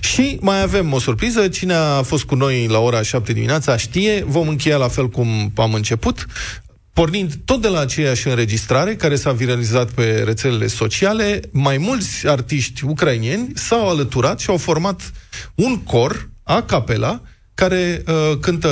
Și 0.00 0.38
mai 0.40 0.62
avem 0.62 0.92
o 0.92 0.98
surpriză. 0.98 1.48
Cine 1.48 1.74
a 1.74 2.02
fost 2.02 2.24
cu 2.24 2.34
noi 2.34 2.66
la 2.66 2.78
ora 2.78 3.02
7 3.02 3.32
dimineața 3.32 3.76
știe. 3.76 4.24
Vom 4.26 4.48
încheia 4.48 4.76
la 4.76 4.88
fel 4.88 5.08
cum 5.08 5.52
am 5.56 5.74
început 5.74 6.26
pornind 6.98 7.34
tot 7.44 7.60
de 7.60 7.68
la 7.68 7.80
aceeași 7.80 8.28
înregistrare 8.28 8.96
care 8.96 9.16
s-a 9.16 9.32
viralizat 9.32 9.90
pe 9.90 10.22
rețelele 10.24 10.66
sociale, 10.66 11.40
mai 11.50 11.78
mulți 11.78 12.28
artiști 12.28 12.84
ucrainieni 12.84 13.52
s-au 13.54 13.88
alăturat 13.88 14.40
și 14.40 14.50
au 14.50 14.56
format 14.56 15.12
un 15.54 15.82
cor, 15.82 16.30
a 16.42 16.62
capela, 16.62 17.20
care 17.57 18.03
uh, 18.07 18.13
cântă 18.39 18.69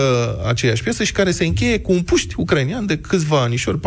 aceeași 0.47 0.83
piesă 0.83 1.03
și 1.03 1.11
care 1.11 1.31
se 1.31 1.45
încheie 1.45 1.79
cu 1.79 1.91
un 1.91 2.01
puști 2.01 2.33
ucrainian 2.37 2.85
de 2.85 2.97
câțiva 2.97 3.41
anișori, 3.41 3.79
4-5, 3.79 3.81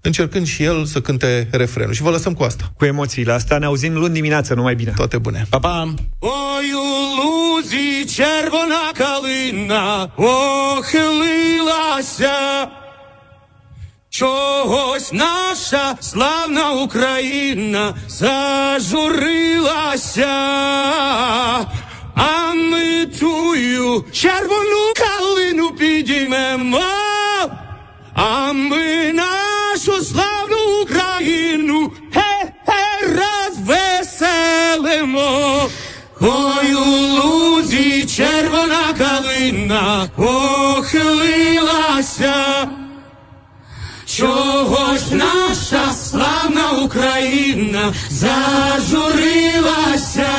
încercând 0.00 0.46
și 0.46 0.62
el 0.62 0.84
să 0.84 1.00
cânte 1.00 1.48
refrenul. 1.50 1.94
Și 1.94 2.02
vă 2.02 2.10
lăsăm 2.10 2.32
cu 2.32 2.42
asta. 2.42 2.72
Cu 2.76 2.84
emoțiile 2.84 3.32
astea 3.32 3.58
ne 3.58 3.64
auzim 3.64 3.94
luni 3.94 4.14
dimineață, 4.14 4.54
numai 4.54 4.74
bine. 4.74 4.92
Toate 4.96 5.18
bune. 5.18 5.46
Pa, 5.48 5.58
pa! 5.58 5.94
Ой, 6.18 6.72
у 6.72 6.86
лузі 7.18 8.04
червона 8.14 8.92
калина 8.94 10.10
охилилася. 10.76 11.66
Чогось 14.18 15.12
наша 15.12 15.96
славна 16.00 16.72
Україна 16.72 17.94
зажурилася, 18.08 19.16
А 22.15 22.53
ми 22.53 23.05
тую 23.05 24.05
червону 24.11 24.93
калину 24.97 25.71
підіймемо, 25.71 26.81
а 28.13 28.53
ми 28.53 29.13
нашу 29.13 30.03
славну 30.03 30.81
Україну 30.81 31.91
хе-хе 32.13 33.07
розвеселимо. 33.19 35.69
Ой, 36.21 36.75
у 36.75 36.85
лузі 37.15 38.05
червона 38.05 38.93
калина 38.97 40.09
охилилася. 40.17 42.33
Чого 44.17 44.97
ж 44.97 45.15
наша 45.15 45.93
славна 45.93 46.71
Україна 46.71 47.93
зажурилася, 48.09 50.29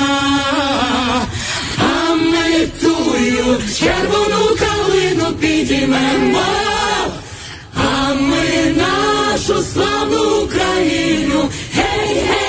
а 2.17 2.67
тую 2.81 3.59
червону 3.79 4.57
калину 4.59 5.37
підіймемо, 5.41 6.43
а 7.75 8.15
ми 8.15 8.75
нашу 8.77 9.63
славну 9.63 10.45
Україну. 10.45 11.51
Гей, 11.75 12.15
гей, 12.15 12.42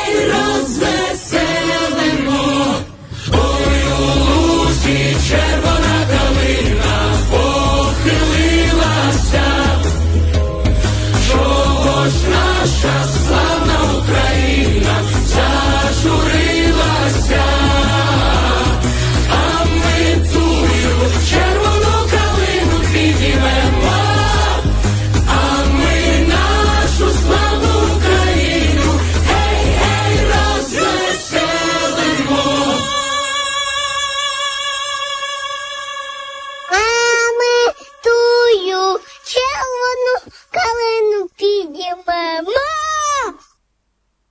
pământ. 42.08 43.38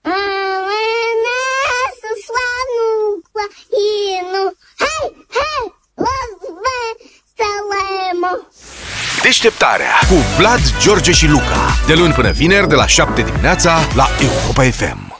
Mâna 0.03 1.43
să 2.01 2.11
slană 2.27 2.89
la 3.39 3.47
inu. 4.09 4.45
Hei, 4.83 5.07
hei, 5.37 5.65
lăsve 6.05 6.81
să 7.37 7.49
lemă. 7.71 8.33
Deșteptarea 9.23 9.93
cu 10.09 10.15
Vlad, 10.15 10.61
George 10.81 11.13
și 11.13 11.27
Luca. 11.27 11.75
De 11.87 11.95
luni 11.95 12.13
până 12.13 12.31
vineri, 12.31 12.69
de 12.69 12.75
la 12.75 12.87
7 12.87 13.23
dimineața, 13.23 13.79
la 13.95 14.07
Europa 14.21 14.63
FM. 14.63 15.12